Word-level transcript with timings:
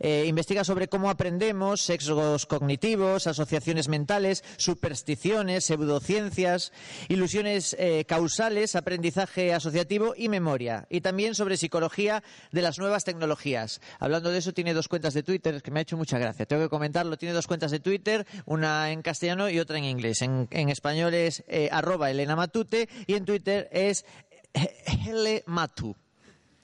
Eh, 0.00 0.24
investiga 0.26 0.64
sobre 0.64 0.88
cómo 0.88 1.10
aprendemos, 1.10 1.82
sesgos 1.82 2.46
cognitivos, 2.46 3.26
asociaciones 3.26 3.88
mentales, 3.88 4.44
supersticiones, 4.56 5.64
pseudociencias, 5.64 6.72
ilusiones 7.08 7.76
eh, 7.78 8.04
causales, 8.06 8.76
aprendizaje 8.76 9.52
asociativo 9.52 10.14
y 10.16 10.28
memoria. 10.28 10.86
Y 10.90 11.00
también 11.00 11.34
sobre 11.34 11.56
psicología 11.56 12.22
de 12.52 12.62
las 12.62 12.78
nuevas 12.78 13.04
tecnologías. 13.04 13.80
Hablando 13.98 14.30
de 14.30 14.38
eso, 14.38 14.52
tiene 14.52 14.74
dos 14.74 14.88
cuentas 14.88 15.14
de 15.14 15.22
Twitter, 15.22 15.62
que 15.62 15.70
me 15.70 15.80
ha 15.80 15.82
hecho 15.82 15.96
mucha 15.96 16.18
gracia. 16.18 16.46
Tengo 16.46 16.62
que 16.62 16.68
comentarlo. 16.68 17.16
Tiene 17.16 17.34
dos 17.34 17.46
cuentas 17.46 17.70
de 17.70 17.80
Twitter, 17.80 18.26
una 18.46 18.90
en 18.90 19.02
castellano 19.02 19.50
y 19.50 19.58
otra 19.58 19.78
en 19.78 19.84
inglés. 19.84 20.22
En, 20.22 20.48
español 20.68 21.14
es 21.14 21.44
eh, 21.48 21.68
arroba 21.72 22.10
Elena 22.10 22.36
Matute 22.36 22.88
y 23.06 23.14
en 23.14 23.24
Twitter 23.24 23.68
es 23.72 24.04
L 25.06 25.42
Matu. 25.46 25.96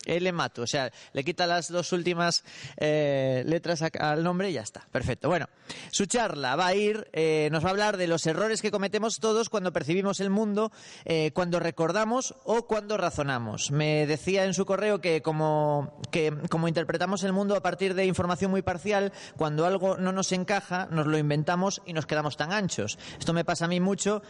L 0.07 0.33
Matu, 0.33 0.63
o 0.63 0.67
sea, 0.67 0.91
le 1.13 1.25
quita 1.25 1.47
las 1.47 1.69
dos 1.69 1.93
últimas 1.93 2.45
eh, 2.77 3.43
letras 3.47 3.83
al 3.83 4.23
nombre 4.23 4.51
y 4.51 4.55
ya 4.55 4.63
está. 4.63 4.87
Perfecto. 4.91 5.29
Bueno, 5.29 5.49
su 5.91 6.07
charla 6.07 6.57
va 6.57 6.67
a 6.69 6.75
ir, 6.75 7.09
eh, 7.13 7.49
nos 7.53 7.65
va 7.65 7.69
a 7.69 7.71
hablar 7.71 7.97
de 7.97 8.07
los 8.07 8.27
errores 8.27 8.63
que 8.63 8.71
cometemos 8.71 9.19
todos 9.19 9.49
cuando 9.49 9.73
percibimos 9.73 10.21
el 10.21 10.31
mundo, 10.31 10.73
eh, 11.05 11.31
cuando 11.35 11.61
recordamos 11.61 12.35
o 12.45 12.67
cuando 12.67 12.97
razonamos. 12.97 13.71
Me 13.71 14.07
decía 14.07 14.45
en 14.45 14.55
su 14.55 14.67
correo 14.67 15.01
que 15.01 15.23
como, 15.23 15.99
que 16.11 16.33
como 16.51 16.69
interpretamos 16.69 17.23
el 17.25 17.33
mundo 17.33 17.57
a 17.57 17.63
partir 17.63 17.95
de 17.95 18.07
información 18.07 18.51
muy 18.51 18.63
parcial, 18.63 19.13
cuando 19.37 19.67
algo 19.67 19.97
no 19.97 20.13
nos 20.13 20.33
encaja, 20.33 20.89
nos 20.91 21.07
lo 21.07 21.19
inventamos 21.19 21.83
y 21.87 21.93
nos 21.93 22.07
quedamos 22.07 22.37
tan 22.37 22.53
anchos. 22.53 22.99
Esto 23.19 23.33
me 23.33 23.45
pasa 23.45 23.65
a 23.65 23.69
mí 23.69 23.81
mucho 23.81 24.23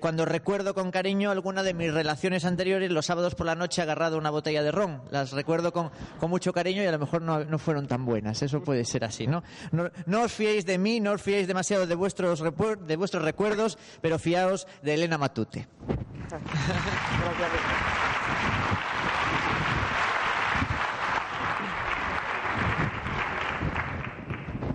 cuando 0.00 0.24
recuerdo 0.24 0.74
con 0.74 0.90
cariño 0.90 1.30
alguna 1.30 1.62
de 1.62 1.74
mis 1.74 1.92
relaciones 1.92 2.44
anteriores 2.44 2.90
los 2.90 3.06
sábados 3.06 3.34
por 3.34 3.46
la 3.46 3.54
noche 3.54 3.82
agarrado 3.82 4.18
una 4.18 4.30
botella 4.30 4.62
de 4.62 4.72
ron. 4.72 5.02
Las 5.14 5.30
recuerdo 5.30 5.72
con, 5.72 5.92
mucho 6.22 6.52
cariño 6.52 6.82
y 6.82 6.86
a 6.86 6.90
lo 6.90 6.98
mejor 6.98 7.22
no, 7.22 7.44
no 7.44 7.56
fueron 7.56 7.86
tan 7.86 8.04
buenas. 8.04 8.42
Eso 8.42 8.60
puede 8.64 8.84
ser 8.84 9.04
así, 9.04 9.28
¿no? 9.28 9.44
¿no? 9.70 10.22
Os 10.22 10.32
fiéis 10.32 10.66
de 10.66 10.76
mí, 10.76 10.98
no 10.98 11.12
os 11.12 11.22
fiéis 11.22 11.46
demasiado 11.46 11.86
de 11.86 11.94
vuestros, 11.94 12.42
de 12.42 12.96
vuestros 12.96 13.22
recuerdos, 13.22 13.78
pero 14.00 14.18
fiaos 14.18 14.66
de 14.82 14.94
Elena 14.94 15.16
Matute. 15.16 15.68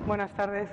Buenas 0.07 0.31
tardes. 0.37 0.69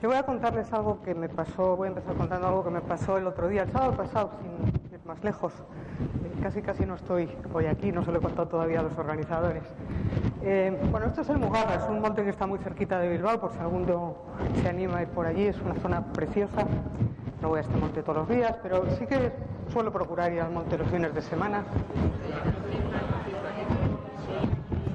Yo 0.00 0.08
voy 0.08 0.18
a 0.18 0.22
contarles 0.22 0.72
algo 0.72 1.02
que 1.02 1.16
me 1.16 1.28
pasó, 1.28 1.76
voy 1.76 1.86
a 1.86 1.90
empezar 1.90 2.14
contando 2.14 2.46
algo 2.46 2.62
que 2.62 2.70
me 2.70 2.80
pasó 2.80 3.18
el 3.18 3.26
otro 3.26 3.48
día, 3.48 3.64
el 3.64 3.72
sábado 3.72 3.96
pasado, 3.96 4.30
sin 4.40 4.92
ir 4.92 5.00
más 5.04 5.22
lejos. 5.24 5.52
Casi 6.42 6.62
casi 6.62 6.86
no 6.86 6.94
estoy 6.94 7.28
hoy 7.52 7.66
aquí, 7.66 7.92
no 7.92 8.02
se 8.04 8.10
lo 8.10 8.18
he 8.18 8.22
contado 8.22 8.48
todavía 8.48 8.80
a 8.80 8.82
los 8.82 8.96
organizadores. 8.96 9.62
Eh, 10.42 10.76
bueno, 10.90 11.06
esto 11.06 11.20
es 11.20 11.28
el 11.28 11.38
Mugarra, 11.38 11.74
es 11.74 11.88
un 11.88 12.00
monte 12.00 12.24
que 12.24 12.30
está 12.30 12.46
muy 12.46 12.58
cerquita 12.60 12.98
de 12.98 13.10
Bilbao, 13.10 13.38
por 13.38 13.52
si 13.52 13.58
alguno 13.58 14.14
se 14.62 14.68
anima 14.68 14.98
a 14.98 15.02
ir 15.02 15.08
por 15.08 15.26
allí, 15.26 15.46
es 15.46 15.60
una 15.60 15.74
zona 15.76 16.02
preciosa. 16.12 16.66
No 17.42 17.48
voy 17.48 17.58
a 17.58 17.62
este 17.62 17.76
monte 17.76 18.02
todos 18.02 18.18
los 18.18 18.28
días, 18.28 18.56
pero 18.62 18.84
sí 18.98 19.06
que 19.06 19.32
suelo 19.70 19.92
procurar 19.92 20.32
ir 20.32 20.40
al 20.40 20.50
monte 20.50 20.78
los 20.78 20.88
fines 20.88 21.14
de 21.14 21.22
semana. 21.22 21.64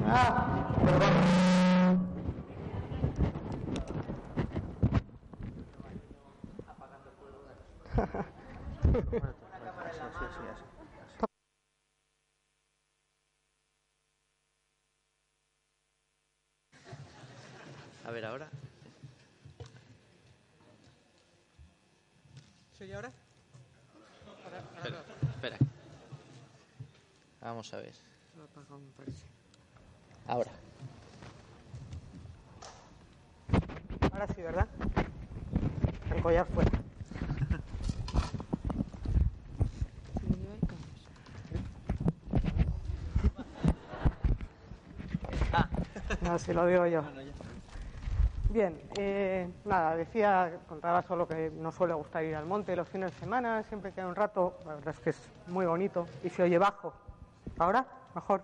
Ah, 0.08 0.68
perdón. 0.84 1.55
A 18.36 18.38
ver, 18.38 18.44
ahora. 18.44 18.50
¿Soy 22.78 22.92
ahora? 22.92 23.12
Espera, 24.76 25.04
espera. 25.36 25.58
Vamos 27.40 27.74
a 27.74 27.78
ver. 27.78 27.94
Ahora. 30.28 30.52
Ahora 34.12 34.28
sí, 34.28 34.42
¿verdad? 34.42 34.68
El 36.14 36.22
collar 36.22 36.46
fuera. 36.48 36.72
No, 46.22 46.40
si 46.40 46.52
lo 46.54 46.66
digo 46.68 46.86
yo. 46.88 47.02
Bien, 48.56 48.82
eh, 48.98 49.50
nada, 49.66 49.98
decía, 49.98 50.60
contaba 50.70 51.02
solo 51.02 51.28
que 51.28 51.52
no 51.54 51.74
suele 51.74 51.94
gustar 51.94 52.24
ir 52.24 52.38
al 52.38 52.46
monte 52.46 52.74
los 52.74 52.88
fines 52.88 53.12
de 53.12 53.20
semana, 53.20 53.62
siempre 53.64 53.92
que 53.92 54.00
hay 54.00 54.08
un 54.08 54.16
rato, 54.16 54.54
la 54.66 54.76
verdad 54.76 54.96
es 54.96 55.00
que 55.02 55.10
es 55.10 55.30
muy 55.48 55.66
bonito 55.66 56.06
y 56.24 56.30
se 56.30 56.42
oye 56.42 56.58
bajo. 56.58 56.94
¿Ahora? 57.60 57.86
Mejor. 58.16 58.42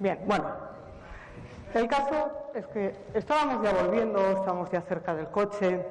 Bien, 0.00 0.18
bueno, 0.26 0.46
el 1.74 1.86
caso 1.88 2.48
es 2.54 2.66
que 2.68 2.96
estábamos 3.12 3.62
ya 3.62 3.74
volviendo, 3.74 4.18
estábamos 4.30 4.70
ya 4.70 4.80
cerca 4.80 5.14
del 5.14 5.28
coche 5.28 5.84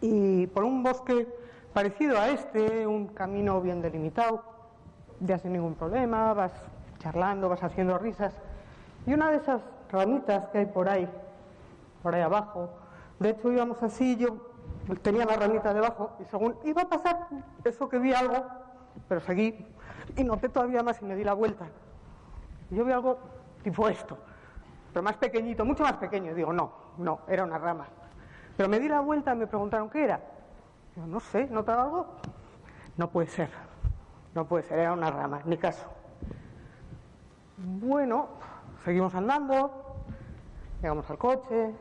y 0.00 0.48
por 0.48 0.64
un 0.64 0.82
bosque 0.82 1.28
parecido 1.72 2.18
a 2.18 2.30
este, 2.30 2.84
un 2.84 3.06
camino 3.06 3.60
bien 3.60 3.80
delimitado, 3.80 4.42
ya 5.20 5.38
sin 5.38 5.52
ningún 5.52 5.76
problema, 5.76 6.34
vas 6.34 6.52
charlando, 6.98 7.48
vas 7.48 7.62
haciendo 7.62 7.96
risas 7.96 8.34
y 9.06 9.14
una 9.14 9.30
de 9.30 9.36
esas 9.36 9.62
ramitas 9.92 10.48
que 10.48 10.58
hay 10.58 10.66
por 10.66 10.88
ahí, 10.88 11.08
por 12.06 12.14
ahí 12.14 12.22
abajo, 12.22 12.70
de 13.18 13.30
hecho 13.30 13.50
íbamos 13.50 13.82
así, 13.82 14.14
yo 14.16 14.36
tenía 15.02 15.24
la 15.24 15.34
ramita 15.34 15.74
debajo 15.74 16.12
y 16.20 16.24
según 16.26 16.56
iba 16.62 16.82
a 16.82 16.88
pasar 16.88 17.26
eso 17.64 17.88
que 17.88 17.98
vi 17.98 18.14
algo, 18.14 18.46
pero 19.08 19.20
seguí 19.20 19.66
y 20.14 20.22
noté 20.22 20.48
todavía 20.48 20.84
más 20.84 21.02
y 21.02 21.04
me 21.04 21.16
di 21.16 21.24
la 21.24 21.32
vuelta. 21.32 21.66
Yo 22.70 22.84
vi 22.84 22.92
algo 22.92 23.18
tipo 23.64 23.88
esto, 23.88 24.16
pero 24.92 25.02
más 25.02 25.16
pequeñito, 25.16 25.64
mucho 25.64 25.82
más 25.82 25.94
pequeño. 25.94 26.32
Digo, 26.32 26.52
no, 26.52 26.70
no, 26.98 27.22
era 27.26 27.42
una 27.42 27.58
rama. 27.58 27.88
Pero 28.56 28.68
me 28.68 28.78
di 28.78 28.88
la 28.88 29.00
vuelta 29.00 29.34
y 29.34 29.38
me 29.38 29.48
preguntaron 29.48 29.90
qué 29.90 30.04
era. 30.04 30.20
Digo, 30.94 31.08
no 31.08 31.18
sé, 31.18 31.48
¿notaba 31.48 31.82
algo? 31.82 32.06
No 32.96 33.10
puede 33.10 33.26
ser, 33.26 33.50
no 34.32 34.46
puede 34.46 34.62
ser, 34.62 34.78
era 34.78 34.92
una 34.92 35.10
rama, 35.10 35.40
ni 35.44 35.56
caso. 35.56 35.90
Bueno, 37.56 38.28
seguimos 38.84 39.12
andando, 39.12 39.85
llegamos 40.82 41.08
al 41.10 41.18
coche, 41.18 41.72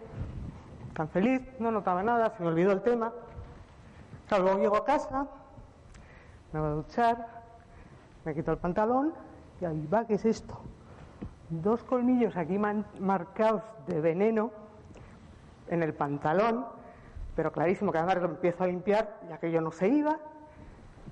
tan 0.94 1.10
feliz, 1.10 1.42
no 1.60 1.72
notaba 1.72 2.04
nada, 2.04 2.30
se 2.32 2.44
me 2.44 2.50
olvidó 2.50 2.72
el 2.72 2.82
tema. 2.82 3.12
Luego 4.30 4.58
llego 4.58 4.78
a 4.78 4.86
casa, 4.86 5.28
me 6.52 6.60
voy 6.60 6.70
a 6.70 6.74
duchar, 6.74 7.28
me 8.24 8.34
quito 8.34 8.52
el 8.52 8.58
pantalón 8.58 9.14
y 9.62 9.66
ahí 9.66 9.88
va, 9.88 10.06
¿qué 10.06 10.16
es 10.16 10.26
esto? 10.26 10.60
Dos 11.50 11.84
colmillos 11.84 12.36
aquí 12.36 12.58
marcados 12.58 13.62
de 13.88 14.02
veneno 14.02 14.52
en 15.68 15.84
el 15.84 15.94
pantalón, 15.94 16.66
pero 17.36 17.52
clarísimo 17.52 17.92
que 17.92 18.00
además 18.00 18.18
lo 18.18 18.30
empiezo 18.30 18.64
a 18.64 18.68
limpiar 18.68 19.20
y 19.30 19.34
aquello 19.34 19.62
no 19.62 19.72
se 19.72 19.88
iba. 19.88 20.18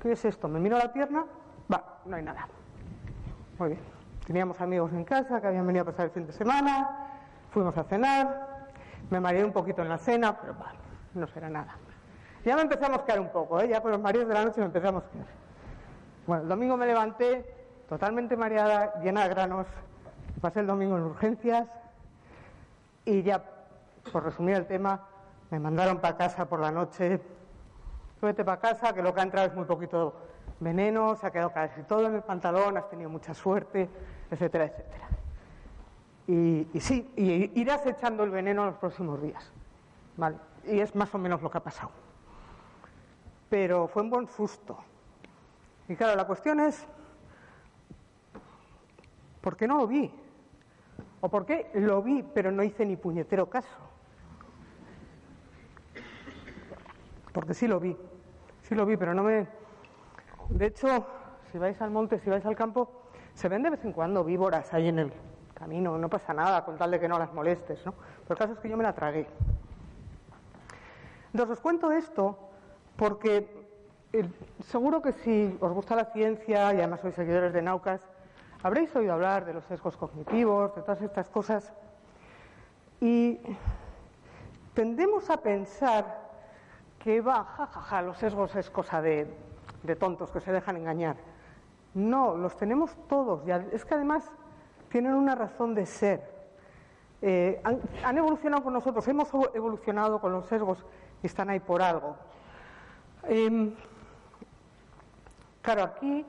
¿Qué 0.02 0.14
es 0.14 0.26
esto? 0.26 0.48
Me 0.48 0.60
miro 0.60 0.78
la 0.78 0.92
pierna, 0.92 1.24
va, 1.72 2.00
no 2.06 2.16
hay 2.16 2.24
nada. 2.24 2.48
Muy 3.60 3.70
bien. 3.70 3.82
Teníamos 4.26 4.60
amigos 4.62 4.92
en 4.94 5.04
casa 5.04 5.40
que 5.40 5.48
habían 5.48 5.68
venido 5.68 5.84
a 5.84 5.86
pasar 5.86 6.06
el 6.06 6.12
fin 6.12 6.26
de 6.26 6.34
semana, 6.34 7.03
fuimos 7.54 7.78
a 7.78 7.84
cenar, 7.84 8.68
me 9.10 9.20
mareé 9.20 9.46
un 9.46 9.54
poquito 9.54 9.84
en 9.84 9.90
la 9.90 9.98
cena, 9.98 10.40
pero 10.40 10.56
no 11.14 11.28
será 11.28 11.50
nada. 11.50 11.76
Ya 12.44 12.56
me 12.56 12.64
empecé 12.64 12.86
a 12.86 12.90
mosquear 12.90 13.20
un 13.20 13.30
poco, 13.30 13.62
¿eh? 13.62 13.70
ya 13.70 13.82
por 13.82 13.92
los 13.92 14.02
mareos 14.02 14.28
de 14.28 14.34
la 14.34 14.44
noche 14.44 14.60
me 14.60 14.66
empecé 14.66 14.88
a 14.88 14.92
mosquear. 14.92 15.26
Bueno, 16.26 16.44
el 16.44 16.50
domingo 16.50 16.76
me 16.76 16.88
levanté 16.88 17.46
totalmente 17.88 18.36
mareada, 18.36 19.00
llena 19.02 19.24
de 19.24 19.30
granos, 19.30 19.68
pasé 20.42 20.62
el 20.62 20.68
domingo 20.68 20.98
en 20.98 21.04
urgencias 21.04 21.68
y 23.06 23.22
ya, 23.22 23.44
por 24.12 24.24
resumir 24.24 24.56
el 24.56 24.66
tema, 24.66 25.02
me 25.52 25.60
mandaron 25.60 26.00
para 26.00 26.18
casa 26.18 26.46
por 26.46 26.60
la 26.60 26.72
noche. 26.72 27.22
Vete 28.22 28.44
para 28.44 28.60
casa, 28.60 28.94
que 28.94 29.02
lo 29.02 29.14
que 29.14 29.20
ha 29.20 29.24
entrado 29.24 29.48
es 29.48 29.54
muy 29.54 29.66
poquito 29.66 30.16
veneno, 30.60 31.16
se 31.18 31.28
ha 31.28 31.32
quedado 31.32 31.52
casi 31.52 31.84
todo 31.84 32.08
en 32.08 32.16
el 32.16 32.24
pantalón, 32.24 32.78
has 32.78 32.90
tenido 32.90 33.10
mucha 33.10 33.34
suerte, 33.34 33.90
etcétera, 34.32 34.66
etcétera. 34.66 35.08
Y, 36.28 36.68
y 36.74 36.80
sí, 36.80 37.12
y 37.16 37.60
irás 37.60 37.86
echando 37.86 38.24
el 38.24 38.30
veneno 38.30 38.62
en 38.62 38.68
los 38.68 38.78
próximos 38.78 39.22
días. 39.22 39.52
¿Vale? 40.16 40.38
Y 40.66 40.80
es 40.80 40.96
más 40.96 41.14
o 41.14 41.18
menos 41.18 41.42
lo 41.42 41.50
que 41.50 41.58
ha 41.58 41.64
pasado. 41.64 41.92
Pero 43.50 43.88
fue 43.88 44.02
un 44.04 44.10
buen 44.10 44.28
susto. 44.28 44.78
Y 45.88 45.96
claro, 45.96 46.16
la 46.16 46.26
cuestión 46.26 46.60
es, 46.60 46.88
¿por 49.42 49.58
qué 49.58 49.68
no 49.68 49.78
lo 49.78 49.88
vi? 49.88 50.12
¿O 51.22 51.30
por 51.30 51.46
qué 51.46 51.70
lo 51.74 52.02
vi 52.02 52.24
pero 52.24 52.52
no 52.52 52.64
hice 52.64 52.86
ni 52.86 52.96
puñetero 52.96 53.50
caso? 53.50 53.78
Porque 57.34 57.54
sí 57.54 57.68
lo 57.68 57.80
vi, 57.80 57.98
sí 58.62 58.76
lo 58.76 58.86
vi, 58.86 58.96
pero 58.96 59.14
no 59.14 59.24
me... 59.24 59.48
De 60.50 60.68
hecho, 60.68 61.08
si 61.52 61.58
vais 61.58 61.82
al 61.82 61.92
monte, 61.92 62.20
si 62.20 62.30
vais 62.30 62.46
al 62.46 62.56
campo, 62.56 62.90
se 63.34 63.50
ven 63.50 63.64
de 63.64 63.72
vez 63.72 63.84
en 63.84 63.92
cuando 63.92 64.24
víboras 64.24 64.74
ahí 64.74 64.88
en 64.88 65.00
el 65.00 65.14
A 65.64 65.68
mí 65.68 65.80
no, 65.80 66.10
pasa 66.10 66.34
nada 66.34 66.66
con 66.66 66.78
tal 66.78 66.92
de 66.92 67.00
que 67.00 67.08
no 67.08 67.18
las 67.18 67.34
molestes, 67.34 67.86
¿no? 67.86 67.94
Pero 67.94 68.34
el 68.34 68.38
caso 68.38 68.54
es 68.54 68.60
que 68.60 68.68
yo 68.68 68.76
me 68.76 68.84
la 68.84 68.92
tragué. 68.92 69.26
Entonces 71.32 71.54
os 71.54 71.62
cuento 71.62 71.90
esto 71.90 72.38
porque 72.98 73.48
eh, 74.12 74.28
seguro 74.66 75.02
que 75.02 75.14
si 75.14 75.58
os 75.62 75.72
gusta 75.72 75.96
la 75.96 76.06
ciencia 76.12 76.74
y 76.74 76.80
además 76.80 77.00
sois 77.00 77.16
seguidores 77.16 77.54
de 77.54 77.62
Naucas, 77.62 78.02
habréis 78.62 78.94
oído 78.94 79.14
hablar 79.14 79.46
de 79.46 79.54
los 79.54 79.64
sesgos 79.64 79.96
cognitivos, 79.96 80.76
de 80.76 80.82
todas 80.82 81.02
estas 81.02 81.30
cosas. 81.30 81.72
Y 83.00 83.40
tendemos 84.74 85.30
a 85.30 85.38
pensar 85.38 86.28
que 87.00 87.22
va, 87.22 87.46
jajaja, 87.46 88.02
los 88.02 88.18
sesgos 88.18 88.54
es 88.58 88.70
cosa 88.70 89.02
de, 89.02 89.34
tontos 89.98 90.30
que 90.30 90.42
se 90.42 90.52
dejan 90.52 90.76
engañar. 90.76 91.16
No, 91.94 92.36
los 92.36 92.58
tenemos 92.58 92.98
todos. 93.08 93.48
es 93.72 93.86
que 93.86 93.94
además 93.94 94.30
tienen 94.94 95.16
una 95.16 95.34
razón 95.34 95.74
de 95.74 95.88
ser. 95.88 96.22
Eh, 97.20 97.60
han, 98.04 98.16
evolucionado 98.16 98.64
con 98.64 98.74
nosotros, 98.74 99.08
hemos 99.08 99.28
evolucionado 99.56 100.22
con 100.22 100.32
los 100.32 100.46
sesgos 100.46 100.86
y 101.24 101.26
están 101.26 101.50
ahí 101.50 101.60
por 101.60 101.82
algo. 101.82 102.16
Em, 103.24 103.74
claro, 105.64 105.82
aquí 105.82 106.24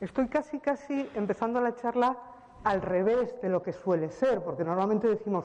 estoy 0.00 0.26
casi, 0.26 0.58
casi 0.58 1.08
empezando 1.14 1.60
la 1.60 1.76
charla 1.76 2.16
al 2.64 2.82
revés 2.82 3.40
de 3.40 3.50
lo 3.50 3.62
que 3.62 3.72
suele 3.72 4.10
ser, 4.10 4.42
porque 4.42 4.64
normalmente 4.64 5.06
decimos, 5.06 5.44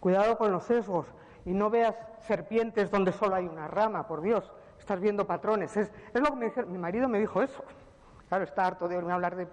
cuidado 0.00 0.38
con 0.38 0.50
los 0.52 0.64
sesgos, 0.64 1.12
y 1.44 1.52
no 1.52 1.68
veas 1.68 1.94
serpientes 2.20 2.90
donde 2.90 3.12
solo 3.12 3.34
hay 3.34 3.46
una 3.46 3.68
rama, 3.68 4.06
por 4.06 4.22
Dios, 4.22 4.50
estás 4.78 5.00
viendo 5.00 5.26
patrones. 5.26 5.76
Es, 5.76 5.92
lo 6.14 6.30
que 6.30 6.36
me 6.36 6.46
dijo, 6.46 6.62
mi 6.62 6.78
marido 6.78 7.10
me 7.10 7.18
dijo 7.18 7.42
eso. 7.42 7.62
Claro, 8.30 8.44
está 8.44 8.66
harto 8.66 8.88
de 8.88 8.96
hablar 8.96 9.36
de 9.36 9.46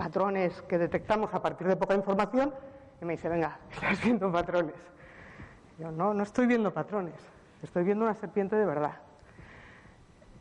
patrones 0.00 0.62
que 0.62 0.78
detectamos 0.78 1.34
a 1.34 1.42
partir 1.42 1.66
de 1.66 1.76
poca 1.76 1.94
información 1.94 2.54
y 3.02 3.04
me 3.04 3.12
dice, 3.12 3.28
venga, 3.28 3.58
estás 3.70 4.02
viendo 4.02 4.32
patrones. 4.32 4.74
yo, 5.78 5.90
no, 5.90 6.14
no 6.14 6.22
estoy 6.22 6.46
viendo 6.46 6.72
patrones, 6.72 7.20
estoy 7.62 7.84
viendo 7.84 8.06
una 8.06 8.14
serpiente 8.14 8.56
de 8.56 8.64
verdad. 8.64 8.94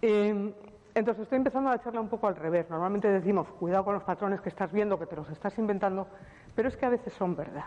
Em, 0.02 0.54
entonces 0.96 1.24
estoy 1.24 1.40
empezando 1.40 1.70
a 1.70 1.78
charla 1.78 2.00
un 2.00 2.08
poco 2.08 2.28
al 2.28 2.38
revés. 2.38 2.70
Normalmente 2.70 3.10
decimos, 3.10 3.50
cuidado 3.50 3.84
con 3.84 3.96
los 3.96 4.04
patrones 4.04 4.40
que 4.40 4.48
estás 4.48 4.72
viendo, 4.72 4.98
que 4.98 5.06
te 5.06 5.18
los 5.18 5.30
estás 5.30 5.58
inventando, 5.58 6.08
pero 6.56 6.70
es 6.70 6.78
que 6.78 6.86
a 6.86 6.90
veces 6.90 7.12
son 7.12 7.36
verdad. 7.36 7.66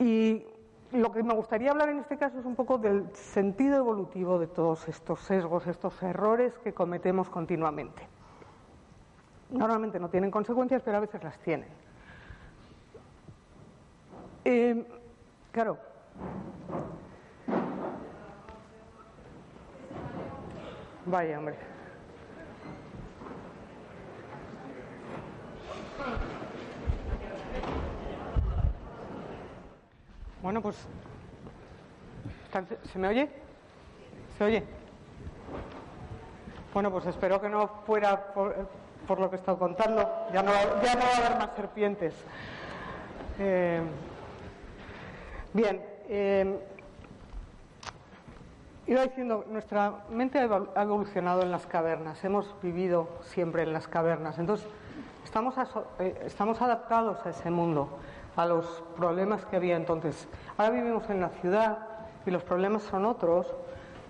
Y 0.00 0.44
lo 0.90 1.12
que 1.12 1.22
me 1.22 1.32
gustaría 1.32 1.70
hablar 1.70 1.90
en 1.90 2.00
este 2.00 2.18
caso 2.18 2.40
es 2.40 2.44
un 2.44 2.56
poco 2.56 2.78
del 2.78 3.08
sentido 3.14 3.76
evolutivo 3.76 4.40
de 4.40 4.48
todos 4.48 4.88
estos 4.88 5.20
sesgos, 5.20 5.68
estos 5.68 6.02
errores 6.02 6.58
que 6.58 6.74
cometemos 6.74 7.30
continuamente. 7.30 8.15
Normalmente 9.50 10.00
no 10.00 10.08
tienen 10.08 10.30
consecuencias, 10.30 10.82
pero 10.84 10.96
a 10.96 11.00
veces 11.00 11.22
las 11.22 11.38
tienen. 11.38 11.68
Eh, 14.44 14.84
claro. 15.52 15.78
Vaya, 21.06 21.38
hombre. 21.38 21.56
Bueno, 30.42 30.60
pues. 30.60 30.76
¿Se 32.92 32.98
me 32.98 33.08
oye? 33.08 33.28
¿Se 34.38 34.44
oye? 34.44 34.64
Bueno, 36.72 36.90
pues 36.90 37.06
espero 37.06 37.40
que 37.40 37.48
no 37.48 37.68
fuera 37.86 38.32
lo 39.20 39.30
que 39.30 39.36
he 39.36 39.38
estado 39.38 39.58
contando. 39.58 40.08
Ya 40.32 40.42
no, 40.42 40.52
va 40.52 40.58
a 40.58 41.16
haber 41.16 41.38
más 41.38 41.50
serpientes. 41.56 42.14
Eh, 43.38 43.80
bien. 45.52 45.82
Eh, 46.08 46.58
iba 48.86 49.02
diciendo, 49.02 49.44
nuestra 49.48 50.04
mente 50.10 50.38
ha 50.38 50.82
evolucionado 50.82 51.42
en 51.42 51.50
las 51.50 51.66
cavernas. 51.66 52.22
Hemos 52.24 52.54
vivido 52.62 53.08
siempre 53.22 53.62
en 53.62 53.72
las 53.72 53.88
cavernas. 53.88 54.38
Entonces, 54.38 54.66
eh, 55.98 56.22
estamos 56.24 56.62
adaptados 56.62 57.18
a 57.26 57.30
ese 57.30 57.50
mundo 57.50 57.98
a 58.36 58.46
los 58.46 58.82
problemas 58.96 59.44
que 59.46 59.56
había 59.56 59.76
entonces. 59.76 60.28
Ahora 60.56 60.70
vivimos 60.70 61.08
en 61.10 61.20
la 61.20 61.30
ciudad 61.30 61.78
y 62.24 62.30
los 62.30 62.42
problemas 62.42 62.82
son 62.82 63.04
otros, 63.04 63.46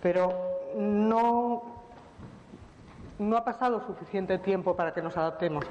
pero 0.02 0.32
no, 0.76 1.75
no 3.18 3.36
ha 3.36 3.44
pasado 3.44 3.80
suficiente 3.86 4.38
tiempo 4.38 4.76
para 4.76 4.92
que 4.92 5.02
nos 5.02 5.16
adaptemos. 5.16 5.64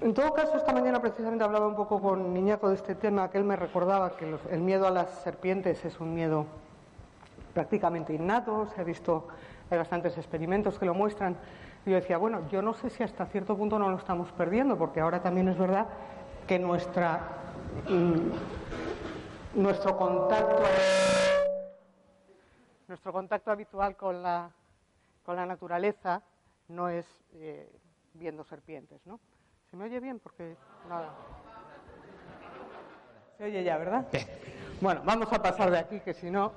En 0.00 0.14
todo 0.14 0.34
caso, 0.34 0.56
esta 0.56 0.72
mañana 0.72 1.00
precisamente 1.00 1.44
hablaba 1.44 1.66
un 1.66 1.76
poco 1.76 2.00
con 2.00 2.34
Niñaco 2.34 2.68
de 2.68 2.74
este 2.74 2.94
tema, 2.94 3.30
que 3.30 3.38
él 3.38 3.44
me 3.44 3.54
recordaba 3.54 4.16
que 4.16 4.36
el 4.50 4.60
miedo 4.60 4.86
a 4.86 4.90
las 4.90 5.10
serpientes 5.22 5.84
es 5.84 6.00
un 6.00 6.14
miedo 6.14 6.46
prácticamente 7.54 8.12
innato, 8.12 8.66
se 8.74 8.80
ha 8.80 8.84
visto, 8.84 9.28
hay 9.70 9.78
bastantes 9.78 10.18
experimentos 10.18 10.78
que 10.78 10.86
lo 10.86 10.94
muestran. 10.94 11.36
Y 11.86 11.90
yo 11.90 11.96
decía, 11.96 12.18
bueno, 12.18 12.40
yo 12.50 12.62
no 12.62 12.74
sé 12.74 12.90
si 12.90 13.02
hasta 13.02 13.26
cierto 13.26 13.56
punto 13.56 13.78
no 13.78 13.90
lo 13.90 13.96
estamos 13.96 14.32
perdiendo, 14.32 14.76
porque 14.76 15.00
ahora 15.00 15.22
también 15.22 15.48
es 15.48 15.58
verdad 15.58 15.86
que 16.46 16.58
nuestra, 16.58 17.20
mm, 17.88 19.60
nuestro 19.60 19.96
contacto 19.96 20.62
nuestro 22.88 23.12
contacto 23.12 23.50
habitual 23.50 23.96
con 23.96 24.22
la, 24.22 24.50
con 25.22 25.36
la 25.36 25.46
naturaleza 25.46 26.22
no 26.68 26.88
es 26.88 27.06
eh, 27.34 27.70
viendo 28.14 28.44
serpientes, 28.44 29.06
¿no? 29.06 29.20
¿Se 29.70 29.76
me 29.76 29.84
oye 29.84 30.00
bien? 30.00 30.18
Porque 30.18 30.56
nada. 30.88 31.14
Se 33.38 33.44
oye 33.44 33.64
ya, 33.64 33.78
¿verdad? 33.78 34.06
Bueno, 34.80 35.00
vamos 35.04 35.32
a 35.32 35.42
pasar 35.42 35.70
de 35.70 35.78
aquí, 35.78 36.00
que 36.00 36.12
si 36.12 36.30
no. 36.30 36.52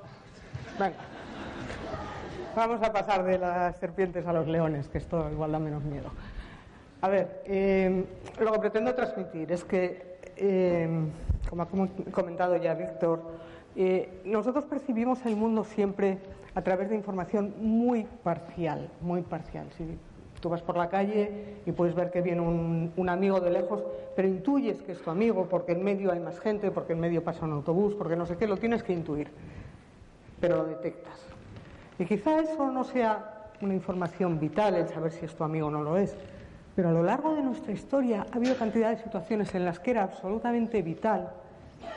Venga. 0.80 0.98
Vamos 2.56 2.82
a 2.82 2.92
pasar 2.92 3.24
de 3.24 3.38
las 3.38 3.78
serpientes 3.78 4.26
a 4.26 4.34
los 4.34 4.48
leones, 4.48 4.88
que 4.88 4.98
esto 4.98 5.30
igual 5.30 5.52
da 5.52 5.60
menos 5.60 5.84
miedo. 5.84 6.10
A 7.02 7.08
ver, 7.10 7.44
eh, 7.46 8.06
lo 8.40 8.52
que 8.54 8.60
pretendo 8.60 8.96
transmitir 8.96 9.52
es 9.52 9.64
que, 9.64 10.20
eh, 10.38 10.90
como 11.50 11.64
ha 11.64 11.68
comentado 12.12 12.58
ya 12.58 12.74
Víctor, 12.74 13.22
eh, 13.76 14.22
nosotros 14.24 14.66
percibimos 14.66 15.26
el 15.26 15.36
mundo 15.36 15.66
siempre 15.66 16.18
a 16.56 16.62
través 16.62 16.90
de 16.90 16.96
información 16.96 17.54
muy 17.60 18.08
parcial, 18.24 18.90
muy 19.02 19.22
parcial. 19.22 19.68
Si 19.78 19.86
tú 20.40 20.50
vas 20.50 20.62
por 20.62 20.78
la 20.78 20.90
calle 20.90 21.58
y 21.66 21.72
puedes 21.74 21.94
ver 21.94 22.12
que 22.12 22.22
viene 22.22 22.42
un, 22.42 23.10
amigo 23.10 23.42
de 23.42 23.52
lejos, 23.52 23.84
pero 24.16 24.28
intuyes 24.28 24.82
que 24.82 24.94
es 24.94 25.02
tu 25.02 25.12
amigo 25.12 25.48
porque 25.50 25.74
en 25.74 25.84
medio 25.84 26.12
hay 26.12 26.20
más 26.20 26.40
gente, 26.40 26.72
porque 26.72 26.94
en 26.94 27.02
medio 27.02 27.24
pasa 27.24 27.46
un 27.46 27.52
autobús, 27.52 27.94
porque 27.94 28.16
no 28.16 28.26
sé 28.26 28.38
qué, 28.38 28.48
lo 28.48 28.58
tienes 28.58 28.84
que 28.84 28.94
intuir, 28.94 29.30
pero 30.40 30.58
lo 30.58 30.66
detectas. 30.66 31.20
Y 32.00 32.06
quizá 32.06 32.40
eso 32.40 32.72
no 32.72 32.84
sea 32.84 33.52
una 33.62 33.74
información 33.74 34.40
vital, 34.40 34.76
el 34.76 34.88
saber 34.88 35.12
si 35.12 35.26
es 35.26 35.36
tu 35.36 35.44
amigo 35.44 35.68
o 35.68 35.72
no 35.72 35.82
lo 35.82 35.98
es, 35.98 36.16
pero 36.76 36.90
a 36.90 36.92
lo 36.92 37.04
largo 37.04 37.34
de 37.36 37.42
nuestra 37.42 37.74
historia 37.74 38.26
ha 38.32 38.36
habido 38.36 38.56
cantidad 38.56 38.92
de 38.92 38.98
situaciones 38.98 39.54
en 39.56 39.66
las 39.66 39.80
que 39.80 39.92
era 39.92 40.04
absolutamente 40.04 40.82
vital 40.82 41.32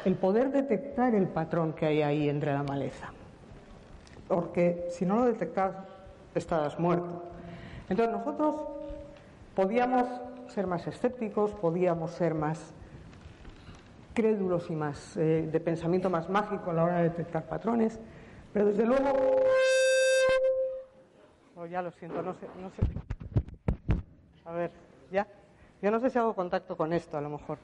el 0.04 0.14
poder 0.14 0.50
detectar 0.50 1.14
el 1.14 1.28
patrón 1.28 1.72
que 1.72 1.86
hay 1.86 2.02
ahí 2.02 2.28
entre 2.28 2.52
la 2.52 2.62
maleza. 2.62 3.12
Porque 4.28 4.86
si 4.90 5.06
no 5.06 5.16
lo 5.16 5.24
detectas, 5.24 5.74
estás 6.34 6.78
muerto. 6.78 7.24
Entonces 7.88 8.14
nosotros 8.14 8.56
podíamos 9.54 10.06
ser 10.48 10.66
más 10.66 10.86
escépticos, 10.86 11.52
podíamos 11.52 12.10
ser 12.12 12.34
más 12.34 12.72
crédulos 14.14 14.68
y 14.68 14.74
más 14.74 15.16
eh, 15.16 15.48
de 15.50 15.60
pensamiento 15.60 16.10
más 16.10 16.28
mágico 16.28 16.70
a 16.70 16.74
la 16.74 16.84
hora 16.84 16.96
de 16.98 17.04
detectar 17.04 17.44
patrones, 17.44 18.00
pero 18.52 18.66
desde 18.66 18.84
luego, 18.84 19.12
oh, 21.54 21.66
ya 21.66 21.80
lo 21.82 21.92
siento, 21.92 22.20
no 22.22 22.34
sé, 22.34 22.46
no 22.60 22.70
sé. 22.70 22.82
A 24.44 24.52
ver, 24.52 24.72
¿ya? 25.12 25.26
Yo 25.80 25.90
no 25.92 26.00
sé 26.00 26.10
si 26.10 26.18
hago 26.18 26.34
contacto 26.34 26.76
con 26.76 26.92
esto, 26.92 27.16
a 27.16 27.20
lo 27.20 27.30
mejor. 27.30 27.58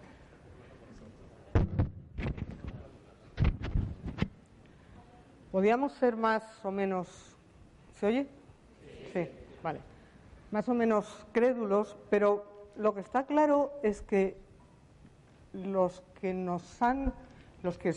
¿Podríamos 5.54 5.92
ser 5.92 6.16
más 6.16 6.42
o 6.64 6.72
menos... 6.72 7.06
¿Se 8.00 8.06
oye? 8.06 8.26
Sí, 9.12 9.28
vale. 9.62 9.78
Más 10.50 10.68
o 10.68 10.74
menos 10.74 11.06
crédulos, 11.30 11.96
pero 12.10 12.44
lo 12.74 12.92
que 12.92 13.00
está 13.00 13.24
claro 13.24 13.70
es 13.84 14.02
que 14.02 14.36
los 15.52 16.02
que 16.20 16.34
nos 16.34 16.82
han... 16.82 17.12
los 17.62 17.78
que 17.78 17.94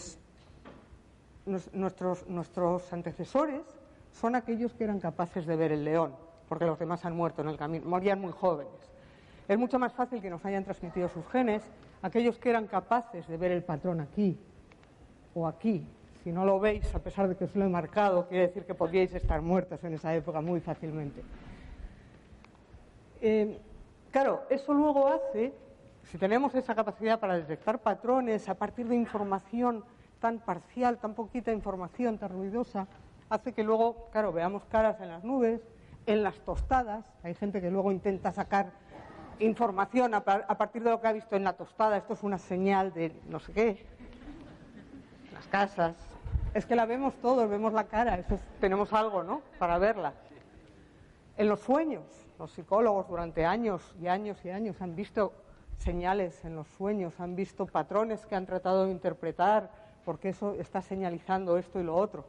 nuestros, 1.73 2.27
nuestros 2.27 2.93
antecesores 2.93 3.63
son 4.11 4.35
aquellos 4.35 4.75
que 4.75 4.83
eran 4.83 4.99
capaces 4.99 5.47
de 5.47 5.55
ver 5.55 5.71
el 5.71 5.83
león 5.83 6.13
porque 6.47 6.65
los 6.65 6.77
demás 6.77 7.05
han 7.05 7.15
muerto 7.15 7.41
en 7.41 7.47
el 7.47 7.57
camino, 7.57 7.89
morían 7.89 8.21
muy 8.21 8.33
jóvenes. 8.33 8.71
Es 9.47 9.57
mucho 9.57 9.79
más 9.79 9.93
fácil 9.93 10.21
que 10.21 10.29
nos 10.29 10.45
hayan 10.45 10.63
transmitido 10.63 11.09
sus 11.09 11.25
genes 11.29 11.63
aquellos 12.03 12.37
que 12.37 12.51
eran 12.51 12.67
capaces 12.67 13.27
de 13.27 13.35
ver 13.35 13.51
el 13.51 13.63
patrón 13.63 13.99
aquí 13.99 14.37
o 15.33 15.47
aquí. 15.47 15.83
Si 16.27 16.33
no 16.33 16.43
lo 16.43 16.59
veis, 16.59 16.93
a 16.93 16.99
pesar 16.99 17.29
de 17.29 17.37
que 17.37 17.45
os 17.45 17.55
lo 17.55 17.63
he 17.63 17.69
marcado, 17.69 18.27
quiere 18.27 18.47
decir 18.47 18.65
que 18.65 18.73
podríais 18.75 19.15
estar 19.15 19.41
muertos 19.41 19.81
en 19.85 19.93
esa 19.93 20.13
época 20.13 20.41
muy 20.41 20.59
fácilmente. 20.59 21.23
Eh, 23.21 23.57
claro, 24.11 24.43
eso 24.49 24.73
luego 24.73 25.07
hace, 25.07 25.53
si 26.03 26.17
tenemos 26.17 26.53
esa 26.53 26.75
capacidad 26.75 27.17
para 27.17 27.37
detectar 27.37 27.79
patrones 27.79 28.49
a 28.49 28.55
partir 28.55 28.89
de 28.89 28.95
información 28.97 29.85
tan 30.19 30.39
parcial, 30.39 30.97
tan 30.97 31.13
poquita 31.13 31.53
información, 31.53 32.17
tan 32.17 32.31
ruidosa, 32.31 32.87
hace 33.29 33.53
que 33.53 33.63
luego, 33.63 34.09
claro, 34.11 34.33
veamos 34.33 34.65
caras 34.65 34.99
en 34.99 35.07
las 35.07 35.23
nubes, 35.23 35.61
en 36.07 36.23
las 36.23 36.37
tostadas. 36.41 37.05
Hay 37.23 37.35
gente 37.35 37.61
que 37.61 37.71
luego 37.71 37.89
intenta 37.89 38.33
sacar 38.33 38.73
información 39.39 40.13
a, 40.13 40.25
partir 40.25 40.83
de 40.83 40.89
lo 40.89 40.99
que 40.99 41.07
ha 41.07 41.13
visto 41.13 41.37
en 41.37 41.45
la 41.45 41.53
tostada. 41.53 41.95
Esto 41.95 42.15
es 42.15 42.23
una 42.23 42.37
señal 42.37 42.91
de 42.91 43.15
no 43.29 43.39
sé 43.39 43.53
qué. 43.53 43.85
Las 45.33 45.47
casas. 45.47 46.16
Es 46.57 46.65
que 46.65 46.75
la 46.75 46.87
vemos 46.87 47.13
todos, 47.21 47.47
vemos 47.47 47.71
la 47.71 47.83
cara. 47.83 48.17
Eso 48.17 48.39
tenemos 48.59 48.91
algo, 48.91 49.21
¿no? 49.21 49.43
Para 49.59 49.77
verla. 49.77 50.13
En 51.37 51.49
los 51.49 51.59
sueños, 51.59 52.03
los 52.39 52.51
psicólogos 52.51 53.07
durante 53.07 53.45
años 53.45 53.93
y 54.01 54.07
años 54.07 54.43
y 54.43 54.49
años 54.49 54.81
han 54.81 54.95
visto 54.95 55.33
señales 55.77 56.43
en 56.45 56.55
los 56.55 56.67
sueños, 56.69 57.19
han 57.19 57.35
visto 57.35 57.67
patrones 57.67 58.25
que 58.25 58.33
han 58.33 58.47
tratado 58.47 58.85
de 58.85 58.91
interpretar, 58.91 59.69
porque 60.03 60.29
eso 60.29 60.55
está 60.55 60.81
señalizando 60.81 61.59
esto 61.59 61.79
y 61.79 61.83
lo 61.83 61.95
otro. 61.95 62.25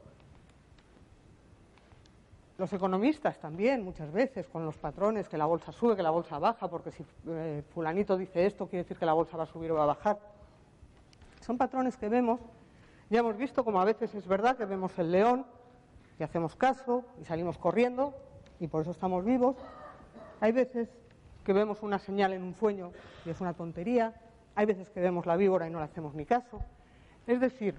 Los 2.59 2.71
economistas 2.75 3.39
también, 3.39 3.83
muchas 3.83 4.13
veces, 4.13 4.47
con 4.47 4.67
los 4.67 4.77
patrones, 4.77 5.27
que 5.27 5.39
la 5.39 5.47
bolsa 5.47 5.73
sube, 5.73 5.97
que 5.97 6.03
la 6.03 6.11
bolsa 6.11 6.39
baja, 6.39 6.69
porque 6.69 6.91
si 6.91 7.03
eh, 7.29 7.63
fulanito 7.73 8.19
dice 8.19 8.45
esto, 8.45 8.67
quiere 8.67 8.83
decir 8.83 8.99
que 8.99 9.07
la 9.07 9.15
bolsa 9.15 9.39
va 9.39 9.45
a 9.45 9.47
subir 9.47 9.73
o 9.73 9.77
va 9.77 9.85
a 9.85 9.87
bajar. 9.87 10.19
Son 11.41 11.57
patrones 11.57 11.97
que 11.97 12.11
vemos, 12.11 12.41
ya 13.11 13.21
hemos 13.21 13.37
visto 13.37 13.65
como 13.65 13.81
a 13.81 13.85
veces 13.85 14.15
es 14.15 14.27
verdad 14.27 14.57
que 14.57 14.65
vemos 14.65 14.99
el 14.99 15.13
león 15.13 15.47
y 16.19 16.23
hacemos 16.23 16.57
caso 16.57 17.05
y 17.21 17.25
salimos 17.25 17.59
corriendo 17.59 18.15
y 18.61 18.67
por 18.67 18.83
eso 18.83 18.91
estamos 18.91 19.25
vivos. 19.25 19.57
Hay 20.41 20.53
veces 20.53 20.89
que 21.45 21.53
vemos 21.53 21.83
una 21.83 21.99
señal 21.99 22.33
en 22.33 22.43
un 22.43 22.55
sueño 22.55 22.93
y 23.25 23.31
es 23.31 23.41
una 23.41 23.55
tontería. 23.55 24.15
Hay 24.55 24.67
veces 24.67 24.91
que 24.91 25.01
vemos 25.01 25.27
la 25.27 25.37
víbora 25.37 25.67
y 25.67 25.71
no 25.71 25.79
le 25.79 25.85
hacemos 25.85 26.15
ni 26.15 26.27
caso. 26.27 26.61
Es 27.27 27.41
decir, 27.41 27.75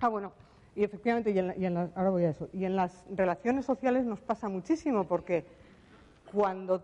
ah, 0.00 0.08
bueno, 0.08 0.32
y 0.76 0.84
efectivamente, 0.84 1.30
y 1.30 1.64
en, 1.64 1.76
ahora 1.76 2.10
voy 2.10 2.24
a 2.24 2.30
eso, 2.30 2.48
y 2.52 2.64
en 2.64 2.76
las 2.76 3.04
relaciones 3.10 3.64
sociales 3.64 4.04
nos 4.04 4.20
pasa 4.20 4.48
muchísimo 4.48 5.04
porque 5.04 5.46
cuando 6.32 6.82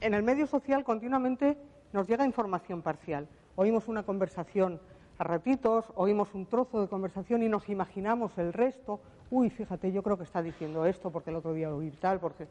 en 0.00 0.14
el 0.14 0.22
medio 0.22 0.46
social 0.46 0.84
continuamente 0.84 1.58
nos 1.92 2.06
llega 2.06 2.24
información 2.24 2.80
parcial. 2.80 3.28
Oímos 3.56 3.88
una 3.88 4.04
conversación 4.04 4.80
a 5.22 5.24
ratitos, 5.24 5.84
oímos 5.94 6.34
un 6.34 6.46
trozo 6.46 6.80
de 6.80 6.88
conversación 6.88 7.44
y 7.44 7.48
nos 7.48 7.68
imaginamos 7.68 8.36
el 8.38 8.52
resto. 8.52 8.98
Uy, 9.30 9.50
fíjate, 9.50 9.92
yo 9.92 10.02
creo 10.02 10.16
que 10.18 10.24
está 10.24 10.42
diciendo 10.42 10.84
esto 10.84 11.10
porque 11.10 11.30
el 11.30 11.36
otro 11.36 11.54
día 11.54 11.68
lo 11.68 11.76
oí 11.76 11.92
tal, 11.92 12.18
porque 12.18 12.48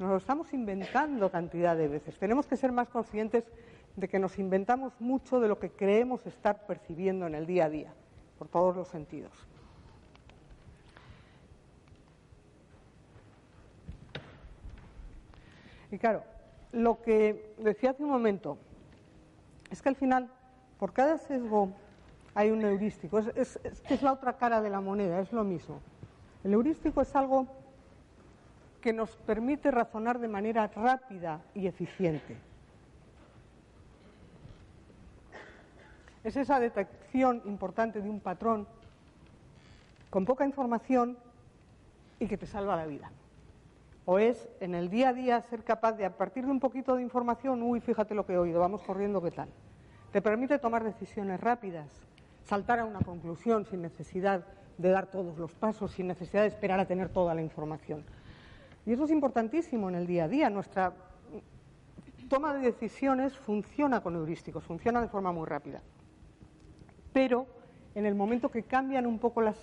nos 0.00 0.10
lo 0.10 0.16
estamos 0.16 0.52
inventando 0.52 1.30
cantidad 1.30 1.76
de 1.76 1.86
veces. 1.86 2.18
Tenemos 2.18 2.48
que 2.48 2.56
ser 2.56 2.72
más 2.72 2.88
conscientes 2.88 3.44
de 3.94 4.08
que 4.08 4.18
nos 4.18 4.40
inventamos 4.40 4.92
mucho 5.00 5.38
de 5.38 5.46
lo 5.46 5.60
que 5.60 5.70
creemos 5.70 6.26
estar 6.26 6.66
percibiendo 6.66 7.28
en 7.28 7.36
el 7.36 7.46
día 7.46 7.66
a 7.66 7.70
día, 7.70 7.94
por 8.40 8.48
todos 8.48 8.74
los 8.74 8.88
sentidos. 8.88 9.30
Y 15.92 15.98
claro, 15.98 16.24
lo 16.72 17.02
que 17.02 17.54
decía 17.58 17.90
hace 17.90 18.02
un 18.02 18.10
momento 18.10 18.58
es 19.70 19.80
que 19.80 19.88
al 19.88 19.96
final, 19.96 20.28
por 20.80 20.92
cada 20.92 21.16
sesgo 21.16 21.72
hay 22.34 22.50
un 22.50 22.62
heurístico. 22.62 23.18
Es, 23.18 23.58
la 24.02 24.12
otra 24.12 24.36
cara 24.36 24.60
de 24.60 24.70
la 24.70 24.80
moneda, 24.80 25.20
es 25.20 25.32
lo 25.32 25.44
mismo. 25.44 25.80
El 26.44 26.54
heurístico 26.54 27.00
es 27.00 27.14
algo 27.14 27.46
que 28.80 28.92
nos 28.92 29.16
permite 29.16 29.70
razonar 29.70 30.18
de 30.18 30.28
manera 30.28 30.66
rápida 30.68 31.40
y 31.54 31.66
eficiente. 31.66 32.36
Es 36.24 36.36
esa 36.36 36.60
detección 36.60 37.42
importante 37.46 38.00
de 38.00 38.08
un 38.08 38.20
patrón 38.20 38.66
con 40.10 40.24
poca 40.24 40.44
información 40.44 41.16
y 42.18 42.26
que 42.26 42.36
te 42.36 42.46
salva 42.46 42.76
la 42.76 42.86
vida 42.86 43.10
o 44.04 44.18
es 44.18 44.48
en 44.58 44.74
el 44.74 44.90
día 44.90 45.10
a 45.10 45.12
día 45.12 45.40
ser 45.42 45.62
capaz 45.62 45.92
de, 45.92 46.04
a 46.04 46.16
partir 46.16 46.44
de 46.44 46.50
un 46.50 46.58
poquito 46.58 46.96
de 46.96 47.02
información, 47.02 47.62
uy, 47.62 47.80
fíjate 47.80 48.12
lo 48.12 48.26
que 48.26 48.32
he 48.32 48.38
oído, 48.38 48.58
vamos 48.58 48.82
corriendo, 48.82 49.22
¿qué 49.22 49.30
tal? 49.30 49.48
Te 50.10 50.20
permite 50.20 50.58
tomar 50.58 50.82
decisiones 50.82 51.38
rápidas, 51.40 51.86
saltar 52.50 52.80
a 52.80 52.84
una 52.84 52.98
conclusión 52.98 53.64
sin 53.64 53.80
necesidad 53.80 54.44
de 54.76 54.88
dar 54.90 55.06
todos 55.06 55.38
los 55.38 55.54
pasos, 55.54 55.92
sin 55.92 56.08
necesidad 56.08 56.42
de 56.42 56.48
esperar 56.48 56.80
a 56.80 56.84
tener 56.84 57.08
toda 57.08 57.32
la 57.32 57.42
información. 57.42 58.04
Y 58.84 58.92
eso 58.92 59.04
es 59.04 59.12
importantísimo 59.12 59.88
en 59.88 59.94
el 59.94 60.08
día 60.08 60.24
a 60.24 60.28
día. 60.28 60.50
Nuestra 60.50 60.92
toma 62.28 62.52
de 62.52 62.60
decisiones 62.60 63.36
funciona 63.36 64.00
con 64.00 64.16
heurísticos, 64.16 64.64
funciona 64.64 65.00
de 65.00 65.06
forma 65.06 65.30
muy 65.30 65.46
rápida. 65.46 65.80
Pero 67.12 67.46
en 67.94 68.04
el 68.04 68.16
momento 68.16 68.50
que 68.50 68.64
cambian 68.64 69.06
un 69.06 69.20
poco 69.20 69.42
las 69.42 69.56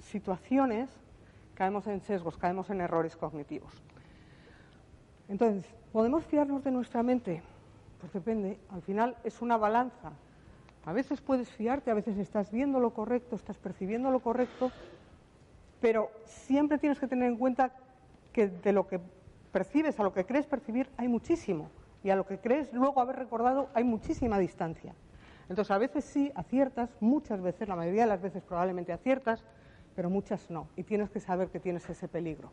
situaciones, 0.00 0.90
caemos 1.54 1.86
en 1.86 2.00
sesgos, 2.00 2.36
caemos 2.36 2.68
en 2.68 2.80
errores 2.80 3.16
cognitivos. 3.16 3.72
Entonces, 5.28 5.72
¿podemos 5.92 6.24
fiarnos 6.24 6.64
de 6.64 6.72
nuestra 6.72 7.04
mente? 7.04 7.44
Pues 8.00 8.12
depende, 8.12 8.58
al 8.70 8.82
final 8.82 9.16
es 9.22 9.40
una 9.40 9.56
balanza. 9.56 10.10
A 10.86 10.92
veces 10.92 11.20
puedes 11.20 11.48
fiarte, 11.48 11.90
a 11.90 11.94
veces 11.94 12.18
estás 12.18 12.50
viendo 12.50 12.78
lo 12.78 12.92
correcto, 12.92 13.36
estás 13.36 13.56
percibiendo 13.56 14.10
lo 14.10 14.20
correcto, 14.20 14.70
pero 15.80 16.10
siempre 16.24 16.78
tienes 16.78 16.98
que 16.98 17.06
tener 17.06 17.28
en 17.28 17.38
cuenta 17.38 17.72
que 18.32 18.48
de 18.48 18.72
lo 18.72 18.86
que 18.86 19.00
percibes 19.52 19.98
a 19.98 20.02
lo 20.02 20.12
que 20.12 20.26
crees 20.26 20.46
percibir 20.46 20.90
hay 20.96 21.08
muchísimo 21.08 21.70
y 22.02 22.10
a 22.10 22.16
lo 22.16 22.26
que 22.26 22.38
crees 22.38 22.72
luego 22.72 23.00
haber 23.00 23.16
recordado 23.16 23.70
hay 23.72 23.84
muchísima 23.84 24.38
distancia. 24.38 24.94
Entonces, 25.48 25.70
a 25.70 25.78
veces 25.78 26.04
sí 26.04 26.32
aciertas, 26.34 26.90
muchas 27.00 27.40
veces, 27.40 27.68
la 27.68 27.76
mayoría 27.76 28.02
de 28.02 28.08
las 28.08 28.22
veces 28.22 28.42
probablemente 28.42 28.92
aciertas, 28.92 29.44
pero 29.94 30.10
muchas 30.10 30.50
no. 30.50 30.68
Y 30.76 30.82
tienes 30.82 31.10
que 31.10 31.20
saber 31.20 31.48
que 31.48 31.60
tienes 31.60 31.88
ese 31.88 32.08
peligro. 32.08 32.50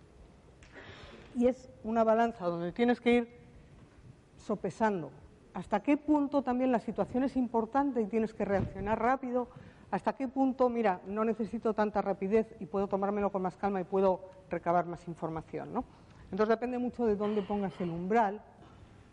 Y 1.36 1.48
es 1.48 1.70
una 1.84 2.04
balanza 2.04 2.46
donde 2.46 2.72
tienes 2.72 3.00
que 3.00 3.14
ir 3.14 3.40
sopesando 4.38 5.12
hasta 5.54 5.82
qué 5.82 5.98
punto 5.98 6.42
también 6.42 6.72
la 6.72 6.80
situación 6.80 7.24
es 7.24 7.36
importante 7.36 8.02
y 8.02 8.08
tienes 8.08 8.34
que 8.34 8.46
reaccionar 8.46 9.00
rápido, 9.00 9.50
hasta 9.92 10.14
qué 10.14 10.28
punto, 10.28 10.70
mira, 10.70 11.02
no 11.06 11.26
necesito 11.26 11.74
tanta 11.74 12.02
rapidez 12.02 12.56
y 12.60 12.66
puedo 12.66 12.88
tomármelo 12.88 13.32
con 13.32 13.42
más 13.42 13.58
calma 13.58 13.82
y 13.82 13.84
puedo 13.84 14.22
recabar 14.50 14.86
más 14.86 15.06
información. 15.08 15.74
¿no? 15.74 15.84
Entonces 16.32 16.50
depende 16.50 16.78
mucho 16.78 17.06
de 17.06 17.18
dónde 17.18 17.42
pongas 17.42 17.80
el 17.82 17.90
umbral 17.90 18.42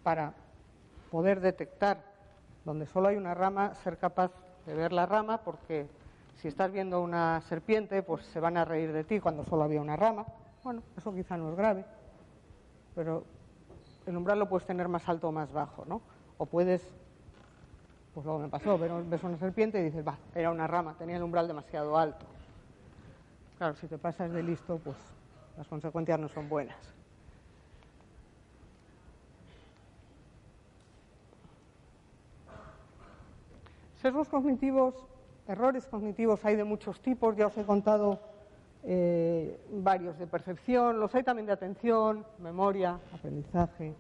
para 0.04 0.35
poder 1.11 1.40
detectar 1.40 2.04
donde 2.64 2.87
solo 2.87 3.09
hay 3.09 3.16
una 3.16 3.35
rama, 3.35 3.75
ser 3.75 3.99
capaz 3.99 4.30
de 4.66 4.75
ver 4.75 4.92
la 4.92 5.07
rama, 5.07 5.38
porque 5.38 5.88
si 6.35 6.47
estás 6.47 6.71
viendo 6.71 7.02
una 7.02 7.40
serpiente, 7.40 8.02
pues 8.02 8.25
se 8.26 8.38
van 8.38 8.57
a 8.57 8.64
reír 8.64 8.92
de 8.92 9.02
ti 9.04 9.18
cuando 9.18 9.42
solo 9.45 9.64
había 9.64 9.80
una 9.80 9.97
rama. 9.97 10.26
Bueno, 10.62 10.83
eso 10.97 11.12
quizá 11.12 11.37
no 11.37 11.49
es 11.50 11.57
grave, 11.57 11.85
pero 12.95 13.25
el 14.07 14.16
umbral 14.16 14.38
lo 14.38 14.49
puedes 14.49 14.66
tener 14.66 14.87
más 14.87 15.09
alto 15.09 15.28
o 15.28 15.33
más 15.33 15.52
bajo, 15.52 15.85
¿no? 15.85 16.02
O 16.38 16.47
puedes, 16.47 16.83
pues 18.14 18.25
luego 18.25 18.40
me 18.40 18.49
pasó, 18.49 18.78
ves 18.78 19.23
una 19.23 19.37
serpiente 19.38 19.80
y 19.80 19.85
dices, 19.85 20.07
va, 20.07 20.16
era 20.35 20.50
una 20.50 20.66
rama, 20.66 20.95
tenía 20.99 21.16
el 21.16 21.23
umbral 21.23 21.47
demasiado 21.47 21.99
alto. 21.99 22.25
Claro, 23.59 23.75
si 23.75 23.87
te 23.87 23.99
pasas 23.99 24.33
de 24.33 24.42
listo, 24.42 24.78
pues 24.78 24.97
las 25.57 25.66
consecuencias 25.66 26.18
no 26.18 26.28
son 26.28 26.49
buenas. 26.49 26.76
Sesgos 34.00 34.28
cognitivos 34.28 34.95
Errores 35.49 35.87
cognitivos 35.87 36.45
hay 36.45 36.57
de 36.57 36.64
muchos 36.64 37.00
tipos, 37.00 37.35
ya 37.35 37.47
os 37.47 37.57
he 37.57 37.64
contado 37.64 38.21
eh, 38.85 39.59
varios 39.73 40.18
de 40.18 40.26
percepción, 40.26 41.00
los 41.00 41.14
hay 41.14 41.23
también 41.23 41.47
de 41.47 41.52
atención, 41.52 42.26
memoria, 42.38 43.00
aprendizaje, 43.14 43.95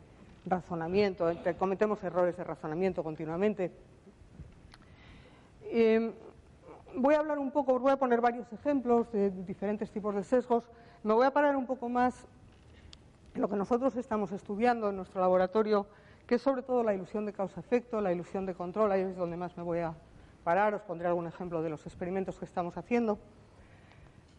razonamiento, 0.50 1.30
cometemos 1.58 2.02
errores 2.02 2.36
de 2.36 2.44
razonamiento 2.44 3.02
continuamente. 3.02 3.72
Em, 5.62 6.12
voy 6.94 7.14
a 7.14 7.18
hablar 7.18 7.38
un 7.38 7.50
poco, 7.50 7.78
voy 7.78 7.92
a 7.92 7.96
poner 7.96 8.20
varios 8.20 8.52
ejemplos 8.52 9.10
de 9.12 9.30
diferentes 9.30 9.90
tipos 9.90 10.14
de 10.14 10.24
sesgos. 10.24 10.64
Me 11.02 11.12
voy 11.12 11.26
a 11.26 11.30
parar 11.30 11.56
un 11.56 11.66
poco 11.66 11.88
más 11.88 12.26
en 13.34 13.42
lo 13.42 13.48
que 13.48 13.56
nosotros 13.56 13.96
estamos 13.96 14.32
estudiando 14.32 14.90
en 14.90 14.96
nuestro 14.96 15.20
laboratorio, 15.20 15.86
que 16.26 16.36
es 16.36 16.42
sobre 16.42 16.62
todo 16.62 16.82
la 16.82 16.94
ilusión 16.94 17.26
de 17.26 17.32
causa-efecto, 17.32 18.00
la 18.00 18.12
ilusión 18.12 18.46
de 18.46 18.54
control, 18.54 18.92
ahí 18.92 19.02
es 19.02 19.16
donde 19.16 19.36
más 19.36 19.56
me 19.56 19.62
voy 19.62 19.80
a 19.80 19.94
os 20.74 20.82
pondré 20.82 21.06
algún 21.06 21.26
ejemplo 21.26 21.62
de 21.62 21.68
los 21.68 21.84
experimentos 21.84 22.38
que 22.38 22.46
estamos 22.46 22.78
haciendo. 22.78 23.18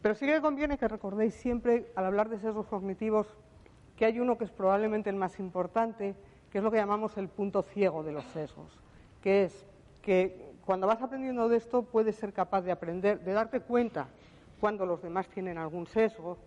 Pero 0.01 0.15
sí 0.15 0.25
que 0.25 0.41
conviene 0.41 0.77
que 0.79 0.87
recordéis 0.87 1.35
siempre, 1.35 1.91
al 1.95 2.05
hablar 2.05 2.29
de 2.29 2.39
sesgos 2.39 2.65
cognitivos, 2.65 3.27
que 3.99 4.05
hay 4.05 4.17
uno 4.21 4.37
que 4.37 4.45
es 4.45 4.51
probablemente 4.51 5.09
el 5.09 5.17
más 5.17 5.41
importante, 5.41 6.15
que 6.49 6.59
es 6.59 6.63
lo 6.63 6.71
que 6.71 6.77
llamamos 6.77 7.17
el 7.17 7.27
punto 7.27 7.63
ciego 7.63 8.01
de 8.01 8.13
los 8.13 8.23
sesgos, 8.27 8.79
que 9.21 9.43
es 9.43 9.65
que 10.01 10.53
cuando 10.65 10.87
vas 10.87 11.01
aprendiendo 11.01 11.49
de 11.49 11.57
esto 11.57 11.83
puedes 11.83 12.15
ser 12.15 12.31
capaz 12.31 12.61
de 12.61 12.71
aprender, 12.71 13.19
de 13.19 13.33
darte 13.33 13.59
cuenta 13.59 14.07
cuando 14.61 14.85
los 14.85 15.01
demás 15.01 15.27
tienen 15.27 15.57
algún 15.57 15.85
sesgo, 15.85 16.37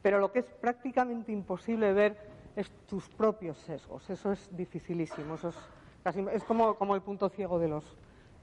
pero 0.00 0.20
lo 0.20 0.32
que 0.32 0.38
es 0.38 0.46
prácticamente 0.46 1.32
imposible 1.32 1.92
ver 1.92 2.16
es 2.56 2.70
tus 2.86 3.06
propios 3.10 3.58
sesgos. 3.58 4.08
Eso 4.08 4.32
es 4.32 4.48
dificilísimo, 4.56 5.34
eso 5.34 5.50
es 5.50 5.56
Casi, 6.02 6.24
es 6.32 6.44
como, 6.44 6.76
como 6.76 6.94
el 6.94 7.02
punto 7.02 7.28
ciego 7.28 7.58
de 7.58 7.68
los 7.68 7.84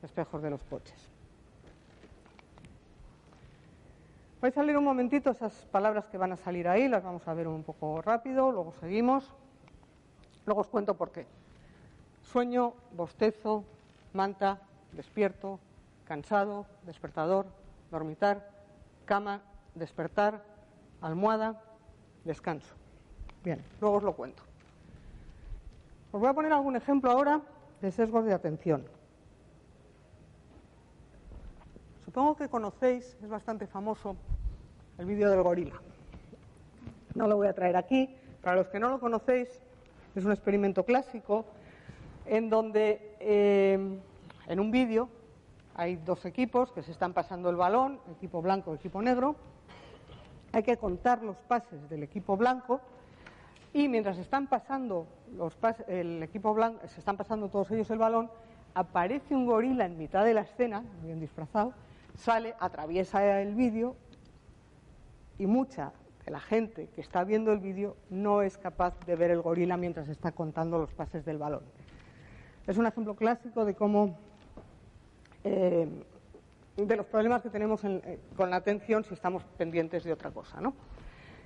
espejos 0.03 0.43
de 0.43 0.51
los 0.51 0.63
coches. 0.63 1.09
Vais 4.39 4.55
a 4.55 4.61
leer 4.61 4.77
un 4.77 4.83
momentito 4.85 5.31
esas 5.31 5.53
palabras 5.71 6.05
que 6.05 6.17
van 6.17 6.31
a 6.31 6.37
salir 6.37 6.67
ahí, 6.67 6.87
las 6.87 7.03
vamos 7.03 7.27
a 7.27 7.33
ver 7.33 7.47
un 7.47 7.63
poco 7.63 8.03
rápido, 8.03 8.51
luego 8.51 8.71
seguimos. 8.79 9.33
Luego 10.45 10.61
os 10.61 10.67
cuento 10.67 10.93
por 10.93 11.11
qué. 11.11 11.25
Sueño, 12.21 12.73
bostezo, 12.91 13.63
manta, 14.13 14.59
despierto, 14.93 15.59
cansado, 16.05 16.67
despertador, 16.83 17.47
dormitar, 17.89 18.47
cama, 19.05 19.41
despertar, 19.73 20.43
almohada, 21.01 21.59
descanso. 22.23 22.75
Bien, 23.43 23.63
luego 23.81 23.97
os 23.97 24.03
lo 24.03 24.13
cuento. 24.13 24.43
Os 26.11 26.21
voy 26.21 26.29
a 26.29 26.33
poner 26.33 26.53
algún 26.53 26.75
ejemplo 26.75 27.09
ahora 27.09 27.41
de 27.81 27.91
sesgos 27.91 28.23
de 28.25 28.33
atención. 28.33 28.85
Supongo 32.17 32.35
que 32.35 32.49
conocéis, 32.49 33.15
es 33.21 33.29
bastante 33.29 33.67
famoso, 33.67 34.15
el 34.97 35.05
vídeo 35.05 35.29
del 35.29 35.43
gorila. 35.43 35.75
No 37.13 37.27
lo 37.27 37.35
voy 37.35 37.45
a 37.45 37.53
traer 37.53 37.77
aquí. 37.77 38.09
Para 38.41 38.55
los 38.55 38.69
que 38.69 38.79
no 38.79 38.89
lo 38.89 38.99
conocéis, 38.99 39.47
es 40.15 40.25
un 40.25 40.31
experimento 40.31 40.83
clásico 40.83 41.45
en 42.25 42.49
donde 42.49 43.15
eh, 43.19 43.99
en 44.47 44.59
un 44.59 44.71
vídeo 44.71 45.09
hay 45.75 45.97
dos 45.97 46.25
equipos 46.25 46.71
que 46.71 46.81
se 46.81 46.91
están 46.91 47.13
pasando 47.13 47.51
el 47.51 47.55
balón, 47.55 47.99
equipo 48.15 48.41
blanco 48.41 48.73
y 48.73 48.77
equipo 48.77 48.99
negro. 48.99 49.35
Hay 50.53 50.63
que 50.63 50.75
contar 50.77 51.21
los 51.21 51.37
pases 51.37 51.87
del 51.87 52.01
equipo 52.01 52.35
blanco 52.35 52.81
y 53.73 53.87
mientras 53.89 54.17
están 54.17 54.47
pasando 54.47 55.05
los 55.35 55.55
el 55.87 56.23
equipo 56.23 56.51
blanco, 56.55 56.79
se 56.87 56.99
están 56.99 57.15
pasando 57.15 57.49
todos 57.49 57.69
ellos 57.69 57.91
el 57.91 57.99
balón, 57.99 58.31
aparece 58.73 59.35
un 59.35 59.45
gorila 59.45 59.85
en 59.85 59.99
mitad 59.99 60.25
de 60.25 60.33
la 60.33 60.41
escena, 60.41 60.83
bien 61.03 61.19
disfrazado, 61.19 61.73
sale, 62.17 62.55
atraviesa 62.59 63.41
el 63.41 63.55
vídeo 63.55 63.95
y 65.37 65.45
mucha 65.45 65.93
de 66.25 66.31
la 66.31 66.39
gente 66.39 66.89
que 66.93 66.99
está 66.99 67.23
viendo 67.23 67.53
el 67.53 67.59
vídeo 67.59 67.95
no 68.09 68.41
es 68.41 68.57
capaz 68.57 68.99
de 69.05 69.15
ver 69.15 69.31
el 69.31 69.41
gorila 69.41 69.77
mientras 69.77 70.09
está 70.09 70.33
contando 70.33 70.77
los 70.77 70.93
pases 70.93 71.23
del 71.23 71.37
balón. 71.37 71.63
Es 72.65 72.77
un 72.77 72.85
ejemplo 72.85 73.15
clásico 73.15 73.63
de 73.63 73.75
cómo 73.75 74.17
eh, 75.45 75.87
de 76.75 76.95
los 76.95 77.05
problemas 77.05 77.41
que 77.41 77.49
tenemos 77.49 77.83
eh, 77.85 78.19
con 78.35 78.49
la 78.49 78.57
atención 78.57 79.03
si 79.05 79.13
estamos 79.13 79.43
pendientes 79.57 80.03
de 80.03 80.11
otra 80.11 80.31
cosa. 80.31 80.59
¿no? 80.59 80.73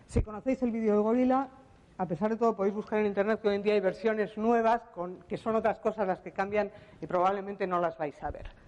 Si 0.08 0.24
conocéis 0.24 0.64
el 0.64 0.72
vídeo 0.72 0.94
del 0.94 1.04
gorila, 1.04 1.50
a 1.98 2.06
pesar 2.08 2.32
de 2.32 2.38
todo 2.38 2.56
podéis 2.56 2.74
buscar 2.74 3.00
en 3.00 3.06
internet 3.06 3.40
que 3.40 3.50
hoy 3.50 3.56
en 3.56 3.64
día 3.64 3.74
hay 3.74 3.80
versiones 3.80 4.36
nuevas 4.38 4.82
que 5.28 5.38
son 5.38 5.56
otras 5.56 5.78
cosas 5.80 6.08
las 6.08 6.20
que 6.22 6.32
cambian 6.32 6.72
y 7.00 7.06
probablemente 7.06 7.68
no 7.68 7.80
las 7.80 7.98
vais 7.98 8.22
a 8.24 8.32
ver. 8.32 8.61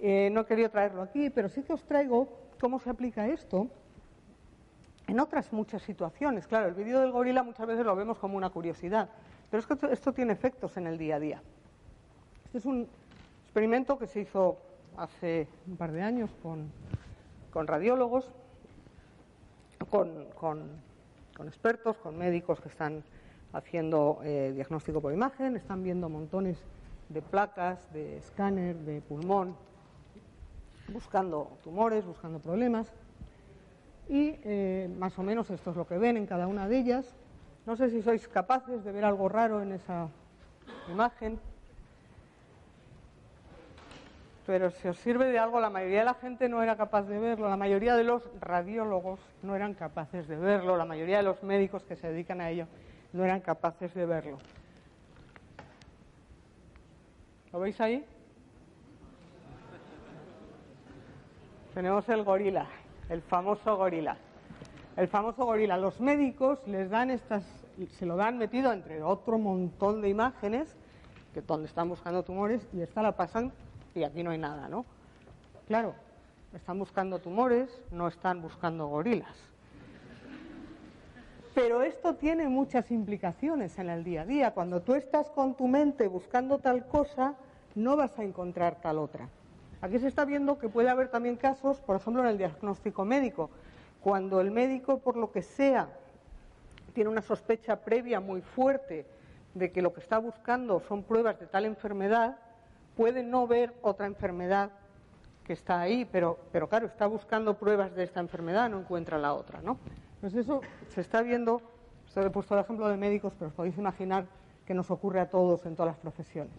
Eh, 0.00 0.30
no 0.30 0.42
he 0.42 0.46
querido 0.46 0.70
traerlo 0.70 1.02
aquí, 1.02 1.30
pero 1.30 1.48
sí 1.48 1.62
que 1.62 1.72
os 1.72 1.84
traigo 1.84 2.28
cómo 2.60 2.78
se 2.78 2.90
aplica 2.90 3.26
esto 3.26 3.68
en 5.08 5.18
otras 5.18 5.52
muchas 5.52 5.82
situaciones. 5.82 6.46
Claro, 6.46 6.68
el 6.68 6.74
vídeo 6.74 7.00
del 7.00 7.10
gorila 7.10 7.42
muchas 7.42 7.66
veces 7.66 7.84
lo 7.84 7.96
vemos 7.96 8.18
como 8.18 8.36
una 8.36 8.50
curiosidad, 8.50 9.08
pero 9.50 9.60
es 9.60 9.66
que 9.66 9.92
esto, 9.92 10.12
tiene 10.12 10.32
efectos 10.32 10.76
en 10.76 10.86
el 10.86 10.98
día 10.98 11.16
a 11.16 11.20
día. 11.20 11.42
Este 12.44 12.58
es 12.58 12.66
un 12.66 12.86
experimento 13.44 13.98
que 13.98 14.06
se 14.06 14.20
hizo 14.20 14.58
hace 14.96 15.48
un 15.66 15.76
par 15.76 15.92
de 15.92 16.02
años 16.02 16.30
con, 16.42 16.70
radiólogos, 17.66 18.30
con, 19.90 20.26
expertos, 21.46 21.96
con 21.98 22.16
médicos 22.16 22.60
que 22.60 22.68
están 22.68 23.02
haciendo 23.52 24.20
eh, 24.22 24.52
diagnóstico 24.54 25.00
por 25.00 25.12
imagen, 25.12 25.56
están 25.56 25.82
viendo 25.82 26.08
montones 26.08 26.62
de 27.08 27.22
placas, 27.22 27.90
de 27.92 28.18
escáner, 28.18 28.76
de 28.76 29.00
pulmón, 29.00 29.56
buscando 30.88 31.58
tumores, 31.62 32.04
buscando 32.04 32.38
problemas. 32.38 32.92
Y 34.08 34.36
eh, 34.44 34.90
más 34.98 35.18
o 35.18 35.22
menos 35.22 35.50
esto 35.50 35.70
es 35.70 35.76
lo 35.76 35.86
que 35.86 35.98
ven 35.98 36.16
en 36.16 36.26
cada 36.26 36.46
una 36.46 36.68
de 36.68 36.78
ellas. 36.78 37.14
No 37.66 37.76
sé 37.76 37.90
si 37.90 38.00
sois 38.02 38.26
capaces 38.28 38.82
de 38.84 38.92
ver 38.92 39.04
algo 39.04 39.28
raro 39.28 39.62
en 39.62 39.72
esa 39.72 40.08
imagen. 40.90 41.38
Pero 44.46 44.70
si 44.70 44.88
os 44.88 44.96
sirve 44.98 45.26
de 45.26 45.38
algo, 45.38 45.60
la 45.60 45.68
mayoría 45.68 45.98
de 45.98 46.04
la 46.06 46.14
gente 46.14 46.48
no 46.48 46.62
era 46.62 46.74
capaz 46.74 47.02
de 47.02 47.18
verlo, 47.18 47.50
la 47.50 47.58
mayoría 47.58 47.94
de 47.96 48.04
los 48.04 48.22
radiólogos 48.40 49.20
no 49.42 49.54
eran 49.54 49.74
capaces 49.74 50.26
de 50.26 50.36
verlo, 50.36 50.78
la 50.78 50.86
mayoría 50.86 51.18
de 51.18 51.24
los 51.24 51.42
médicos 51.42 51.84
que 51.84 51.96
se 51.96 52.08
dedican 52.08 52.40
a 52.40 52.48
ello 52.48 52.66
no 53.12 53.24
eran 53.24 53.40
capaces 53.40 53.92
de 53.92 54.06
verlo. 54.06 54.38
¿Lo 57.52 57.60
veis 57.60 57.78
ahí? 57.80 58.06
Tenemos 61.78 62.08
el 62.08 62.24
gorila, 62.24 62.66
el 63.08 63.22
famoso 63.22 63.76
gorila. 63.76 64.16
El 64.96 65.06
famoso 65.06 65.44
gorila. 65.44 65.76
Los 65.76 66.00
médicos 66.00 66.58
les 66.66 66.90
dan 66.90 67.08
estas, 67.08 67.44
se 67.92 68.04
lo 68.04 68.16
dan 68.16 68.36
metido 68.36 68.72
entre 68.72 69.00
otro 69.00 69.38
montón 69.38 70.02
de 70.02 70.08
imágenes, 70.08 70.74
que 71.32 71.40
donde 71.40 71.68
están 71.68 71.88
buscando 71.88 72.24
tumores, 72.24 72.66
y 72.72 72.80
esta 72.80 73.00
la 73.00 73.12
pasan 73.12 73.52
y 73.94 74.02
aquí 74.02 74.24
no 74.24 74.32
hay 74.32 74.38
nada, 74.38 74.68
¿no? 74.68 74.86
Claro, 75.68 75.94
están 76.52 76.80
buscando 76.80 77.20
tumores, 77.20 77.70
no 77.92 78.08
están 78.08 78.42
buscando 78.42 78.88
gorilas. 78.88 79.36
Pero 81.54 81.82
esto 81.82 82.16
tiene 82.16 82.48
muchas 82.48 82.90
implicaciones 82.90 83.78
en 83.78 83.88
el 83.88 84.02
día 84.02 84.22
a 84.22 84.26
día. 84.26 84.50
Cuando 84.50 84.82
tú 84.82 84.96
estás 84.96 85.30
con 85.30 85.54
tu 85.54 85.68
mente 85.68 86.08
buscando 86.08 86.58
tal 86.58 86.88
cosa, 86.88 87.36
no 87.76 87.94
vas 87.94 88.18
a 88.18 88.24
encontrar 88.24 88.80
tal 88.80 88.98
otra. 88.98 89.28
Aquí 89.80 89.98
se 89.98 90.08
está 90.08 90.24
viendo 90.24 90.58
que 90.58 90.68
puede 90.68 90.88
haber 90.88 91.08
también 91.08 91.36
casos, 91.36 91.80
por 91.80 91.96
ejemplo, 91.96 92.22
en 92.22 92.28
el 92.28 92.38
diagnóstico 92.38 93.04
médico, 93.04 93.50
cuando 94.00 94.40
el 94.40 94.50
médico, 94.50 94.98
por 94.98 95.16
lo 95.16 95.30
que 95.30 95.42
sea, 95.42 95.88
tiene 96.94 97.10
una 97.10 97.22
sospecha 97.22 97.76
previa 97.76 98.20
muy 98.20 98.40
fuerte 98.40 99.06
de 99.54 99.70
que 99.70 99.82
lo 99.82 99.92
que 99.92 100.00
está 100.00 100.18
buscando 100.18 100.80
son 100.80 101.04
pruebas 101.04 101.38
de 101.38 101.46
tal 101.46 101.64
enfermedad, 101.64 102.36
puede 102.96 103.22
no 103.22 103.46
ver 103.46 103.72
otra 103.82 104.06
enfermedad 104.06 104.70
que 105.44 105.52
está 105.52 105.80
ahí, 105.80 106.04
pero, 106.04 106.38
claro, 106.68 106.86
está 106.86 107.06
buscando 107.06 107.54
pruebas 107.54 107.94
de 107.94 108.02
esta 108.02 108.20
enfermedad, 108.20 108.68
no 108.68 108.80
encuentra 108.80 109.16
la 109.16 109.34
otra, 109.34 109.62
¿no? 109.62 109.78
Pues 110.20 110.34
eso 110.34 110.60
se 110.88 111.00
está 111.00 111.22
viendo, 111.22 111.62
se 112.06 112.20
he 112.20 112.30
puesto 112.30 112.54
el 112.54 112.60
ejemplo 112.60 112.88
de 112.88 112.96
médicos, 112.96 113.34
pero 113.38 113.48
os 113.48 113.54
podéis 113.54 113.78
imaginar 113.78 114.26
que 114.66 114.74
nos 114.74 114.90
ocurre 114.90 115.20
a 115.20 115.30
todos 115.30 115.64
en 115.64 115.76
todas 115.76 115.92
las 115.92 116.00
profesiones. 116.00 116.52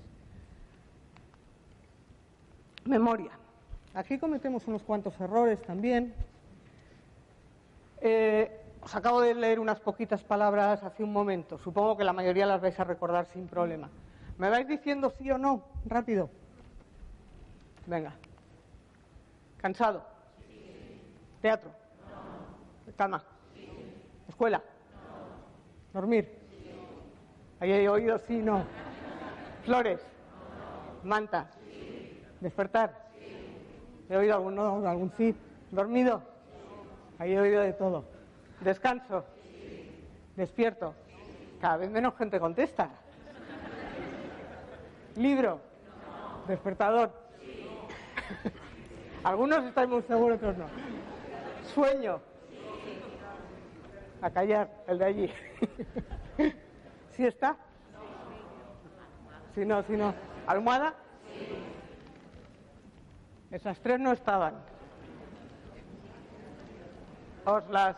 Memoria. 2.89 3.29
Aquí 3.93 4.17
cometemos 4.17 4.67
unos 4.67 4.81
cuantos 4.81 5.19
errores 5.21 5.61
también. 5.61 6.11
Eh, 8.01 8.49
os 8.81 8.95
acabo 8.95 9.21
de 9.21 9.35
leer 9.35 9.59
unas 9.59 9.79
poquitas 9.79 10.23
palabras 10.23 10.83
hace 10.83 11.03
un 11.03 11.13
momento. 11.13 11.59
Supongo 11.59 11.95
que 11.95 12.03
la 12.03 12.13
mayoría 12.13 12.47
las 12.47 12.59
vais 12.59 12.79
a 12.79 12.83
recordar 12.83 13.27
sin 13.27 13.47
problema. 13.47 13.89
¿Me 14.39 14.49
vais 14.49 14.67
diciendo 14.67 15.11
sí 15.11 15.29
o 15.29 15.37
no? 15.37 15.65
Rápido. 15.85 16.31
Venga. 17.85 18.13
¿Cansado? 19.57 20.03
¿Teatro? 21.41 21.69
¿Cama? 22.97 23.23
¿Escuela? 24.27 24.63
¿Dormir? 25.93 26.27
¿Ahí 27.59 27.71
he 27.71 27.87
oído 27.87 28.17
sí 28.17 28.37
no? 28.37 28.63
¿Flores? 29.63 30.01
¿Manta? 31.03 31.51
¿Despertar? 32.39 33.09
¿He 34.09 34.15
oído 34.15 34.35
algún 34.35 34.55
no, 34.55 34.87
algún 34.87 35.11
sí? 35.17 35.35
¿Dormido? 35.71 36.21
Ahí 37.19 37.33
he 37.33 37.39
oído 37.39 37.61
de 37.61 37.73
todo. 37.73 38.05
¿Descanso? 38.61 39.25
¿Despierto? 40.35 40.95
Cada 41.59 41.77
vez 41.77 41.89
menos 41.89 42.15
gente 42.15 42.39
contesta. 42.39 42.89
¿Libro? 45.15 45.59
¿Despertador? 46.47 47.11
Algunos 49.23 49.65
estáis 49.65 49.89
muy 49.89 50.01
seguros, 50.03 50.37
otros 50.37 50.57
no. 50.57 50.65
¿Sueño? 51.73 52.21
A 54.21 54.29
callar, 54.29 54.69
el 54.87 54.97
de 54.97 55.05
allí. 55.05 55.33
¿Sí 57.11 57.25
está? 57.25 57.57
Si 59.53 59.65
no, 59.65 59.83
si 59.83 59.93
no. 59.93 60.13
¿Almohada? 60.47 60.95
Esas 63.51 63.79
tres 63.79 63.99
no 63.99 64.11
estaban. 64.11 64.53
Os 67.45 67.67
las, 67.69 67.95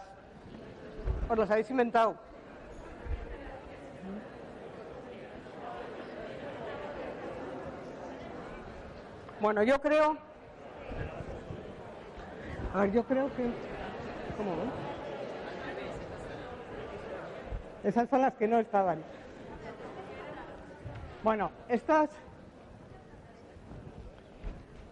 os 1.30 1.38
las 1.38 1.52
habéis 1.52 1.70
inventado. 1.70 2.16
Bueno, 9.42 9.64
yo 9.64 9.82
creo. 9.82 10.18
A 12.74 12.82
ver, 12.82 12.92
yo 12.94 13.04
creo 13.04 13.28
que. 13.36 13.52
¿Cómo 14.38 14.52
ven? 14.56 14.72
Esas 17.84 18.08
son 18.08 18.22
las 18.22 18.34
que 18.36 18.48
no 18.48 18.60
estaban. 18.60 19.04
Bueno, 21.24 21.52
estas. 21.68 22.10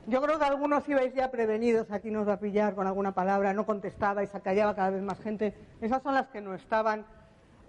Yo 0.10 0.24
creo 0.24 0.40
que 0.40 0.46
algunos 0.46 0.90
ibais 0.90 1.14
ya 1.14 1.30
prevenidos, 1.30 1.92
aquí 1.92 2.10
nos 2.10 2.28
va 2.28 2.34
a 2.34 2.40
pillar 2.40 2.74
con 2.74 2.88
alguna 2.88 3.14
palabra, 3.14 3.54
no 3.54 3.68
contestabais, 3.68 4.34
acallaba 4.34 4.76
cada 4.76 4.90
vez 4.90 5.04
más 5.04 5.20
gente. 5.20 5.54
Esas 5.82 6.02
son 6.02 6.16
las 6.16 6.30
que 6.30 6.42
no 6.42 6.56
estaban. 6.56 7.06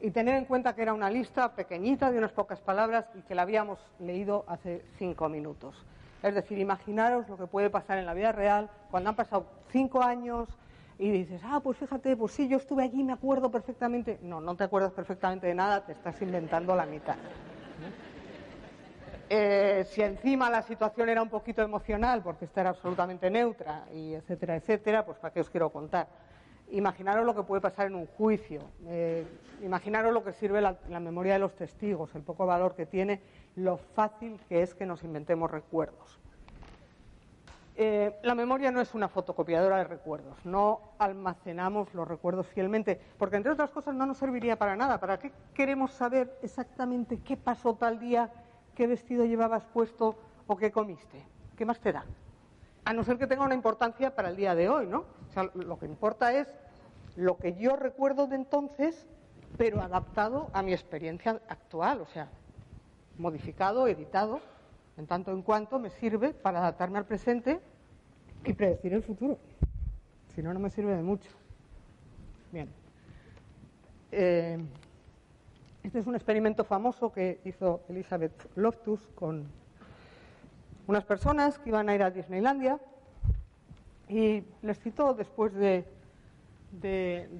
Y 0.00 0.10
tener 0.10 0.36
en 0.36 0.46
cuenta 0.46 0.74
que 0.74 0.80
era 0.80 0.94
una 0.94 1.10
lista 1.10 1.54
pequeñita 1.54 2.10
de 2.10 2.16
unas 2.16 2.32
pocas 2.32 2.58
palabras 2.62 3.04
y 3.14 3.20
que 3.20 3.34
la 3.34 3.42
habíamos 3.42 3.78
leído 3.98 4.46
hace 4.48 4.82
cinco 4.98 5.28
minutos. 5.28 5.84
Es 6.22 6.34
decir, 6.34 6.58
imaginaros 6.58 7.28
lo 7.28 7.36
que 7.36 7.46
puede 7.46 7.68
pasar 7.68 7.98
en 7.98 8.06
la 8.06 8.14
vida 8.14 8.32
real 8.32 8.70
cuando 8.90 9.10
han 9.10 9.16
pasado 9.16 9.44
cinco 9.68 10.02
años 10.02 10.48
y 10.98 11.10
dices, 11.10 11.42
ah, 11.44 11.60
pues 11.62 11.76
fíjate, 11.76 12.16
pues 12.16 12.32
sí, 12.32 12.48
yo 12.48 12.56
estuve 12.56 12.84
allí, 12.84 13.04
me 13.04 13.12
acuerdo 13.12 13.50
perfectamente. 13.50 14.18
No, 14.22 14.40
no 14.40 14.56
te 14.56 14.64
acuerdas 14.64 14.92
perfectamente 14.92 15.46
de 15.46 15.54
nada, 15.54 15.84
te 15.84 15.92
estás 15.92 16.22
inventando 16.22 16.74
la 16.74 16.86
mitad. 16.86 17.16
Eh, 19.32 19.86
si 19.88 20.02
encima 20.02 20.50
la 20.50 20.60
situación 20.60 21.08
era 21.08 21.22
un 21.22 21.28
poquito 21.28 21.62
emocional, 21.62 22.20
porque 22.20 22.46
esta 22.46 22.62
era 22.62 22.70
absolutamente 22.70 23.30
neutra, 23.30 23.84
y 23.94 24.14
etcétera, 24.14 24.56
etcétera, 24.56 25.06
pues 25.06 25.18
para 25.18 25.32
qué 25.32 25.40
os 25.40 25.48
quiero 25.48 25.70
contar. 25.70 26.08
Imaginaros 26.72 27.24
lo 27.24 27.32
que 27.36 27.44
puede 27.44 27.60
pasar 27.60 27.86
en 27.86 27.94
un 27.94 28.06
juicio, 28.06 28.60
eh, 28.88 29.24
imaginaros 29.62 30.12
lo 30.12 30.24
que 30.24 30.32
sirve 30.32 30.60
la, 30.60 30.76
memoria 30.98 31.34
de 31.34 31.38
los 31.38 31.54
testigos, 31.54 32.12
el 32.16 32.22
poco 32.22 32.44
valor 32.44 32.74
que 32.74 32.86
tiene, 32.86 33.20
lo 33.54 33.76
fácil 33.76 34.40
que 34.48 34.62
es 34.62 34.74
que 34.74 34.84
nos 34.84 35.04
inventemos 35.04 35.48
recuerdos. 35.48 36.18
Eh, 37.76 38.16
la 38.24 38.34
memoria 38.34 38.72
no 38.72 38.80
es 38.80 38.94
una 38.94 39.08
fotocopiadora 39.08 39.76
de 39.76 39.84
recuerdos, 39.84 40.44
no 40.44 40.80
almacenamos 40.98 41.94
los 41.94 42.08
recuerdos 42.08 42.48
fielmente, 42.48 43.00
porque 43.16 43.36
entre 43.36 43.52
otras 43.52 43.70
cosas 43.70 43.94
no 43.94 44.06
nos 44.06 44.18
serviría 44.18 44.56
para 44.56 44.74
nada. 44.74 44.98
¿Para 44.98 45.20
qué 45.20 45.30
queremos 45.54 45.92
saber 45.92 46.36
exactamente 46.42 47.20
qué 47.20 47.36
pasó 47.36 47.74
tal 47.74 48.00
día 48.00 48.28
qué 48.74 48.86
vestido 48.86 49.24
llevabas 49.24 49.64
puesto 49.66 50.16
o 50.46 50.56
qué 50.56 50.70
comiste. 50.70 51.22
¿Qué 51.56 51.64
más 51.64 51.80
te 51.80 51.92
da? 51.92 52.04
A 52.84 52.92
no 52.92 53.04
ser 53.04 53.18
que 53.18 53.26
tenga 53.26 53.44
una 53.44 53.54
importancia 53.54 54.14
para 54.14 54.30
el 54.30 54.36
día 54.36 54.54
de 54.54 54.68
hoy, 54.68 54.86
¿no? 54.86 55.04
O 55.28 55.32
sea, 55.32 55.50
lo 55.54 55.78
que 55.78 55.86
importa 55.86 56.32
es 56.32 56.48
lo 57.16 57.38
que 57.38 57.54
yo 57.54 57.76
recuerdo 57.76 58.26
de 58.26 58.36
entonces, 58.36 59.06
pero 59.58 59.82
adaptado 59.82 60.48
a 60.52 60.62
mi 60.62 60.72
experiencia 60.72 61.40
actual, 61.48 62.00
o 62.00 62.06
sea, 62.06 62.28
modificado, 63.18 63.86
editado, 63.86 64.40
en 64.96 65.06
tanto 65.06 65.32
en 65.32 65.42
cuanto 65.42 65.78
me 65.78 65.90
sirve 65.90 66.32
para 66.32 66.60
adaptarme 66.60 66.98
al 66.98 67.06
presente 67.06 67.60
y 68.44 68.52
predecir 68.52 68.94
el 68.94 69.02
futuro. 69.02 69.38
Si 70.34 70.42
no, 70.42 70.52
no 70.54 70.60
me 70.60 70.70
sirve 70.70 70.96
de 70.96 71.02
mucho. 71.02 71.30
Bien. 72.52 72.68
Eh, 74.12 74.58
este 75.82 75.98
es 75.98 76.06
un 76.06 76.14
experimento 76.14 76.64
famoso 76.64 77.10
que 77.10 77.40
hizo 77.44 77.82
Elizabeth 77.88 78.50
Loftus 78.54 79.00
con 79.14 79.46
unas 80.86 81.04
personas 81.04 81.58
que 81.58 81.70
iban 81.70 81.88
a 81.88 81.94
ir 81.94 82.02
a 82.02 82.10
Disneylandia 82.10 82.78
y 84.08 84.44
les 84.62 84.78
citó 84.80 85.14
después 85.14 85.54
de, 85.54 85.84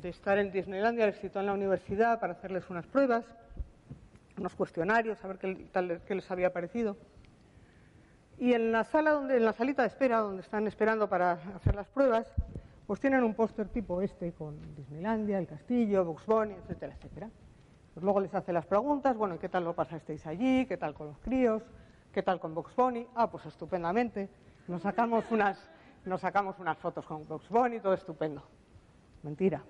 estar 0.04 0.38
en 0.38 0.52
Disneylandia, 0.52 1.06
les 1.06 1.20
citó 1.20 1.40
en 1.40 1.46
la 1.46 1.52
universidad 1.52 2.18
para 2.18 2.32
hacerles 2.32 2.70
unas 2.70 2.86
pruebas, 2.86 3.26
unos 4.38 4.54
cuestionarios, 4.54 5.22
a 5.24 5.28
ver 5.28 5.38
qué, 5.38 6.00
qué 6.06 6.14
les 6.14 6.30
había 6.30 6.52
parecido. 6.52 6.96
Y 8.38 8.54
en 8.54 8.72
la 8.72 8.84
sala 8.84 9.10
donde, 9.10 9.36
en 9.36 9.44
la 9.44 9.52
salita 9.52 9.82
de 9.82 9.88
espera, 9.88 10.20
donde 10.20 10.40
están 10.40 10.66
esperando 10.66 11.08
para 11.08 11.32
hacer 11.56 11.74
las 11.74 11.88
pruebas, 11.88 12.26
pues 12.86 13.00
tienen 13.00 13.22
un 13.22 13.34
póster 13.34 13.68
tipo 13.68 14.00
este 14.00 14.32
con 14.32 14.56
Disneylandia, 14.74 15.38
el 15.38 15.46
castillo, 15.46 16.04
Bugs 16.04 16.24
Bunny, 16.24 16.54
etcétera, 16.54 16.94
etcétera. 16.94 17.30
Pues 18.00 18.06
luego 18.06 18.20
les 18.20 18.34
hace 18.34 18.54
las 18.54 18.64
preguntas, 18.64 19.14
bueno, 19.14 19.38
¿qué 19.38 19.50
tal 19.50 19.62
lo 19.62 19.74
pasasteis 19.74 20.26
allí? 20.26 20.64
¿Qué 20.64 20.78
tal 20.78 20.94
con 20.94 21.08
los 21.08 21.18
críos? 21.18 21.62
¿Qué 22.14 22.22
tal 22.22 22.40
con 22.40 22.54
Box 22.54 22.74
Bunny? 22.74 23.06
Ah, 23.14 23.30
pues 23.30 23.44
estupendamente. 23.44 24.30
Nos 24.68 24.80
sacamos 24.80 25.30
unas, 25.30 25.58
nos 26.06 26.22
sacamos 26.22 26.58
unas 26.58 26.78
fotos 26.78 27.04
con 27.04 27.28
Box 27.28 27.50
Bunny, 27.50 27.78
todo 27.78 27.92
estupendo. 27.92 28.42
Mentira. 29.22 29.62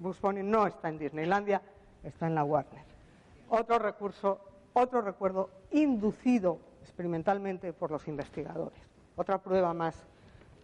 Box 0.00 0.20
Bunny 0.20 0.42
no 0.42 0.66
está 0.66 0.90
en 0.90 0.98
Disneylandia, 0.98 1.62
está 2.02 2.26
en 2.26 2.34
la 2.34 2.44
Warner. 2.44 2.82
Otro 3.48 3.78
recurso, 3.78 4.38
otro 4.74 5.00
recuerdo 5.00 5.48
inducido 5.70 6.58
experimentalmente 6.82 7.72
por 7.72 7.90
los 7.90 8.06
investigadores. 8.06 8.78
Otra 9.16 9.38
prueba 9.38 9.72
más 9.72 9.96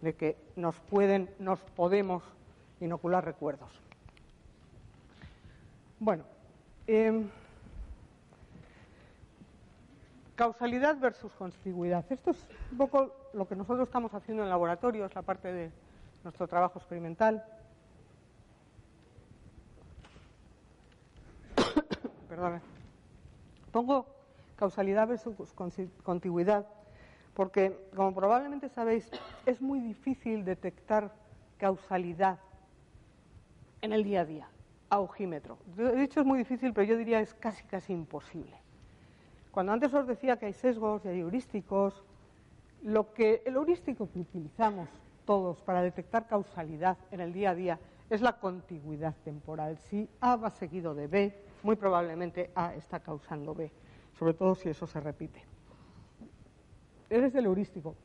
de 0.01 0.13
que 0.13 0.37
nos 0.55 0.79
pueden, 0.79 1.33
nos 1.39 1.59
podemos 1.59 2.21
inocular 2.79 3.25
recuerdos. 3.25 3.71
Bueno, 5.99 6.23
Em, 6.87 7.29
causalidad 10.35 10.99
versus 10.99 11.33
contigüidad. 11.33 12.05
Esto 12.11 12.29
es 12.31 12.45
un 12.71 12.77
poco 12.77 13.11
lo 13.33 13.47
que 13.47 13.55
nosotros 13.55 13.87
estamos 13.87 14.13
haciendo 14.13 14.43
en 14.43 14.49
laboratorio, 14.49 15.05
es 15.05 15.15
la 15.15 15.23
parte 15.23 15.51
de 15.51 15.71
nuestro 16.23 16.47
trabajo 16.47 16.77
experimental. 16.77 17.43
Perdón. 22.29 22.61
Pongo 23.71 24.05
causalidad 24.55 25.07
versus 25.07 25.53
contigüidad 26.03 26.67
porque, 27.33 27.89
como 27.95 28.13
probablemente 28.13 28.69
sabéis, 28.69 29.09
es 29.45 29.59
muy 29.59 29.79
difícil 29.79 30.45
detectar 30.45 31.11
causalidad 31.57 32.37
en 33.81 33.91
el 33.91 34.03
día 34.03 34.21
a 34.21 34.25
día 34.25 34.47
a 34.95 34.99
ojímetro. 34.99 35.57
De 35.75 36.03
hecho 36.03 36.21
es 36.21 36.25
muy 36.25 36.39
difícil, 36.39 36.73
pero 36.73 36.87
yo 36.87 36.97
diría 36.97 37.19
es 37.19 37.33
casi 37.33 37.63
casi 37.65 37.93
imposible. 37.93 38.55
Cuando 39.51 39.71
antes 39.71 39.93
os 39.93 40.07
decía 40.07 40.37
que 40.37 40.47
hay 40.47 40.53
sesgos 40.53 41.05
y 41.05 41.09
hay 41.09 41.19
heurísticos, 41.19 42.03
lo 42.83 43.13
que 43.13 43.41
el 43.45 43.55
heurístico 43.55 44.09
que 44.11 44.19
utilizamos 44.19 44.89
todos 45.25 45.61
para 45.61 45.81
detectar 45.81 46.27
causalidad 46.27 46.97
en 47.11 47.19
el 47.19 47.33
día 47.33 47.51
a 47.51 47.55
día 47.55 47.79
es 48.09 48.21
la 48.21 48.33
contigüidad 48.33 49.15
temporal. 49.23 49.77
Si 49.77 50.09
A 50.21 50.35
va 50.35 50.49
seguido 50.49 50.93
de 50.93 51.07
B, 51.07 51.35
muy 51.63 51.75
probablemente 51.75 52.51
A 52.55 52.75
está 52.75 52.99
causando 52.99 53.55
B, 53.55 53.71
sobre 54.17 54.33
todo 54.33 54.55
si 54.55 54.69
eso 54.69 54.85
se 54.87 54.99
repite. 54.99 55.43
Eres 57.09 57.33
el 57.35 57.45
heurístico. 57.45 57.95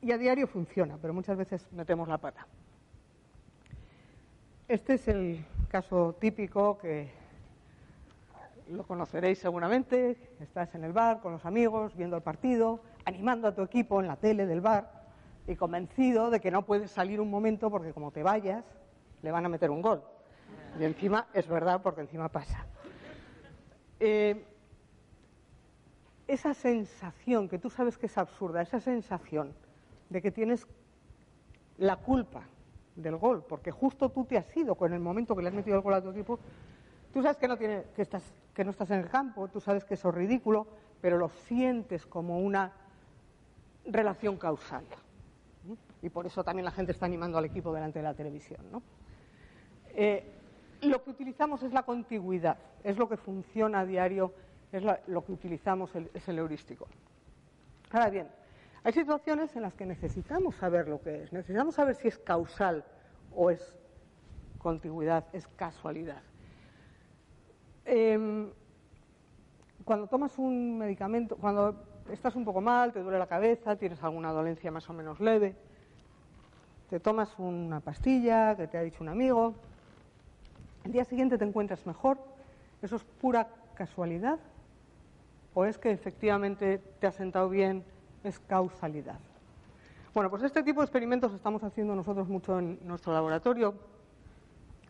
Y 0.00 0.12
a 0.12 0.18
diario 0.18 0.46
funciona, 0.46 0.98
pero 1.00 1.14
muchas 1.14 1.36
veces 1.36 1.66
metemos 1.72 2.06
la 2.06 2.18
pata. 2.18 2.46
Este 4.68 4.94
es 4.94 5.08
el 5.08 5.44
caso 5.74 6.14
típico 6.20 6.78
que 6.78 7.10
lo 8.68 8.86
conoceréis 8.86 9.40
seguramente. 9.40 10.16
Estás 10.38 10.72
en 10.76 10.84
el 10.84 10.92
bar 10.92 11.20
con 11.20 11.32
los 11.32 11.44
amigos, 11.44 11.96
viendo 11.96 12.14
el 12.16 12.22
partido, 12.22 12.78
animando 13.04 13.48
a 13.48 13.56
tu 13.56 13.62
equipo 13.62 14.00
en 14.00 14.06
la 14.06 14.14
tele 14.14 14.46
del 14.46 14.60
bar 14.60 15.02
y 15.48 15.56
convencido 15.56 16.30
de 16.30 16.38
que 16.38 16.52
no 16.52 16.64
puedes 16.64 16.92
salir 16.92 17.20
un 17.20 17.28
momento 17.28 17.72
porque 17.72 17.92
como 17.92 18.12
te 18.12 18.22
vayas, 18.22 18.64
le 19.20 19.32
van 19.32 19.46
a 19.46 19.48
meter 19.48 19.68
un 19.68 19.82
gol. 19.82 20.04
Y 20.78 20.84
encima 20.84 21.26
es 21.34 21.48
verdad 21.48 21.82
porque 21.82 22.02
encima 22.02 22.28
pasa. 22.28 22.66
Eh, 23.98 24.44
esa 26.28 26.54
sensación, 26.54 27.48
que 27.48 27.58
tú 27.58 27.68
sabes 27.68 27.98
que 27.98 28.06
es 28.06 28.16
absurda, 28.16 28.62
esa 28.62 28.78
sensación 28.78 29.52
de 30.08 30.22
que 30.22 30.30
tienes 30.30 30.68
la 31.78 31.96
culpa 31.96 32.44
del 32.96 33.16
gol, 33.16 33.44
porque 33.48 33.70
justo 33.70 34.08
tú 34.10 34.24
te 34.24 34.38
has 34.38 34.56
ido 34.56 34.74
con 34.74 34.92
el 34.92 35.00
momento 35.00 35.34
que 35.34 35.42
le 35.42 35.48
has 35.48 35.54
metido 35.54 35.76
el 35.76 35.82
gol 35.82 35.94
a 35.94 36.02
tu 36.02 36.10
equipo. 36.10 36.38
Tú 37.12 37.22
sabes 37.22 37.36
que 37.36 37.48
no, 37.48 37.56
tiene, 37.56 37.84
que, 37.94 38.02
estás, 38.02 38.22
que 38.54 38.64
no 38.64 38.70
estás 38.70 38.90
en 38.90 39.00
el 39.00 39.08
campo, 39.08 39.48
tú 39.48 39.60
sabes 39.60 39.84
que 39.84 39.94
eso 39.94 40.08
es 40.08 40.14
ridículo, 40.14 40.66
pero 41.00 41.18
lo 41.18 41.28
sientes 41.28 42.06
como 42.06 42.38
una 42.38 42.72
relación 43.86 44.36
causal. 44.36 44.84
Y 46.02 46.10
por 46.10 46.26
eso 46.26 46.44
también 46.44 46.64
la 46.64 46.70
gente 46.70 46.92
está 46.92 47.06
animando 47.06 47.38
al 47.38 47.46
equipo 47.46 47.72
delante 47.72 47.98
de 47.98 48.02
la 48.02 48.14
televisión. 48.14 48.60
¿no? 48.70 48.82
Eh, 49.94 50.24
lo 50.82 51.02
que 51.02 51.10
utilizamos 51.10 51.62
es 51.62 51.72
la 51.72 51.82
contigüidad, 51.82 52.58
es 52.82 52.98
lo 52.98 53.08
que 53.08 53.16
funciona 53.16 53.80
a 53.80 53.86
diario, 53.86 54.32
es 54.72 54.82
lo 55.06 55.24
que 55.24 55.32
utilizamos, 55.32 55.90
es 55.94 56.28
el 56.28 56.38
heurístico. 56.38 56.86
Ahora 57.90 58.10
bien, 58.10 58.28
hay 58.84 58.92
situaciones 58.92 59.56
en 59.56 59.62
las 59.62 59.72
que 59.74 59.86
necesitamos 59.86 60.56
saber 60.56 60.88
lo 60.88 61.00
que 61.00 61.22
es, 61.22 61.32
necesitamos 61.32 61.74
saber 61.74 61.96
si 61.96 62.08
es 62.08 62.18
causal 62.18 62.84
o 63.34 63.50
es 63.50 63.74
contigüidad, 64.58 65.24
es 65.32 65.48
casualidad. 65.48 66.22
Em, 67.86 68.50
cuando 69.86 70.06
tomas 70.06 70.38
un 70.38 70.76
medicamento, 70.76 71.36
cuando 71.36 71.82
estás 72.10 72.36
un 72.36 72.44
poco 72.44 72.60
mal, 72.60 72.92
te 72.92 73.00
duele 73.00 73.18
la 73.18 73.26
cabeza, 73.26 73.76
tienes 73.76 74.02
alguna 74.02 74.32
dolencia 74.32 74.70
más 74.70 74.88
o 74.90 74.92
menos 74.92 75.18
leve, 75.18 75.56
te 76.90 77.00
tomas 77.00 77.38
una 77.38 77.80
pastilla 77.80 78.54
que 78.54 78.66
te 78.66 78.76
ha 78.76 78.82
dicho 78.82 79.02
un 79.02 79.08
amigo, 79.08 79.54
el 80.84 80.92
día 80.92 81.06
siguiente 81.06 81.38
te 81.38 81.44
encuentras 81.44 81.86
mejor, 81.86 82.18
¿eso 82.82 82.96
es 82.96 83.04
pura 83.04 83.48
casualidad? 83.74 84.38
¿O 85.54 85.64
es 85.64 85.78
que 85.78 85.90
efectivamente 85.90 86.78
te 87.00 87.06
ha 87.06 87.12
sentado 87.12 87.48
bien 87.48 87.82
es 88.24 88.38
causalidad. 88.40 89.18
Bueno, 90.14 90.30
pues 90.30 90.42
este 90.42 90.62
tipo 90.62 90.80
de 90.80 90.84
experimentos 90.84 91.32
estamos 91.34 91.62
haciendo 91.62 91.94
nosotros 91.94 92.28
mucho 92.28 92.58
en 92.58 92.78
nuestro 92.86 93.12
laboratorio, 93.12 93.74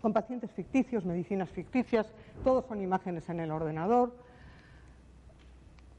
con 0.01 0.13
pacientes 0.13 0.51
ficticios, 0.51 1.05
medicinas 1.05 1.49
ficticias, 1.49 2.13
todos 2.45 2.67
son 2.67 2.83
imágenes 2.83 3.29
en 3.31 3.41
el 3.41 3.51
ordenador. 3.51 4.13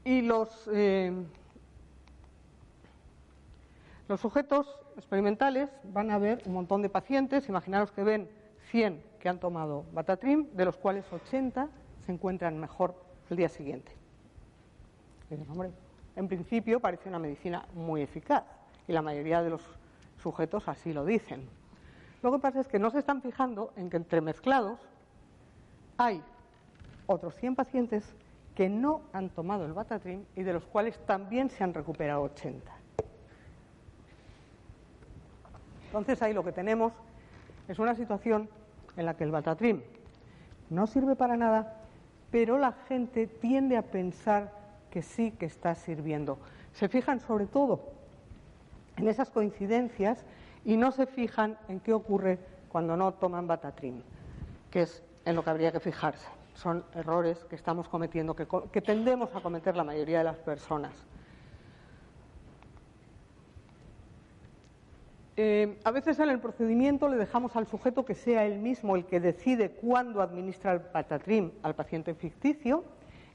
Y 0.04 0.20
los, 0.20 0.70
eh, 0.72 1.12
los 4.08 4.20
sujetos 4.20 4.78
experimentales 4.96 5.70
van 5.92 6.12
a 6.12 6.18
ver 6.18 6.40
un 6.46 6.52
montón 6.52 6.82
de 6.82 6.88
pacientes, 6.88 7.48
imaginaros 7.48 7.90
que 7.90 8.04
ven 8.04 8.28
100 8.70 9.02
que 9.18 9.28
han 9.28 9.40
tomado 9.40 9.84
Batatrim, 9.92 10.46
de 10.52 10.64
los 10.64 10.76
cuales 10.76 11.04
80 11.12 11.68
se 12.04 12.12
encuentran 12.12 12.60
mejor 12.60 12.94
el 13.28 13.36
día 13.36 13.48
siguiente. 13.48 13.90
En 16.16 16.28
principio 16.28 16.80
parece 16.80 17.08
una 17.08 17.18
medicina 17.18 17.66
muy 17.74 18.02
eficaz 18.02 18.44
y 18.88 18.92
la 18.92 19.02
mayoría 19.02 19.42
de 19.42 19.50
los 19.50 19.62
sujetos 20.22 20.66
así 20.66 20.92
lo 20.92 21.04
dicen. 21.04 21.48
Lo 22.22 22.32
que 22.32 22.38
pasa 22.38 22.60
es 22.60 22.66
que 22.66 22.78
no 22.78 22.90
se 22.90 22.98
están 22.98 23.22
fijando 23.22 23.72
en 23.76 23.90
que 23.90 23.98
entre 23.98 24.20
mezclados 24.20 24.80
hay 25.98 26.22
otros 27.06 27.34
100 27.36 27.54
pacientes 27.54 28.14
que 28.54 28.68
no 28.68 29.02
han 29.12 29.28
tomado 29.28 29.66
el 29.66 29.74
Batatrim 29.74 30.24
y 30.34 30.42
de 30.42 30.54
los 30.54 30.64
cuales 30.64 30.98
también 31.06 31.50
se 31.50 31.62
han 31.62 31.74
recuperado 31.74 32.22
80. 32.22 32.72
Entonces 35.86 36.20
ahí 36.22 36.32
lo 36.32 36.42
que 36.42 36.52
tenemos 36.52 36.92
es 37.68 37.78
una 37.78 37.94
situación 37.94 38.48
en 38.96 39.04
la 39.04 39.14
que 39.14 39.24
el 39.24 39.30
Batatrim 39.30 39.82
no 40.70 40.86
sirve 40.86 41.14
para 41.16 41.36
nada, 41.36 41.74
pero 42.30 42.58
la 42.58 42.72
gente 42.88 43.26
tiende 43.26 43.76
a 43.76 43.82
pensar 43.82 44.55
que 44.96 45.02
sí 45.02 45.30
que 45.32 45.44
está 45.44 45.74
sirviendo. 45.74 46.38
Se 46.72 46.88
fijan 46.88 47.20
sobre 47.20 47.44
todo 47.44 47.92
en 48.96 49.08
esas 49.08 49.28
coincidencias 49.28 50.24
y 50.64 50.78
no 50.78 50.90
se 50.90 51.04
fijan 51.04 51.58
en 51.68 51.80
qué 51.80 51.92
ocurre 51.92 52.38
cuando 52.70 52.96
no 52.96 53.12
toman 53.12 53.46
Batatrim, 53.46 54.00
que 54.70 54.80
es 54.80 55.02
en 55.26 55.36
lo 55.36 55.44
que 55.44 55.50
habría 55.50 55.70
que 55.70 55.80
fijarse. 55.80 56.26
Son 56.54 56.82
errores 56.94 57.44
que 57.44 57.56
estamos 57.56 57.90
cometiendo, 57.90 58.34
que, 58.34 58.80
tendemos 58.80 59.34
a 59.34 59.42
cometer 59.42 59.76
la 59.76 59.84
mayoría 59.84 60.16
de 60.16 60.24
las 60.24 60.38
personas. 60.38 60.94
Eh, 65.36 65.78
a 65.84 65.90
veces 65.90 66.18
en 66.20 66.30
el 66.30 66.40
procedimiento 66.40 67.06
le 67.08 67.18
dejamos 67.18 67.54
al 67.54 67.66
sujeto 67.66 68.06
que 68.06 68.14
sea 68.14 68.46
él 68.46 68.60
mismo 68.60 68.96
el 68.96 69.04
que 69.04 69.20
decide 69.20 69.72
cuándo 69.72 70.22
administra 70.22 70.72
el 70.72 70.80
patatrim 70.80 71.50
al 71.62 71.74
paciente 71.74 72.14
ficticio 72.14 72.82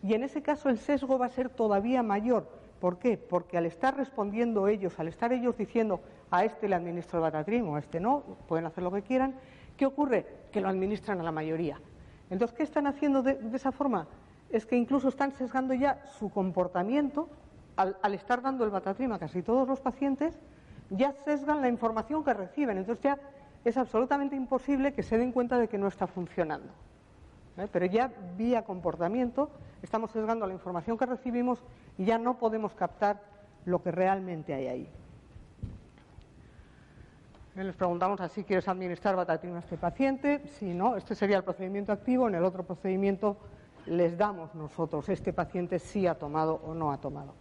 y 0.03 0.13
en 0.13 0.23
ese 0.23 0.41
caso 0.41 0.69
el 0.69 0.77
sesgo 0.77 1.17
va 1.17 1.27
a 1.27 1.29
ser 1.29 1.49
todavía 1.49 2.03
mayor. 2.03 2.47
¿Por 2.79 2.97
qué? 2.97 3.17
Porque 3.17 3.57
al 3.57 3.67
estar 3.67 3.95
respondiendo 3.95 4.67
ellos, 4.67 4.99
al 4.99 5.07
estar 5.07 5.31
ellos 5.31 5.55
diciendo 5.55 6.01
a 6.31 6.43
este 6.43 6.67
le 6.67 6.75
administro 6.75 7.25
el 7.25 7.61
o 7.63 7.75
a 7.75 7.79
este 7.79 7.99
no, 7.99 8.23
pueden 8.47 8.65
hacer 8.65 8.83
lo 8.83 8.91
que 8.91 9.03
quieran, 9.03 9.35
¿qué 9.77 9.85
ocurre? 9.85 10.25
Que 10.51 10.61
lo 10.61 10.69
administran 10.69 11.19
a 11.19 11.23
la 11.23 11.31
mayoría. 11.31 11.79
Entonces, 12.31 12.57
¿qué 12.57 12.63
están 12.63 12.87
haciendo 12.87 13.21
de, 13.21 13.37
esa 13.53 13.71
forma? 13.71 14.07
Es 14.49 14.65
que 14.65 14.75
incluso 14.75 15.09
están 15.09 15.31
sesgando 15.33 15.73
ya 15.73 16.03
su 16.05 16.29
comportamiento 16.29 17.29
al, 17.75 18.13
estar 18.13 18.41
dando 18.41 18.63
el 18.63 18.71
batatrim 18.71 19.11
a 19.11 19.19
casi 19.19 19.41
todos 19.41 19.67
los 19.67 19.79
pacientes 19.79 20.39
ya 20.89 21.13
sesgan 21.13 21.61
la 21.61 21.69
información 21.69 22.23
que 22.23 22.33
reciben. 22.33 22.77
Entonces 22.77 23.03
ya 23.03 23.19
es 23.63 23.77
absolutamente 23.77 24.35
imposible 24.35 24.93
que 24.93 25.03
se 25.03 25.17
den 25.17 25.31
cuenta 25.31 25.57
de 25.57 25.67
que 25.67 25.77
no 25.77 25.87
está 25.87 26.07
funcionando. 26.07 26.73
¿Eh? 27.57 27.67
Pero 27.71 27.85
ya 27.85 28.11
vía 28.37 28.63
comportamiento 28.63 29.49
estamos 29.81 30.11
sesgando 30.11 30.45
la 30.47 30.53
información 30.53 30.97
que 30.97 31.05
recibimos 31.05 31.59
y 31.97 32.05
ya 32.05 32.17
no 32.17 32.37
podemos 32.37 32.73
captar 32.73 33.21
lo 33.65 33.81
que 33.81 33.91
realmente 33.91 34.53
hay 34.53 34.67
ahí. 34.67 34.89
Eh, 37.55 37.63
les 37.63 37.75
preguntamos 37.75 38.21
así, 38.21 38.43
¿quieres 38.43 38.67
administrar 38.67 39.15
batatina 39.15 39.57
a 39.57 39.59
este 39.59 39.77
paciente? 39.77 40.41
Si 40.47 40.73
no, 40.73 40.95
este 40.95 41.15
sería 41.15 41.37
el 41.37 41.43
procedimiento 41.43 41.91
activo. 41.91 42.27
En 42.27 42.35
el 42.35 42.43
otro 42.43 42.63
procedimiento 42.63 43.37
les 43.85 44.17
damos 44.17 44.53
nosotros, 44.55 45.09
este 45.09 45.33
paciente 45.33 45.79
sí 45.79 46.07
ha 46.07 46.15
tomado 46.15 46.61
o 46.65 46.73
no 46.73 46.91
ha 46.91 46.97
tomado. 46.97 47.33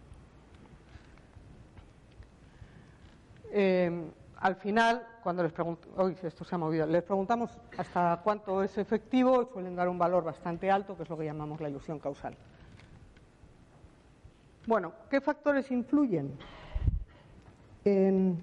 Eh, 3.51 4.11
al 4.37 4.55
final, 4.55 5.05
cuando 5.21 5.43
les 5.43 5.51
preguntamos, 5.51 6.23
esto 6.23 6.43
se 6.43 6.55
ha 6.55 6.57
movido, 6.57 6.85
les 6.85 7.03
preguntamos 7.03 7.57
hasta 7.77 8.19
cuánto 8.23 8.63
es 8.63 8.77
efectivo, 8.77 9.49
suelen 9.51 9.75
dar 9.75 9.87
un 9.87 9.97
valor 9.97 10.23
bastante 10.23 10.69
alto, 10.69 10.95
que 10.95 11.03
es 11.03 11.09
lo 11.09 11.17
que 11.17 11.25
llamamos 11.25 11.61
la 11.61 11.69
ilusión 11.69 11.99
causal. 11.99 12.35
Bueno, 14.67 14.93
¿qué 15.09 15.21
factores 15.21 15.71
influyen 15.71 16.37
en 17.83 18.41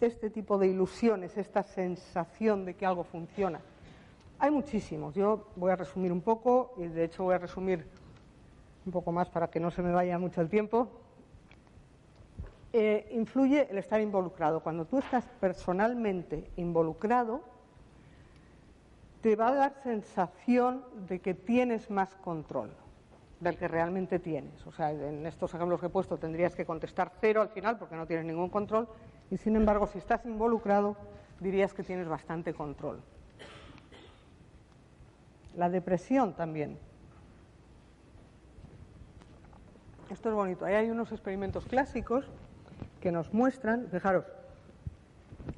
este 0.00 0.30
tipo 0.30 0.58
de 0.58 0.68
ilusiones, 0.68 1.36
esta 1.38 1.62
sensación 1.62 2.64
de 2.64 2.74
que 2.74 2.84
algo 2.84 3.04
funciona? 3.04 3.60
Hay 4.38 4.50
muchísimos. 4.50 5.14
Yo 5.14 5.48
voy 5.56 5.70
a 5.70 5.76
resumir 5.76 6.12
un 6.12 6.20
poco, 6.20 6.74
y 6.76 6.86
de 6.86 7.04
hecho 7.04 7.24
voy 7.24 7.34
a 7.34 7.38
resumir 7.38 7.86
un 8.84 8.92
poco 8.92 9.10
más 9.10 9.30
para 9.30 9.48
que 9.48 9.58
no 9.58 9.70
se 9.70 9.82
me 9.82 9.92
vaya 9.92 10.18
mucho 10.18 10.40
el 10.40 10.48
tiempo. 10.48 10.88
Eh, 12.78 13.08
influye 13.12 13.66
el 13.70 13.78
estar 13.78 14.02
involucrado. 14.02 14.60
Cuando 14.60 14.84
tú 14.84 14.98
estás 14.98 15.24
personalmente 15.40 16.50
involucrado, 16.56 17.40
te 19.22 19.34
va 19.34 19.48
a 19.48 19.54
dar 19.54 19.74
sensación 19.82 20.84
de 21.08 21.20
que 21.20 21.32
tienes 21.32 21.88
más 21.88 22.14
control 22.16 22.68
del 23.40 23.56
que 23.56 23.66
realmente 23.66 24.18
tienes. 24.18 24.66
O 24.66 24.72
sea, 24.72 24.92
en 24.92 25.24
estos 25.24 25.54
ejemplos 25.54 25.80
que 25.80 25.86
he 25.86 25.88
puesto 25.88 26.18
tendrías 26.18 26.54
que 26.54 26.66
contestar 26.66 27.12
cero 27.18 27.40
al 27.40 27.48
final 27.48 27.78
porque 27.78 27.96
no 27.96 28.06
tienes 28.06 28.26
ningún 28.26 28.50
control 28.50 28.86
y 29.30 29.38
sin 29.38 29.56
embargo 29.56 29.86
si 29.86 29.96
estás 29.96 30.26
involucrado 30.26 30.98
dirías 31.40 31.72
que 31.72 31.82
tienes 31.82 32.06
bastante 32.06 32.52
control. 32.52 33.00
La 35.56 35.70
depresión 35.70 36.34
también. 36.34 36.78
Esto 40.10 40.28
es 40.28 40.34
bonito. 40.34 40.66
Ahí 40.66 40.74
hay 40.74 40.90
unos 40.90 41.10
experimentos 41.10 41.64
clásicos 41.64 42.30
que 43.06 43.12
nos 43.12 43.32
muestran, 43.32 43.86
fijaros, 43.88 44.24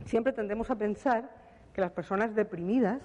siempre 0.04 0.34
tendemos 0.34 0.68
a 0.70 0.76
pensar 0.76 1.30
que 1.72 1.80
las 1.80 1.90
personas 1.90 2.34
deprimidas 2.34 3.00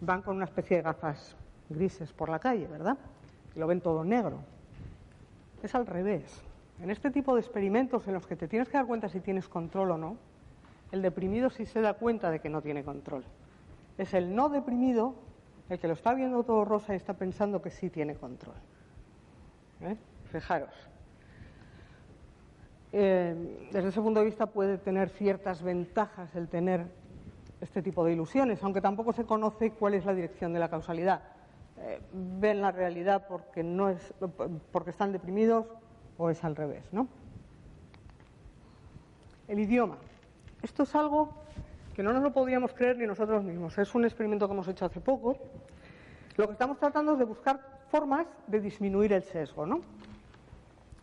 van 0.00 0.22
con 0.22 0.36
una 0.36 0.44
especie 0.44 0.76
de 0.76 0.84
gafas 0.84 1.34
grises 1.68 2.12
por 2.12 2.28
la 2.28 2.38
calle, 2.38 2.68
¿verdad? 2.68 2.96
Y 3.56 3.58
lo 3.58 3.66
ven 3.66 3.80
todo 3.80 4.04
negro. 4.04 4.38
Es 5.64 5.74
al 5.74 5.88
revés. 5.88 6.44
En 6.80 6.92
este 6.92 7.10
tipo 7.10 7.34
de 7.34 7.40
experimentos 7.40 8.06
en 8.06 8.14
los 8.14 8.24
que 8.24 8.36
te 8.36 8.46
tienes 8.46 8.68
que 8.68 8.76
dar 8.76 8.86
cuenta 8.86 9.08
si 9.08 9.18
tienes 9.18 9.48
control 9.48 9.90
o 9.90 9.98
no, 9.98 10.16
el 10.92 11.02
deprimido 11.02 11.50
sí 11.50 11.66
se 11.66 11.80
da 11.80 11.94
cuenta 11.94 12.30
de 12.30 12.38
que 12.38 12.48
no 12.48 12.62
tiene 12.62 12.84
control. 12.84 13.24
Es 13.98 14.14
el 14.14 14.32
no 14.32 14.48
deprimido 14.48 15.16
el 15.70 15.80
que 15.80 15.88
lo 15.88 15.94
está 15.94 16.14
viendo 16.14 16.44
todo 16.44 16.64
rosa 16.64 16.92
y 16.92 16.98
está 16.98 17.14
pensando 17.14 17.60
que 17.60 17.70
sí 17.70 17.90
tiene 17.90 18.14
control. 18.14 18.54
¿Eh? 19.80 19.96
Fijaros. 20.30 20.91
Eh, 22.94 23.68
desde 23.72 23.88
ese 23.88 24.00
punto 24.02 24.20
de 24.20 24.26
vista 24.26 24.46
puede 24.46 24.76
tener 24.76 25.08
ciertas 25.08 25.62
ventajas 25.62 26.34
el 26.36 26.48
tener 26.48 26.86
este 27.62 27.80
tipo 27.80 28.04
de 28.04 28.12
ilusiones, 28.12 28.62
aunque 28.62 28.80
tampoco 28.80 29.12
se 29.12 29.24
conoce 29.24 29.70
cuál 29.70 29.94
es 29.94 30.04
la 30.04 30.14
dirección 30.14 30.52
de 30.52 30.60
la 30.60 30.68
causalidad. 30.68 31.22
Eh, 31.78 32.00
ven 32.12 32.60
la 32.60 32.70
realidad 32.70 33.26
porque, 33.28 33.62
no 33.62 33.88
es, 33.88 34.12
porque 34.70 34.90
están 34.90 35.12
deprimidos 35.12 35.66
o 36.18 36.28
es 36.28 36.44
al 36.44 36.54
revés. 36.54 36.84
¿no? 36.92 37.08
El 39.48 39.58
idioma. 39.58 39.96
Esto 40.62 40.82
es 40.82 40.94
algo 40.94 41.30
que 41.94 42.02
no 42.02 42.12
nos 42.12 42.22
lo 42.22 42.32
podíamos 42.32 42.74
creer 42.74 42.98
ni 42.98 43.06
nosotros 43.06 43.42
mismos. 43.42 43.78
Es 43.78 43.94
un 43.94 44.04
experimento 44.04 44.46
que 44.46 44.52
hemos 44.54 44.68
hecho 44.68 44.84
hace 44.84 45.00
poco. 45.00 45.38
Lo 46.36 46.46
que 46.46 46.52
estamos 46.52 46.78
tratando 46.78 47.12
es 47.12 47.18
de 47.18 47.24
buscar 47.24 47.60
formas 47.88 48.26
de 48.46 48.60
disminuir 48.60 49.12
el 49.12 49.22
sesgo. 49.22 49.66
¿no? 49.66 49.80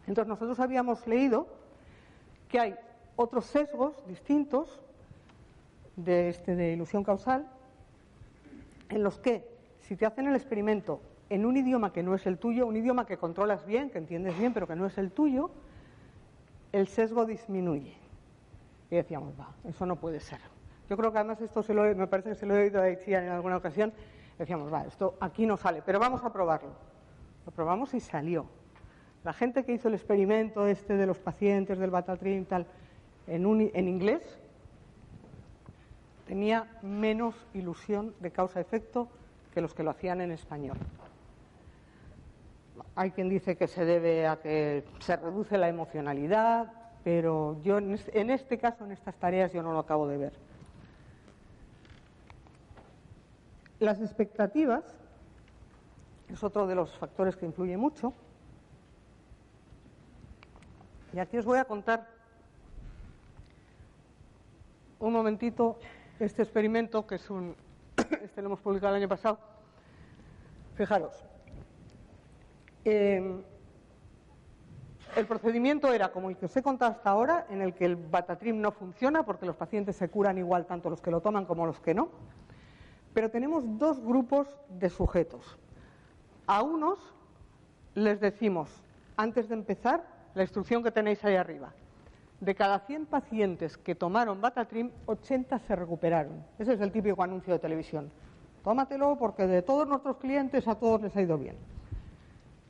Entonces 0.07 0.27
nosotros 0.27 0.59
habíamos 0.59 1.05
leído 1.07 1.58
que 2.49 2.59
hay 2.59 2.75
otros 3.15 3.45
sesgos 3.45 3.95
distintos 4.07 4.81
de, 5.95 6.29
este, 6.29 6.55
de 6.55 6.73
ilusión 6.73 7.03
causal 7.03 7.47
en 8.89 9.03
los 9.03 9.19
que 9.19 9.47
si 9.81 9.95
te 9.95 10.05
hacen 10.05 10.27
el 10.27 10.35
experimento 10.35 11.01
en 11.29 11.45
un 11.45 11.55
idioma 11.57 11.93
que 11.93 12.03
no 12.03 12.15
es 12.15 12.25
el 12.25 12.37
tuyo, 12.37 12.65
un 12.65 12.75
idioma 12.75 13.05
que 13.05 13.17
controlas 13.17 13.65
bien, 13.65 13.89
que 13.89 13.99
entiendes 13.99 14.37
bien, 14.37 14.53
pero 14.53 14.67
que 14.67 14.75
no 14.75 14.85
es 14.85 14.97
el 14.97 15.11
tuyo, 15.11 15.51
el 16.71 16.87
sesgo 16.87 17.25
disminuye. 17.25 17.95
Y 18.89 18.95
decíamos, 18.95 19.33
va, 19.39 19.53
eso 19.63 19.85
no 19.85 19.95
puede 19.95 20.19
ser. 20.19 20.39
Yo 20.89 20.97
creo 20.97 21.11
que 21.11 21.19
además 21.19 21.39
esto 21.41 21.61
se 21.61 21.73
lo, 21.73 21.83
me 21.95 22.07
parece 22.07 22.29
que 22.29 22.35
se 22.35 22.47
lo 22.47 22.55
he 22.55 22.63
oído 22.63 22.81
a 22.81 22.89
Itziar 22.89 23.23
en 23.23 23.29
alguna 23.29 23.57
ocasión. 23.57 23.93
Decíamos, 24.39 24.73
va, 24.73 24.85
esto 24.85 25.15
aquí 25.19 25.45
no 25.45 25.55
sale, 25.55 25.83
pero 25.85 25.99
vamos 25.99 26.23
a 26.23 26.33
probarlo. 26.33 26.71
Lo 27.45 27.51
probamos 27.51 27.93
y 27.93 27.99
salió. 27.99 28.45
La 29.23 29.33
gente 29.33 29.65
que 29.65 29.73
hizo 29.73 29.89
el 29.89 29.95
experimento 29.95 30.65
este 30.65 30.95
de 30.95 31.05
los 31.05 31.19
pacientes 31.19 31.77
del 31.77 31.89
Batatrin 31.89 32.45
tal 32.45 32.65
en, 33.27 33.71
en 33.73 33.87
inglés 33.87 34.39
tenía 36.25 36.67
menos 36.81 37.35
ilusión 37.53 38.13
de 38.19 38.31
causa-efecto 38.31 39.09
que 39.53 39.61
los 39.61 39.73
que 39.73 39.83
lo 39.83 39.91
hacían 39.91 40.21
en 40.21 40.31
español. 40.31 40.77
Hay 42.95 43.11
quien 43.11 43.29
dice 43.29 43.55
que 43.55 43.67
se 43.67 43.83
debe 43.83 44.27
a 44.27 44.37
que 44.37 44.83
se 44.99 45.15
reduce 45.15 45.57
la 45.57 45.69
emocionalidad, 45.69 46.71
pero 47.03 47.57
yo 47.63 47.77
en 47.77 48.29
este 48.29 48.57
caso, 48.57 48.85
en 48.85 48.91
estas 48.91 49.15
tareas, 49.15 49.51
yo 49.53 49.63
no 49.63 49.73
lo 49.73 49.79
acabo 49.79 50.07
de 50.07 50.17
ver. 50.17 50.33
Las 53.79 54.01
expectativas 54.01 54.83
es 56.27 56.43
otro 56.43 56.67
de 56.67 56.75
los 56.75 56.95
factores 56.97 57.35
que 57.37 57.45
influye 57.45 57.77
mucho. 57.77 58.13
Y 61.11 61.19
aquí 61.19 61.37
os 61.37 61.45
voy 61.45 61.57
a 61.57 61.65
contar 61.65 62.07
un 64.99 65.13
momentito 65.13 65.79
este 66.19 66.43
experimento, 66.43 67.07
que 67.07 67.15
es 67.15 67.29
un. 67.29 67.55
Este 68.23 68.41
lo 68.41 68.47
hemos 68.47 68.59
publicado 68.59 68.95
el 68.95 69.01
año 69.01 69.09
pasado. 69.09 69.39
Fijaros. 70.75 71.25
Eh, 72.85 73.43
el 75.15 75.25
procedimiento 75.25 75.91
era 75.91 76.11
como 76.11 76.29
el 76.29 76.37
que 76.37 76.45
os 76.45 76.55
he 76.55 76.61
contado 76.61 76.91
hasta 76.91 77.09
ahora, 77.09 77.47
en 77.49 77.61
el 77.61 77.73
que 77.73 77.85
el 77.85 77.95
Batatrim 77.95 78.61
no 78.61 78.71
funciona 78.71 79.23
porque 79.23 79.45
los 79.45 79.55
pacientes 79.55 79.95
se 79.95 80.09
curan 80.09 80.37
igual 80.37 80.65
tanto 80.65 80.89
los 80.89 81.01
que 81.01 81.11
lo 81.11 81.21
toman 81.21 81.45
como 81.45 81.65
los 81.65 81.79
que 81.79 81.93
no. 81.95 82.09
Pero 83.13 83.31
tenemos 83.31 83.63
dos 83.79 83.99
grupos 83.99 84.47
de 84.69 84.89
sujetos. 84.89 85.57
A 86.45 86.61
unos 86.61 86.99
les 87.95 88.19
decimos, 88.19 88.83
antes 89.17 89.49
de 89.49 89.55
empezar, 89.55 90.18
la 90.39 90.43
instrucción 90.43 90.81
que 90.81 90.89
tenéis 90.89 91.21
ahí 91.25 91.35
arriba. 91.35 91.73
De 92.39 92.55
cada 92.55 92.79
100 92.79 93.07
pacientes 93.07 93.77
que 93.77 93.93
tomaron 93.93 94.39
Batatrim, 94.39 94.89
80 95.05 95.59
se 95.59 95.75
recuperaron. 95.75 96.45
Ese 96.57 96.75
es 96.75 96.79
el 96.79 96.93
típico 96.93 97.21
anuncio 97.21 97.51
de 97.51 97.59
televisión. 97.59 98.09
Tómatelo 98.63 99.17
porque 99.17 99.47
de 99.47 99.61
todos 99.61 99.85
nuestros 99.85 100.15
clientes 100.15 100.65
a 100.69 100.75
todos 100.75 101.01
les 101.01 101.13
ha 101.17 101.21
ido 101.21 101.37
bien. 101.37 101.57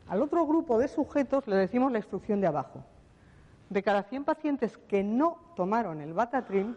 Al 0.07 0.23
otro 0.23 0.47
grupo 0.47 0.79
de 0.79 0.87
sujetos 0.87 1.47
le 1.47 1.57
decimos 1.57 1.91
la 1.91 1.99
instrucción 1.99 2.41
de 2.41 2.47
abajo. 2.47 2.83
De 3.69 3.83
cada 3.83 4.01
100 4.01 4.23
pacientes 4.23 4.75
que 4.75 5.03
no 5.03 5.37
tomaron 5.55 6.01
el 6.01 6.13
Batatrim, 6.13 6.75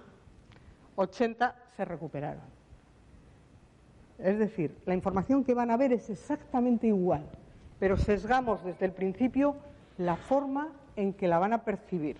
80 0.97 1.57
se 1.75 1.87
recuperaron. 1.87 2.45
Es 4.19 4.39
decir, 4.39 4.77
la 4.85 4.93
información 4.93 5.43
que 5.43 5.55
van 5.55 5.71
a 5.71 5.79
ver 5.79 5.95
es 5.95 6.11
exactamente 6.11 6.87
igual, 6.87 7.25
pero 7.79 7.97
sesgamos 7.97 8.63
desde 8.63 8.85
el 8.85 8.93
principio 8.93 9.57
la 9.97 10.17
forma 10.17 10.69
en 10.97 11.13
que 11.13 11.29
la 11.29 11.39
van 11.39 11.53
a 11.53 11.65
percibir. 11.65 12.17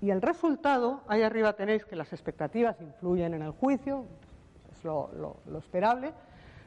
Y 0.00 0.10
el 0.10 0.20
resultado, 0.20 1.00
ahí 1.08 1.22
arriba 1.22 1.54
tenéis 1.54 1.84
que 1.84 1.96
las 1.96 2.12
expectativas 2.12 2.80
influyen 2.80 3.34
en 3.34 3.42
el 3.42 3.52
juicio, 3.52 4.04
es 4.72 4.84
lo, 4.84 5.10
lo 5.46 5.58
esperable, 5.58 6.12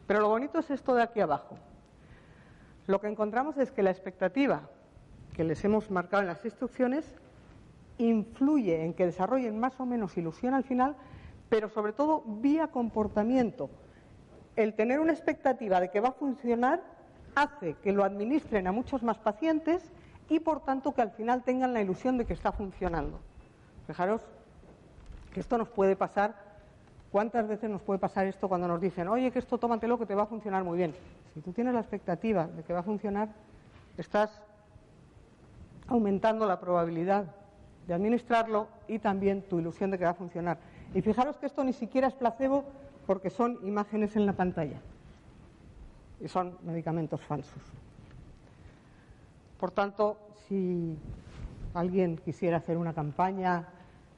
pero 0.08 0.22
lo 0.22 0.30
bonito 0.30 0.60
es 0.60 0.72
esto 0.72 0.96
de 0.96 1.04
aquí 1.04 1.20
abajo. 1.20 1.58
Lo 2.88 3.02
que 3.02 3.08
encontramos 3.08 3.58
es 3.58 3.72
que 3.72 3.84
la 3.84 3.92
expectativa 3.92 4.70
que 5.34 5.44
les 5.44 5.64
hemos 5.66 5.92
marcado 5.92 6.24
en 6.24 6.28
las 6.28 6.44
instrucciones 6.46 7.06
influye 7.98 8.84
en 8.84 8.94
que 8.94 9.06
desarrollen 9.06 9.60
más 9.60 9.80
o 9.80 9.86
menos 9.86 10.18
ilusión 10.18 10.54
al 10.54 10.64
final, 10.64 10.96
pero 11.50 11.70
sobre 11.70 11.94
todo 11.94 12.24
vía 12.26 12.68
comportamiento. 12.68 13.70
El 14.56 14.74
tener 14.74 15.00
una 15.00 15.14
expectativa 15.14 15.80
de 15.80 15.92
que 15.92 16.00
va 16.00 16.10
a 16.10 16.14
funcionar 16.14 16.82
hace 17.38 17.76
que 17.76 17.92
lo 17.92 18.04
administren 18.04 18.68
a 18.68 18.72
muchos 18.72 19.04
más 19.04 19.18
pacientes 19.20 19.92
y 20.28 20.40
por 20.40 20.62
tanto 20.62 20.94
que 20.94 21.02
al 21.02 21.12
final 21.12 21.44
tengan 21.44 21.74
la 21.74 21.82
ilusión 21.82 22.18
de 22.18 22.26
que 22.26 22.34
está 22.34 22.52
funcionando. 22.52 23.20
Fijaros 23.86 24.22
que 25.34 25.40
esto 25.40 25.58
nos 25.58 25.70
puede 25.70 25.96
pasar. 25.96 26.36
¿Cuántas 27.12 27.48
veces 27.48 27.70
nos 27.70 27.82
puede 27.82 28.00
pasar 28.00 28.26
esto 28.26 28.50
cuando 28.50 28.68
nos 28.68 28.82
dicen, 28.82 29.08
oye, 29.08 29.32
que 29.32 29.40
esto 29.40 29.58
tómatelo 29.58 29.98
que 29.98 30.06
te 30.06 30.16
va 30.16 30.24
a 30.24 30.26
funcionar 30.26 30.64
muy 30.64 30.78
bien? 30.78 30.94
Si 31.34 31.42
tú 31.42 31.54
tienes 31.54 31.74
la 31.74 31.80
expectativa 31.80 32.48
de 32.48 32.64
que 32.64 32.74
va 32.74 32.80
a 32.80 32.84
funcionar, 32.84 33.30
estás 33.98 34.42
aumentando 35.88 36.46
la 36.48 36.60
probabilidad 36.60 37.26
de 37.88 37.94
administrarlo 37.94 38.68
y 38.88 39.00
también 39.00 39.44
tu 39.44 39.60
ilusión 39.60 39.92
de 39.92 39.98
que 39.98 40.04
va 40.04 40.12
a 40.12 40.16
funcionar. 40.16 40.58
Y 40.94 41.02
fijaros 41.02 41.38
que 41.38 41.46
esto 41.46 41.64
ni 41.64 41.72
siquiera 41.72 42.08
es 42.08 42.14
placebo 42.14 42.66
porque 43.06 43.30
son 43.30 43.60
imágenes 43.64 44.16
en 44.16 44.26
la 44.26 44.34
pantalla 44.34 44.82
y 46.20 46.28
son 46.28 46.58
medicamentos 46.64 47.22
falsos. 47.22 47.62
Por 49.60 49.72
tanto, 49.72 50.18
si 50.48 50.98
alguien 51.74 52.18
quisiera 52.18 52.58
hacer 52.58 52.78
una 52.78 52.94
campaña 52.94 53.68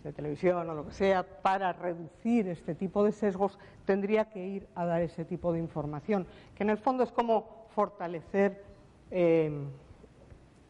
de 0.04 0.14
televisión 0.14 0.70
o 0.70 0.74
lo 0.74 0.86
que 0.86 0.94
sea 0.94 1.24
para 1.24 1.74
reducir 1.74 2.48
este 2.48 2.76
tipo 2.76 3.04
de 3.04 3.12
sesgos, 3.12 3.60
tendría 3.86 4.30
que 4.30 4.46
ir 4.46 4.68
a 4.76 4.86
dar 4.86 5.02
ese 5.02 5.26
tipo 5.26 5.52
de 5.52 5.60
información, 5.60 6.26
que 6.56 6.64
en 6.64 6.70
el 6.70 6.78
fondo 6.78 7.04
es 7.04 7.12
como 7.12 7.66
fortalecer 7.76 8.64
eh, 9.12 9.52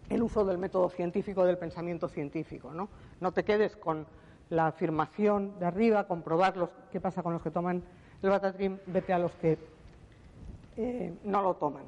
el 0.09 0.23
uso 0.23 0.43
del 0.45 0.57
método 0.57 0.89
científico, 0.89 1.45
del 1.45 1.57
pensamiento 1.57 2.07
científico. 2.07 2.73
¿no? 2.73 2.89
no 3.19 3.31
te 3.31 3.43
quedes 3.43 3.75
con 3.75 4.07
la 4.49 4.67
afirmación 4.67 5.59
de 5.59 5.65
arriba, 5.65 6.07
comprobar 6.07 6.57
los, 6.57 6.69
qué 6.91 6.99
pasa 6.99 7.21
con 7.21 7.33
los 7.33 7.41
que 7.41 7.51
toman 7.51 7.83
el 8.21 8.29
Batatrim, 8.29 8.79
vete 8.87 9.13
a 9.13 9.19
los 9.19 9.31
que 9.35 9.57
eh, 10.81 11.13
no 11.25 11.41
lo 11.41 11.55
toman. 11.55 11.83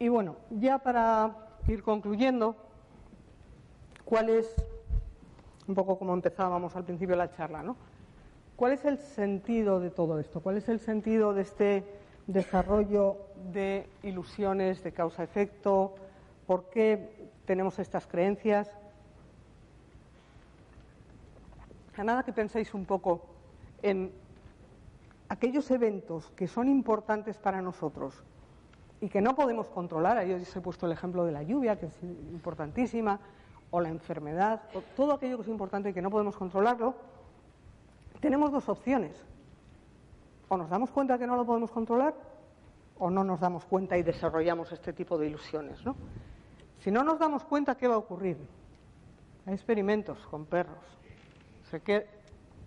Y 0.00 0.08
bueno, 0.08 0.34
ya 0.50 0.78
para 0.78 1.60
ir 1.68 1.84
concluyendo, 1.84 2.56
¿cuál 4.04 4.30
es, 4.30 4.52
un 5.68 5.76
poco 5.76 5.96
como 5.96 6.12
empezábamos 6.12 6.74
al 6.74 6.84
principio 6.84 7.14
la 7.14 7.30
charla, 7.30 7.62
¿no? 7.62 7.76
¿Cuál 8.56 8.72
es 8.72 8.84
el 8.84 8.98
sentido 8.98 9.78
de 9.78 9.90
todo 9.90 10.18
esto? 10.18 10.40
¿Cuál 10.40 10.56
es 10.56 10.68
el 10.68 10.80
sentido 10.80 11.34
de 11.34 11.42
este 11.42 11.84
desarrollo 12.26 13.16
de 13.52 13.88
ilusiones 14.02 14.82
de 14.82 14.90
causa-efecto? 14.90 15.94
¿Por 16.48 16.68
qué 16.70 17.30
tenemos 17.44 17.78
estas 17.78 18.08
creencias? 18.08 18.68
A 21.96 22.04
nada 22.04 22.22
que 22.22 22.32
penséis 22.32 22.74
un 22.74 22.84
poco 22.84 23.24
en 23.82 24.12
aquellos 25.28 25.70
eventos 25.70 26.30
que 26.36 26.46
son 26.46 26.68
importantes 26.68 27.38
para 27.38 27.62
nosotros 27.62 28.22
y 29.00 29.08
que 29.08 29.20
no 29.20 29.34
podemos 29.34 29.68
controlar, 29.68 30.18
ahí 30.18 30.32
os 30.32 30.56
he 30.56 30.60
puesto 30.60 30.86
el 30.86 30.92
ejemplo 30.92 31.24
de 31.24 31.32
la 31.32 31.42
lluvia, 31.42 31.78
que 31.78 31.86
es 31.86 32.02
importantísima, 32.02 33.20
o 33.70 33.80
la 33.80 33.88
enfermedad, 33.88 34.62
o 34.74 34.80
todo 34.94 35.12
aquello 35.12 35.36
que 35.36 35.42
es 35.42 35.48
importante 35.48 35.90
y 35.90 35.92
que 35.92 36.02
no 36.02 36.10
podemos 36.10 36.36
controlarlo, 36.36 36.94
tenemos 38.20 38.52
dos 38.52 38.68
opciones. 38.68 39.16
O 40.48 40.56
nos 40.56 40.70
damos 40.70 40.90
cuenta 40.90 41.18
que 41.18 41.26
no 41.26 41.36
lo 41.36 41.44
podemos 41.44 41.70
controlar, 41.70 42.14
o 42.98 43.10
no 43.10 43.24
nos 43.24 43.40
damos 43.40 43.64
cuenta 43.64 43.98
y 43.98 44.02
desarrollamos 44.02 44.72
este 44.72 44.92
tipo 44.92 45.18
de 45.18 45.26
ilusiones. 45.26 45.84
¿no? 45.84 45.96
Si 46.78 46.90
no 46.90 47.02
nos 47.02 47.18
damos 47.18 47.44
cuenta, 47.44 47.74
¿qué 47.74 47.88
va 47.88 47.96
a 47.96 47.98
ocurrir? 47.98 48.38
Hay 49.44 49.54
experimentos 49.54 50.18
con 50.28 50.46
perros. 50.46 50.84
Sé 51.70 51.80
que 51.80 52.06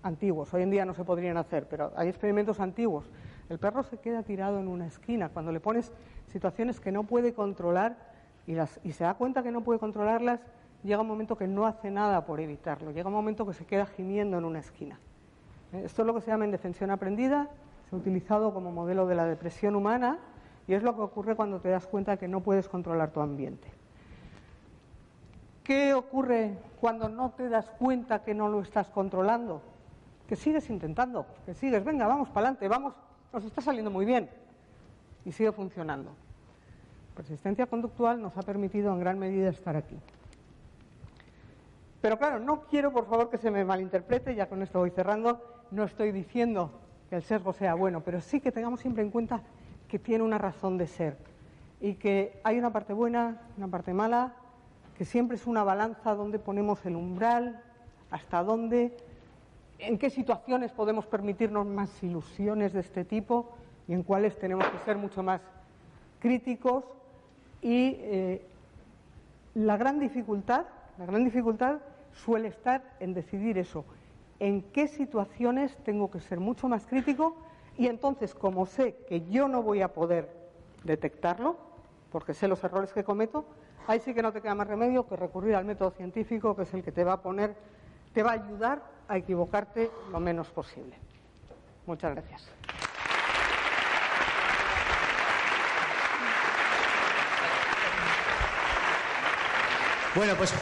antiguos, 0.04 0.54
hoy 0.54 0.64
en 0.64 0.72
día 0.72 0.86
no 0.86 0.94
se 0.94 1.06
podrían 1.06 1.38
hacer, 1.38 1.68
pero 1.70 1.94
hay 1.96 2.10
experimentos 2.10 2.60
antiguos. 2.60 3.10
El 3.48 3.58
perro 3.58 3.82
se 3.84 3.98
queda 3.98 4.24
tirado 4.24 4.60
en 4.60 4.68
una 4.68 4.88
esquina. 4.88 5.30
Cuando 5.30 5.52
le 5.52 5.62
pones 5.62 5.92
situaciones 6.28 6.80
que 6.80 6.92
no 6.92 7.04
puede 7.04 7.34
controlar 7.34 7.98
y, 8.46 8.56
y 8.84 8.92
se 8.92 9.06
da 9.06 9.14
cuenta 9.14 9.42
que 9.42 9.52
no 9.52 9.62
puede 9.62 9.80
controlarlas, 9.80 10.42
llega 10.84 11.02
un 11.02 11.08
momento 11.08 11.38
que 11.38 11.48
no 11.48 11.66
hace 11.66 11.90
nada 11.92 12.26
por 12.26 12.42
evitarlo. 12.42 12.92
Llega 12.92 13.08
un 13.08 13.16
momento 13.16 13.46
que 13.46 13.54
se 13.54 13.66
queda 13.66 13.86
gimiendo 13.86 14.38
en 14.38 14.44
una 14.44 14.60
esquina. 14.60 15.00
¿Eh? 15.72 15.84
Esto 15.86 16.02
es 16.02 16.06
lo 16.06 16.14
que 16.14 16.22
se 16.22 16.32
llama 16.32 16.46
indefensión 16.46 16.92
aprendida. 16.92 17.50
Se 17.90 17.96
ha 17.96 18.00
utilizado 18.00 18.54
como 18.54 18.72
modelo 18.72 19.08
de 19.08 19.16
la 19.16 19.26
depresión 19.26 19.78
humana 19.78 20.20
y 20.68 20.74
es 20.74 20.84
lo 20.84 20.96
que 20.96 21.02
ocurre 21.02 21.36
cuando 21.36 21.62
te 21.62 21.70
das 21.70 21.88
cuenta 21.88 22.18
que 22.18 22.28
no 22.28 22.42
puedes 22.42 22.68
controlar 22.68 23.12
tu 23.12 23.22
ambiente. 23.22 23.79
¿Qué 25.70 25.94
ocurre 25.94 26.58
cuando 26.82 27.08
no 27.10 27.30
te 27.30 27.48
das 27.48 27.70
cuenta 27.70 28.24
que 28.24 28.34
no 28.34 28.48
lo 28.48 28.60
estás 28.62 28.90
controlando? 28.90 29.62
Que 30.28 30.36
sigues 30.36 30.68
intentando, 30.72 31.28
que 31.46 31.54
sigues, 31.54 31.84
venga, 31.84 32.08
vamos 32.08 32.28
para 32.30 32.48
adelante, 32.48 32.68
vamos, 32.68 32.96
nos 33.32 33.46
está 33.46 33.62
saliendo 33.62 33.92
muy 33.92 34.04
bien 34.04 34.28
y 35.26 35.32
sigue 35.32 35.52
funcionando. 35.52 36.10
Persistencia 37.16 37.68
conductual 37.68 38.20
nos 38.20 38.36
ha 38.36 38.42
permitido 38.42 38.92
en 38.92 39.00
gran 39.00 39.20
medida 39.20 39.48
estar 39.50 39.76
aquí. 39.76 39.96
Pero 42.02 42.18
claro, 42.18 42.40
no 42.40 42.62
quiero 42.62 42.92
por 42.92 43.06
favor 43.06 43.30
que 43.30 43.38
se 43.38 43.52
me 43.52 43.64
malinterprete, 43.64 44.34
ya 44.34 44.50
con 44.50 44.64
esto 44.64 44.80
voy 44.80 44.90
cerrando, 44.90 45.40
no 45.70 45.84
estoy 45.84 46.12
diciendo 46.12 46.72
que 47.12 47.18
el 47.18 47.22
sesgo 47.22 47.54
sea 47.54 47.76
bueno, 47.76 48.02
pero 48.02 48.22
sí 48.22 48.40
que 48.42 48.52
tengamos 48.52 48.80
siempre 48.80 49.04
en 49.04 49.12
cuenta 49.12 49.44
que 49.88 50.00
tiene 50.00 50.24
una 50.24 50.40
razón 50.40 50.80
de 50.80 50.88
ser 50.88 51.16
y 51.80 51.94
que 51.94 52.42
hay 52.44 52.58
una 52.58 52.74
parte 52.74 52.92
buena, 52.92 53.40
una 53.56 53.68
parte 53.68 53.94
mala, 53.94 54.34
que 55.00 55.06
siempre 55.06 55.38
es 55.38 55.48
una 55.48 55.64
balanza 55.64 56.14
donde 56.14 56.40
ponemos 56.40 56.86
el 56.86 56.98
umbral, 56.98 57.64
hasta 58.12 58.44
dónde, 58.44 58.98
en 59.78 59.98
qué 59.98 60.10
situaciones 60.10 60.74
podemos 60.74 61.06
permitirnos 61.06 61.66
más 61.66 62.04
ilusiones 62.04 62.74
de 62.74 62.82
este 62.82 63.06
tipo 63.06 63.50
y 63.88 63.94
en 63.94 64.04
cuáles 64.04 64.38
tenemos 64.38 64.68
que 64.68 64.78
ser 64.80 64.98
mucho 64.98 65.24
más 65.24 65.40
críticos. 66.20 66.84
Y 67.62 67.96
eh, 67.98 68.46
la 69.56 69.78
gran 69.78 70.00
dificultad, 70.00 70.66
la 70.98 71.06
gran 71.06 71.24
dificultad 71.24 71.78
suele 72.12 72.50
estar 72.50 72.84
en 73.00 73.14
decidir 73.14 73.58
eso, 73.58 73.86
en 74.42 74.62
qué 74.62 74.90
situaciones 74.90 75.78
tengo 75.86 76.12
que 76.12 76.20
ser 76.20 76.42
mucho 76.42 76.68
más 76.68 76.86
crítico 76.86 77.38
y 77.78 77.88
entonces 77.88 78.36
como 78.36 78.66
sé 78.66 78.98
que 79.08 79.26
yo 79.30 79.48
no 79.48 79.64
voy 79.64 79.82
a 79.82 79.94
poder 79.94 80.30
detectarlo, 80.84 81.56
porque 82.12 82.34
sé 82.34 82.50
los 82.50 82.62
errores 82.66 82.92
que 82.92 83.06
cometo, 83.06 83.46
Ahí 83.90 84.00
sí 84.02 84.14
que 84.14 84.22
no 84.22 84.32
te 84.32 84.40
queda 84.40 84.54
más 84.54 84.68
remedio 84.68 85.08
que 85.08 85.16
recurrir 85.16 85.56
al 85.56 85.66
método 85.66 85.90
científico, 85.90 86.56
que 86.56 86.62
es 86.62 86.72
el 86.76 86.84
que 86.84 86.92
te 86.92 87.04
va 87.04 87.14
a 87.14 87.22
poner, 87.24 87.56
te 88.14 88.22
va 88.22 88.30
a 88.30 88.34
ayudar 88.34 88.84
a 89.08 89.18
equivocarte 89.18 89.90
lo 90.12 90.20
menos 90.20 90.48
posible. 90.50 90.96
Muchas 91.88 92.12
gracias. 92.14 92.48
Bueno, 100.14 100.36
pues 100.38 100.54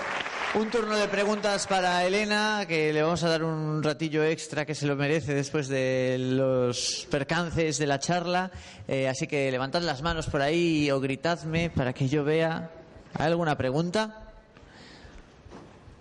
un 0.55 0.69
turno 0.69 0.95
de 0.95 1.09
preguntas 1.09 1.67
para 1.67 2.05
Elena, 2.05 2.63
que 2.65 2.93
le 2.93 3.01
vamos 3.01 3.25
a 3.25 3.29
dar 3.29 3.43
un 3.43 3.83
ratillo 3.83 4.23
extra 4.23 4.65
que 4.65 4.73
se 4.73 4.87
lo 4.87 4.95
merece 4.95 5.33
después 5.33 5.67
de 5.67 6.15
los 6.17 7.05
percances 7.11 7.77
de 7.77 7.87
la 7.87 7.99
charla. 7.99 8.51
Eh, 8.87 9.09
así 9.09 9.27
que 9.27 9.51
levantad 9.51 9.81
las 9.81 10.01
manos 10.01 10.27
por 10.27 10.41
ahí 10.41 10.89
o 10.91 11.01
gritadme 11.01 11.69
para 11.69 11.91
que 11.91 12.07
yo 12.07 12.23
vea. 12.23 12.71
¿Hay 13.17 13.27
alguna 13.27 13.57
pregunta? 13.57 14.23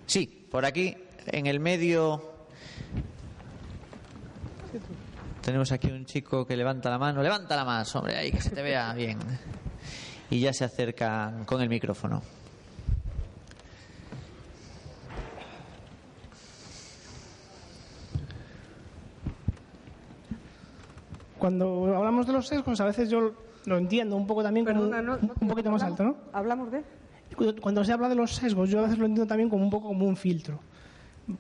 Sí, 0.06 0.26
por 0.50 0.64
aquí, 0.64 0.96
en 1.26 1.46
el 1.46 1.60
medio. 1.60 2.22
Tenemos 5.42 5.72
aquí 5.72 5.88
un 5.90 6.04
chico 6.04 6.46
que 6.46 6.56
levanta 6.56 6.90
la 6.90 6.98
mano. 6.98 7.22
Levántala 7.22 7.64
más, 7.64 7.94
hombre, 7.96 8.16
ahí 8.16 8.30
que 8.32 8.40
se 8.40 8.50
te 8.50 8.62
vea 8.62 8.92
bien. 8.94 9.18
Y 10.30 10.40
ya 10.40 10.52
se 10.52 10.64
acerca 10.64 11.32
con 11.46 11.62
el 11.62 11.68
micrófono. 11.68 12.20
Cuando 21.38 21.94
hablamos 21.96 22.26
de 22.26 22.32
los 22.32 22.46
sesgos, 22.46 22.80
a 22.80 22.84
veces 22.86 23.10
yo 23.10 23.32
lo 23.66 23.78
entiendo 23.78 24.16
un 24.16 24.26
poco 24.26 24.42
también 24.42 24.64
como 24.64 24.80
Perdona, 24.80 25.02
no- 25.02 25.16
no- 25.18 25.34
un 25.38 25.48
poquito 25.48 25.70
más 25.70 25.82
hablamos- 25.82 26.00
alto, 26.00 26.04
¿no? 26.04 26.16
¿Hablamos 26.32 26.70
de? 26.72 26.82
Cuando- 27.60 27.84
se 27.84 27.92
habla 27.92 28.08
de 28.08 28.14
los 28.14 28.34
sesgos, 28.34 28.70
yo 28.70 28.80
a 28.80 28.82
veces 28.82 28.98
lo 28.98 29.06
entiendo 29.06 29.28
también 29.28 29.48
como 29.48 29.64
un 29.64 29.70
poco 29.70 29.88
como 29.88 30.06
un 30.06 30.16
filtro, 30.16 30.60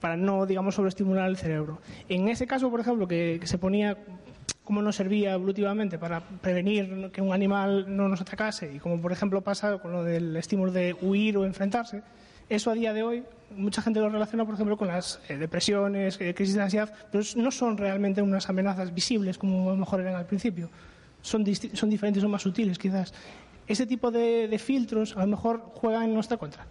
para 0.00 0.16
no, 0.16 0.46
digamos, 0.46 0.74
sobreestimular 0.74 1.28
el 1.28 1.36
cerebro. 1.36 1.80
En 2.08 2.28
ese 2.28 2.46
caso, 2.46 2.70
por 2.70 2.80
ejemplo, 2.80 3.08
que, 3.08 3.40
se 3.44 3.58
ponía 3.58 3.96
cómo 4.64 4.82
nos 4.82 4.96
servía 4.96 5.34
evolutivamente 5.34 5.98
para 5.98 6.20
prevenir 6.20 7.10
que 7.12 7.22
un 7.22 7.32
animal 7.32 7.86
no 7.96 8.08
nos 8.08 8.20
atacase, 8.20 8.74
y 8.74 8.78
como 8.78 9.00
por 9.00 9.12
ejemplo 9.12 9.40
pasa 9.40 9.78
con 9.78 9.92
lo 9.92 10.02
del 10.02 10.36
estímulo 10.36 10.72
de 10.72 10.94
huir 11.00 11.36
o 11.38 11.44
enfrentarse, 11.44 12.02
eso 12.48 12.70
a 12.70 12.74
día 12.74 12.92
de 12.92 13.02
hoy 13.02 13.24
mucha 13.56 13.82
gente 13.82 14.00
lo 14.00 14.08
relaciona, 14.08 14.44
por 14.44 14.54
ejemplo, 14.54 14.76
con 14.76 14.88
las 14.88 15.20
eh, 15.28 15.36
depresiones, 15.36 16.20
eh, 16.20 16.34
crisis 16.34 16.54
de 16.54 16.62
ansiedad, 16.62 16.92
pero 17.10 17.24
no 17.36 17.50
son 17.50 17.76
realmente 17.76 18.22
unas 18.22 18.48
amenazas 18.48 18.92
visibles 18.92 19.38
como 19.38 19.70
a 19.70 19.72
lo 19.72 19.78
mejor 19.78 20.00
eran 20.00 20.14
al 20.16 20.26
principio. 20.26 20.68
Son, 21.22 21.44
son 21.72 21.90
diferentes, 21.90 22.22
son 22.22 22.30
más 22.30 22.42
sutiles 22.42 22.78
quizás. 22.78 23.12
Ese 23.66 23.86
tipo 23.86 24.10
de, 24.10 24.48
de 24.48 24.58
filtros 24.58 25.16
a 25.16 25.20
lo 25.20 25.26
mejor 25.26 25.60
juegan 25.74 26.04
en 26.04 26.14
nuestra 26.14 26.36
contra 26.36 26.66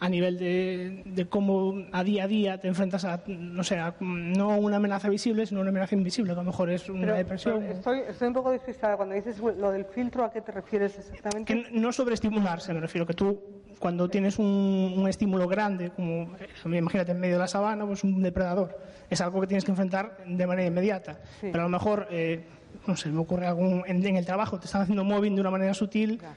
a 0.00 0.08
nivel 0.08 0.38
de, 0.38 1.02
de 1.06 1.26
cómo 1.26 1.86
a 1.92 2.04
día 2.04 2.24
a 2.24 2.26
día 2.28 2.58
te 2.60 2.68
enfrentas 2.68 3.06
a, 3.06 3.22
no 3.26 3.64
sé, 3.64 3.78
a, 3.78 3.94
no 4.00 4.58
una 4.58 4.76
amenaza 4.76 5.08
visible, 5.08 5.46
sino 5.46 5.62
una 5.62 5.70
amenaza 5.70 5.94
invisible, 5.94 6.34
que 6.34 6.40
a 6.40 6.42
lo 6.42 6.50
mejor 6.50 6.68
es 6.68 6.90
una 6.90 7.00
Pero, 7.02 7.14
depresión. 7.14 7.60
pero 7.60 7.72
estoy, 7.72 8.00
estoy 8.00 8.28
un 8.28 8.34
poco 8.34 8.50
despistada. 8.50 8.96
Cuando 8.98 9.14
dices 9.14 9.38
lo 9.38 9.70
del 9.70 9.86
filtro, 9.86 10.24
¿a 10.24 10.30
qué 10.30 10.42
te 10.42 10.52
refieres 10.52 10.98
exactamente? 10.98 11.54
Que 11.54 11.70
no 11.80 11.90
sobreestimularse, 11.90 12.74
me 12.74 12.80
refiero, 12.80 13.06
que 13.06 13.14
tú 13.14 13.40
cuando 13.78 14.10
tienes 14.10 14.38
un, 14.38 14.94
un 14.96 15.08
estímulo 15.08 15.48
grande, 15.48 15.90
como 15.90 16.34
imagínate 16.66 17.12
en 17.12 17.20
medio 17.20 17.36
de 17.36 17.40
la 17.40 17.48
sabana, 17.48 17.86
pues 17.86 18.04
un 18.04 18.22
depredador, 18.22 18.78
es 19.08 19.20
algo 19.22 19.40
que 19.40 19.46
tienes 19.46 19.64
que 19.64 19.70
enfrentar 19.70 20.18
de 20.26 20.46
manera 20.46 20.68
inmediata. 20.68 21.20
Sí. 21.40 21.48
Pero 21.50 21.60
a 21.60 21.66
lo 21.66 21.70
mejor, 21.70 22.08
eh, 22.10 22.44
no 22.86 22.96
sé, 22.96 23.10
me 23.10 23.20
ocurre 23.20 23.46
algún, 23.46 23.82
en, 23.86 24.04
en 24.06 24.16
el 24.16 24.24
trabajo, 24.26 24.58
te 24.58 24.66
están 24.66 24.82
haciendo 24.82 25.04
mobbing 25.04 25.34
de 25.34 25.40
una 25.40 25.50
manera 25.50 25.74
sutil, 25.74 26.18
Claro. 26.18 26.34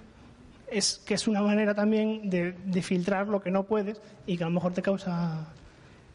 es 0.71 1.01
que 1.05 1.13
es 1.15 1.27
una 1.27 1.41
manera 1.41 1.73
también 1.75 2.29
de, 2.29 2.53
de 2.65 2.81
filtrar 2.81 3.27
lo 3.27 3.41
que 3.41 3.51
no 3.51 3.63
puedes 3.63 4.01
y 4.25 4.37
que 4.37 4.43
a 4.43 4.47
lo 4.47 4.53
mejor 4.53 4.73
te 4.73 4.81
causa 4.81 5.47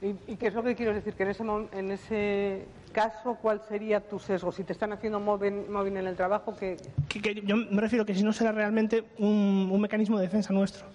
¿Y, 0.00 0.32
y 0.32 0.36
qué 0.36 0.48
es 0.48 0.54
lo 0.54 0.64
que 0.64 0.74
quiero 0.74 0.92
decir? 0.92 1.14
Que 1.14 1.22
en 1.22 1.28
ese, 1.30 1.44
en 1.72 1.90
ese 1.92 2.64
caso, 2.92 3.38
¿cuál 3.40 3.60
sería 3.68 4.00
tu 4.00 4.18
sesgo? 4.18 4.50
Si 4.50 4.64
te 4.64 4.72
están 4.72 4.92
haciendo 4.92 5.20
mobbing, 5.20 5.70
mobbing 5.72 5.96
en 5.96 6.08
el 6.08 6.16
trabajo, 6.16 6.56
¿qué 6.58 6.76
que- 7.08 7.20
que 7.22 7.40
yo 7.42 7.56
me 7.56 7.80
refiero 7.80 8.04
que 8.04 8.12
si 8.12 8.24
no 8.24 8.32
será 8.32 8.50
realmente 8.50 9.04
un, 9.18 9.68
un 9.70 9.80
mecanismo 9.80 10.16
de 10.18 10.24
defensa 10.24 10.52
nuestro. 10.52 10.86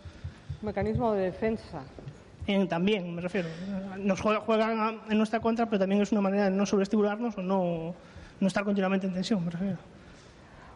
mecanismo 0.61 1.13
de 1.13 1.21
defensa? 1.21 1.83
En- 2.47 2.67
también, 2.67 3.15
me 3.15 3.21
refiero. 3.21 3.47
Nos 3.97 4.19
juega- 4.19 4.41
juegan 4.41 4.77
a- 4.79 4.95
en 5.09 5.17
nuestra 5.17 5.39
contra, 5.39 5.67
pero 5.67 5.79
también 5.79 6.01
es 6.01 6.11
una 6.11 6.19
manera 6.21 6.45
de 6.45 6.51
no 6.51 6.65
sobreestimularnos 6.65 7.37
o 7.37 7.41
no, 7.41 7.95
no 8.39 8.47
estar 8.47 8.63
continuamente 8.63 9.07
en 9.07 9.13
tensión, 9.13 9.43
me 9.43 9.51
refiero. 9.51 9.77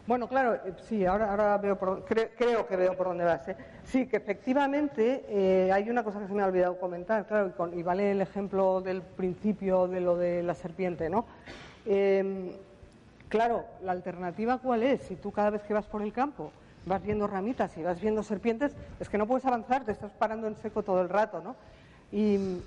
Bueno, 0.06 0.28
claro, 0.28 0.54
eh, 0.54 0.74
sí, 0.88 1.06
ahora, 1.06 1.30
ahora 1.30 1.58
veo 1.58 1.78
por, 1.78 2.04
cre- 2.04 2.30
creo 2.36 2.66
que 2.66 2.74
veo 2.76 2.96
por 2.96 3.06
dónde 3.06 3.24
vas. 3.24 3.46
¿eh? 3.48 3.56
Sí, 3.84 4.06
que 4.08 4.16
efectivamente 4.16 5.24
eh, 5.28 5.70
hay 5.72 5.88
una 5.88 6.02
cosa 6.02 6.18
que 6.18 6.26
se 6.26 6.32
me 6.34 6.42
ha 6.42 6.46
olvidado 6.46 6.78
comentar, 6.80 7.24
claro, 7.26 7.48
y, 7.48 7.52
con- 7.52 7.78
y 7.78 7.82
vale 7.84 8.10
el 8.10 8.20
ejemplo 8.20 8.80
del 8.80 9.02
principio 9.02 9.86
de 9.86 10.00
lo 10.00 10.16
de 10.16 10.42
la 10.42 10.54
serpiente, 10.54 11.08
¿no? 11.08 11.24
Eh, 11.86 12.56
claro, 13.28 13.64
la 13.82 13.92
alternativa 13.92 14.58
cuál 14.58 14.82
es? 14.82 15.02
Si 15.02 15.14
tú 15.16 15.30
cada 15.30 15.50
vez 15.50 15.62
que 15.62 15.74
vas 15.74 15.86
por 15.86 16.02
el 16.02 16.12
campo 16.12 16.52
vas 16.84 17.00
viendo 17.04 17.28
ramitas 17.28 17.76
y 17.78 17.82
vas 17.84 18.00
viendo 18.00 18.24
serpientes, 18.24 18.76
es 18.98 19.08
que 19.08 19.16
no 19.18 19.28
puedes 19.28 19.46
avanzar, 19.46 19.84
te 19.84 19.92
estás 19.92 20.10
parando 20.14 20.48
en 20.48 20.56
seco 20.56 20.82
todo 20.82 21.00
el 21.00 21.08
rato, 21.08 21.40
¿no? 21.40 21.54
Y 22.10 22.60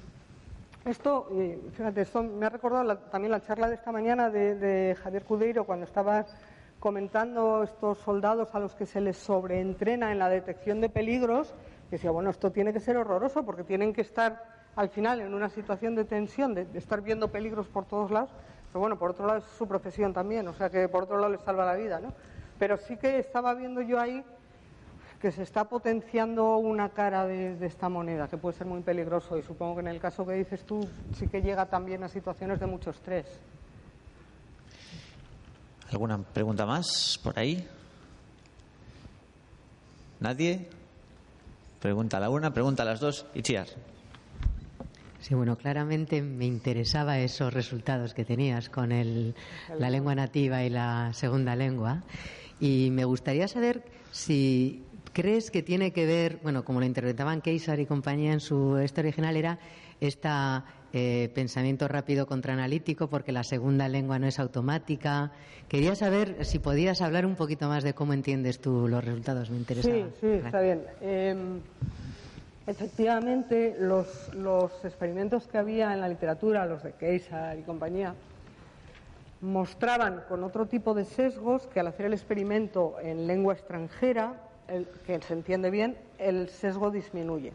esto, 0.85 1.27
eh, 1.31 1.59
fíjate, 1.71 2.01
esto 2.01 2.23
me 2.23 2.45
ha 2.45 2.49
recordado 2.49 2.83
la- 2.83 3.09
también 3.09 3.31
la 3.31 3.41
charla 3.41 3.67
de 3.69 3.75
esta 3.75 3.91
mañana 3.91 4.29
de, 4.29 4.55
de 4.55 4.95
Javier 4.95 5.23
Cudeiro 5.23 5.65
cuando 5.65 5.85
estaba 5.85 6.25
comentando 6.79 7.63
estos 7.63 7.97
soldados 7.99 8.53
a 8.53 8.59
los 8.59 8.75
que 8.75 8.85
se 8.85 9.01
les 9.01 9.17
sobreentrena 9.17 10.11
en 10.11 10.19
la 10.19 10.29
detección 10.29 10.81
de 10.81 10.89
peligros. 10.89 11.55
y 11.87 11.91
Decía, 11.91 12.11
bueno, 12.11 12.29
esto 12.29 12.51
tiene 12.51 12.73
que 12.73 12.79
ser 12.79 12.97
horroroso 12.97 13.43
porque 13.43 13.63
tienen 13.63 13.93
que 13.93 14.01
estar 14.01 14.43
al 14.75 14.89
final 14.89 15.21
en 15.21 15.33
una 15.33 15.49
situación 15.49 15.95
de 15.95 16.05
tensión, 16.05 16.53
de, 16.53 16.65
de 16.65 16.77
estar 16.77 17.01
viendo 17.01 17.29
peligros 17.31 17.67
por 17.67 17.85
todos 17.85 18.11
lados. 18.11 18.29
Pero 18.67 18.81
bueno, 18.81 18.99
por 18.99 19.11
otro 19.11 19.25
lado 19.25 19.39
es 19.39 19.45
su 19.45 19.67
profesión 19.67 20.13
también, 20.13 20.47
o 20.47 20.53
sea 20.53 20.69
que 20.69 20.87
por 20.89 21.03
otro 21.03 21.17
lado 21.17 21.31
les 21.31 21.41
salva 21.41 21.65
la 21.65 21.75
vida, 21.75 21.99
¿no? 21.99 22.11
Pero 22.59 22.77
sí 22.77 22.97
que 22.97 23.17
estaba 23.19 23.53
viendo 23.53 23.81
yo 23.81 23.99
ahí 23.99 24.23
que 25.25 25.31
se 25.31 25.41
está 25.41 25.63
potenciando 25.67 26.57
una 26.57 26.89
cara 26.89 27.25
de, 27.25 27.55
de 27.55 27.65
esta 27.65 27.89
moneda, 27.89 28.27
que 28.27 28.37
puede 28.37 28.55
ser 28.55 28.67
muy 28.67 28.81
peligroso 28.81 29.35
y 29.39 29.41
supongo 29.41 29.73
que 29.73 29.81
en 29.81 29.87
el 29.87 29.99
caso 29.99 30.23
que 30.23 30.33
dices 30.33 30.63
tú 30.67 30.87
sí 31.17 31.25
que 31.25 31.41
llega 31.41 31.65
también 31.65 32.03
a 32.03 32.07
situaciones 32.07 32.59
de 32.59 32.67
mucho 32.67 32.91
estrés. 32.91 33.25
¿Alguna 35.89 36.19
pregunta 36.19 36.67
más 36.67 37.19
por 37.23 37.39
ahí? 37.39 37.67
¿Nadie? 40.19 40.67
Pregunta 41.81 42.17
a 42.17 42.19
la 42.19 42.29
una, 42.29 42.53
pregunta 42.53 42.83
a 42.83 42.85
las 42.85 42.99
dos 42.99 43.25
y 43.33 43.41
chiar. 43.41 43.65
Sí, 45.21 45.33
bueno, 45.33 45.55
claramente 45.55 46.21
me 46.21 46.45
interesaba 46.45 47.17
esos 47.17 47.51
resultados 47.51 48.13
que 48.13 48.25
tenías 48.25 48.69
con 48.69 48.91
el- 48.91 49.33
la 49.79 49.89
lengua 49.89 50.13
nativa 50.13 50.63
y 50.63 50.69
la 50.69 51.13
segunda 51.13 51.55
lengua. 51.55 52.03
Y 52.59 52.91
me 52.91 53.05
gustaría 53.05 53.47
saber 53.47 53.83
si 54.11 54.83
crees 55.15 55.49
que 55.49 55.63
tiene 55.63 55.93
que 55.93 56.05
ver, 56.05 56.39
bueno, 56.43 56.65
como 56.65 56.81
lo 56.81 56.85
interpretaban 56.85 57.39
Keisar 57.39 57.79
y 57.79 57.85
compañía 57.85 58.33
en 58.33 58.41
su 58.41 58.77
historia 58.83 59.09
original, 59.09 59.37
era 59.37 59.57
este 60.01 60.27
pensamiento 61.33 61.87
rápido 61.87 62.27
contra 62.27 62.53
analítico, 62.53 63.07
porque 63.07 63.31
la 63.31 63.43
segunda 63.43 63.87
lengua 63.87 64.19
no 64.19 64.27
es 64.27 64.39
automática. 64.39 65.31
Quería 65.69 65.95
saber 65.95 66.43
si 66.45 66.59
podías 66.59 67.01
hablar 67.01 67.25
un 67.25 67.35
poquito 67.35 67.69
más 67.69 67.83
de 67.83 67.93
cómo 67.93 68.11
entiendes 68.11 68.59
tú 68.59 68.89
los 68.89 69.03
resultados. 69.03 69.49
Me 69.49 69.57
interesaba. 69.57 69.95
Sí, 69.95 70.05
sí, 70.19 70.27
está 70.27 70.59
bien. 70.59 70.83
Eh, 70.99 71.35
efectivamente, 72.67 73.75
los, 73.79 74.33
los 74.33 74.83
experimentos 74.83 75.47
que 75.47 75.57
había 75.57 75.93
en 75.93 76.01
la 76.01 76.09
literatura, 76.09 76.65
los 76.65 76.83
de 76.83 76.91
Keisar 76.91 77.57
y 77.57 77.61
compañía, 77.61 78.13
mostraban 79.39 80.23
con 80.27 80.43
otro 80.43 80.65
tipo 80.65 80.93
de 80.93 81.05
sesgos 81.05 81.67
que 81.67 81.79
al 81.79 81.87
hacer 81.87 82.05
el 82.07 82.13
experimento 82.13 82.95
en 83.01 83.27
lengua 83.27 83.53
extranjera, 83.53 84.44
el- 84.67 84.87
que 85.05 85.19
se 85.21 85.33
entiende 85.33 85.69
bien, 85.69 85.97
el 86.17 86.49
sesgo 86.49 86.91
disminuye. 86.91 87.53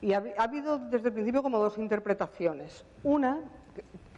Y 0.00 0.12
ha, 0.12 0.22
ha 0.38 0.42
habido 0.44 0.78
desde 0.78 1.08
el 1.08 1.14
principio 1.14 1.42
como 1.42 1.58
dos 1.58 1.78
interpretaciones. 1.78 2.84
Una, 3.02 3.40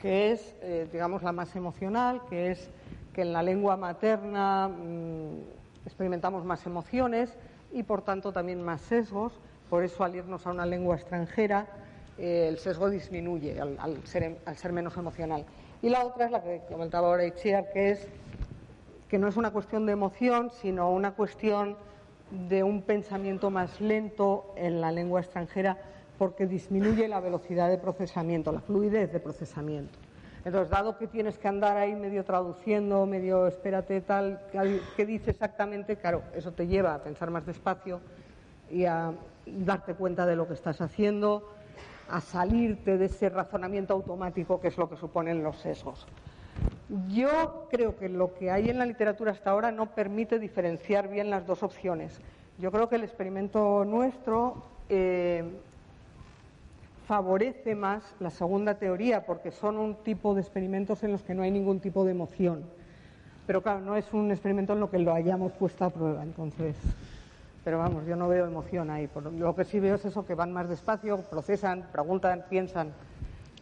que- 0.00 0.30
es, 0.32 0.54
eh, 0.62 0.88
digamos, 0.92 1.22
la 1.22 1.32
más 1.32 1.54
emocional, 1.56 2.22
que 2.30 2.50
es 2.52 2.70
que 3.12 3.22
en 3.22 3.32
la 3.32 3.42
lengua 3.42 3.76
materna 3.76 4.68
mm, 4.68 5.40
experimentamos 5.86 6.44
más 6.44 6.64
emociones 6.66 7.36
y, 7.72 7.82
por 7.82 8.02
tanto, 8.02 8.32
también 8.32 8.62
más 8.62 8.80
sesgos. 8.82 9.32
Por 9.68 9.82
eso, 9.84 10.04
al 10.04 10.14
irnos 10.14 10.46
a 10.46 10.50
una 10.50 10.64
lengua 10.66 10.96
extranjera, 10.96 11.66
eh, 12.16 12.46
el 12.48 12.58
sesgo 12.58 12.88
disminuye 12.90 13.60
al, 13.60 13.76
al 13.80 14.06
ser, 14.06 14.22
em- 14.22 14.36
al 14.44 14.56
ser 14.56 14.72
menos 14.72 14.96
emocional. 14.96 15.44
Y 15.82 15.88
la 15.88 16.04
otra 16.04 16.26
es 16.26 16.30
la 16.32 16.42
que 16.42 16.62
comentaba 16.70 17.08
ahora 17.08 17.24
Itziar, 17.26 17.70
que 17.72 17.90
es 17.90 18.08
que 19.08 19.18
no 19.18 19.26
es 19.28 19.36
una 19.36 19.50
cuestión 19.52 19.86
de 19.86 19.92
emoción, 19.92 20.50
sino 20.50 20.90
una 20.90 21.12
cuestión 21.12 21.76
de 22.30 22.62
un 22.62 22.82
pensamiento 22.82 23.50
más 23.50 23.80
lento 23.80 24.52
en 24.56 24.80
la 24.80 24.92
lengua 24.92 25.20
extranjera 25.20 25.78
porque 26.18 26.46
disminuye 26.46 27.08
la 27.08 27.20
velocidad 27.20 27.68
de 27.68 27.78
procesamiento, 27.78 28.52
la 28.52 28.60
fluidez 28.60 29.12
de 29.12 29.20
procesamiento. 29.20 29.98
Entonces, 30.44 30.70
dado 30.70 30.98
que 30.98 31.06
tienes 31.06 31.38
que 31.38 31.48
andar 31.48 31.76
ahí 31.76 31.94
medio 31.94 32.24
traduciendo, 32.24 33.06
medio 33.06 33.46
espérate 33.46 34.00
tal, 34.00 34.40
¿qué- 34.50 34.80
¿qué 34.96 35.06
dice 35.06 35.30
exactamente? 35.30 35.96
Claro, 35.96 36.22
eso 36.34 36.52
te 36.52 36.66
lleva 36.66 36.94
a 36.94 37.02
pensar 37.02 37.30
más 37.30 37.44
despacio 37.46 38.00
y 38.70 38.84
a 38.84 39.12
darte 39.46 39.94
cuenta 39.94 40.26
de 40.26 40.36
lo 40.36 40.46
que 40.46 40.54
estás 40.54 40.80
haciendo, 40.80 41.54
a 42.08 42.20
salirte 42.20 42.98
de 42.98 43.06
ese 43.06 43.28
razonamiento 43.28 43.94
automático 43.94 44.60
que 44.60 44.68
es 44.68 44.78
lo 44.78 44.88
que 44.88 44.96
suponen 44.96 45.42
los 45.42 45.58
sesgos. 45.58 46.06
Yo 47.08 47.66
creo 47.70 47.96
que 47.96 48.08
lo 48.08 48.34
que 48.34 48.50
hay 48.50 48.70
en 48.70 48.78
la 48.78 48.86
literatura 48.86 49.32
hasta 49.32 49.50
ahora 49.50 49.70
no 49.70 49.94
permite 49.94 50.38
diferenciar 50.38 51.08
bien 51.08 51.28
las 51.28 51.46
dos 51.46 51.62
opciones. 51.62 52.18
Yo 52.58 52.72
creo 52.72 52.88
que 52.88 52.96
el 52.96 53.04
experimento 53.04 53.84
nuestro 53.84 54.64
eh, 54.88 55.44
favorece 57.06 57.74
más 57.74 58.02
la 58.20 58.30
segunda 58.30 58.74
teoría 58.74 59.26
porque 59.26 59.50
son 59.50 59.76
un 59.76 59.96
tipo 59.96 60.34
de 60.34 60.40
experimentos 60.40 61.02
en 61.04 61.12
los 61.12 61.22
que 61.22 61.34
no 61.34 61.42
hay 61.42 61.50
ningún 61.50 61.80
tipo 61.80 62.04
de 62.04 62.12
emoción. 62.12 62.64
Pero 63.46 63.62
claro, 63.62 63.80
no 63.80 63.96
es 63.96 64.12
un 64.12 64.30
experimento 64.30 64.72
en 64.72 64.80
lo 64.80 64.90
que 64.90 64.98
lo 64.98 65.12
hayamos 65.12 65.52
puesto 65.52 65.84
a 65.84 65.90
prueba, 65.90 66.22
entonces. 66.22 66.76
Pero 67.64 67.78
vamos, 67.78 68.06
yo 68.06 68.16
no 68.16 68.28
veo 68.28 68.46
emoción 68.46 68.90
ahí. 68.90 69.08
lo 69.38 69.54
que 69.54 69.64
sí 69.64 69.78
veo 69.78 69.96
es 69.96 70.04
eso, 70.04 70.24
que 70.24 70.34
van 70.34 70.52
más 70.52 70.68
despacio, 70.68 71.18
procesan, 71.30 71.86
preguntan, 71.92 72.44
piensan. 72.48 72.92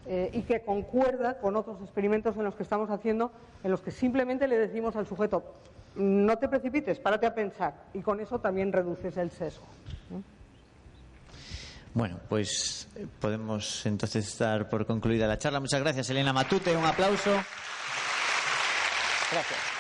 Eh, 0.09 0.31
y 0.33 0.43
que 0.43 0.61
concuerda 0.61 1.39
con 1.39 1.57
otros 1.57 1.81
experimentos 1.83 2.37
en 2.37 2.45
los 2.45 2.55
que 2.55 2.63
estamos 2.63 2.91
haciendo, 2.91 3.33
en 3.65 3.73
los 3.73 3.81
que 3.81 3.91
simplemente 3.91 4.47
le 4.47 4.57
decimos 4.57 4.95
al 4.95 5.05
sujeto, 5.05 5.43
no 5.97 6.39
te 6.39 6.49
precipites, 6.49 7.01
párate 7.01 7.27
a 7.27 7.35
pensar. 7.35 7.75
Y 7.93 8.03
con 8.03 8.21
eso 8.21 8.39
también 8.39 8.73
reduces 8.73 9.17
el 9.17 9.31
sesgo. 9.31 9.67
Bueno, 11.95 12.21
pues 12.29 12.89
eh, 12.95 13.07
podemos 13.21 13.85
entonces 13.87 14.39
dar 14.39 14.69
por 14.69 14.85
concluida 14.87 15.27
la 15.27 15.39
charla. 15.39 15.61
Muchas 15.61 15.81
gracias, 15.81 16.11
Elena 16.11 16.33
Matute. 16.33 16.77
Un 16.77 16.85
aplauso. 16.85 17.31
Gracias. 19.33 19.76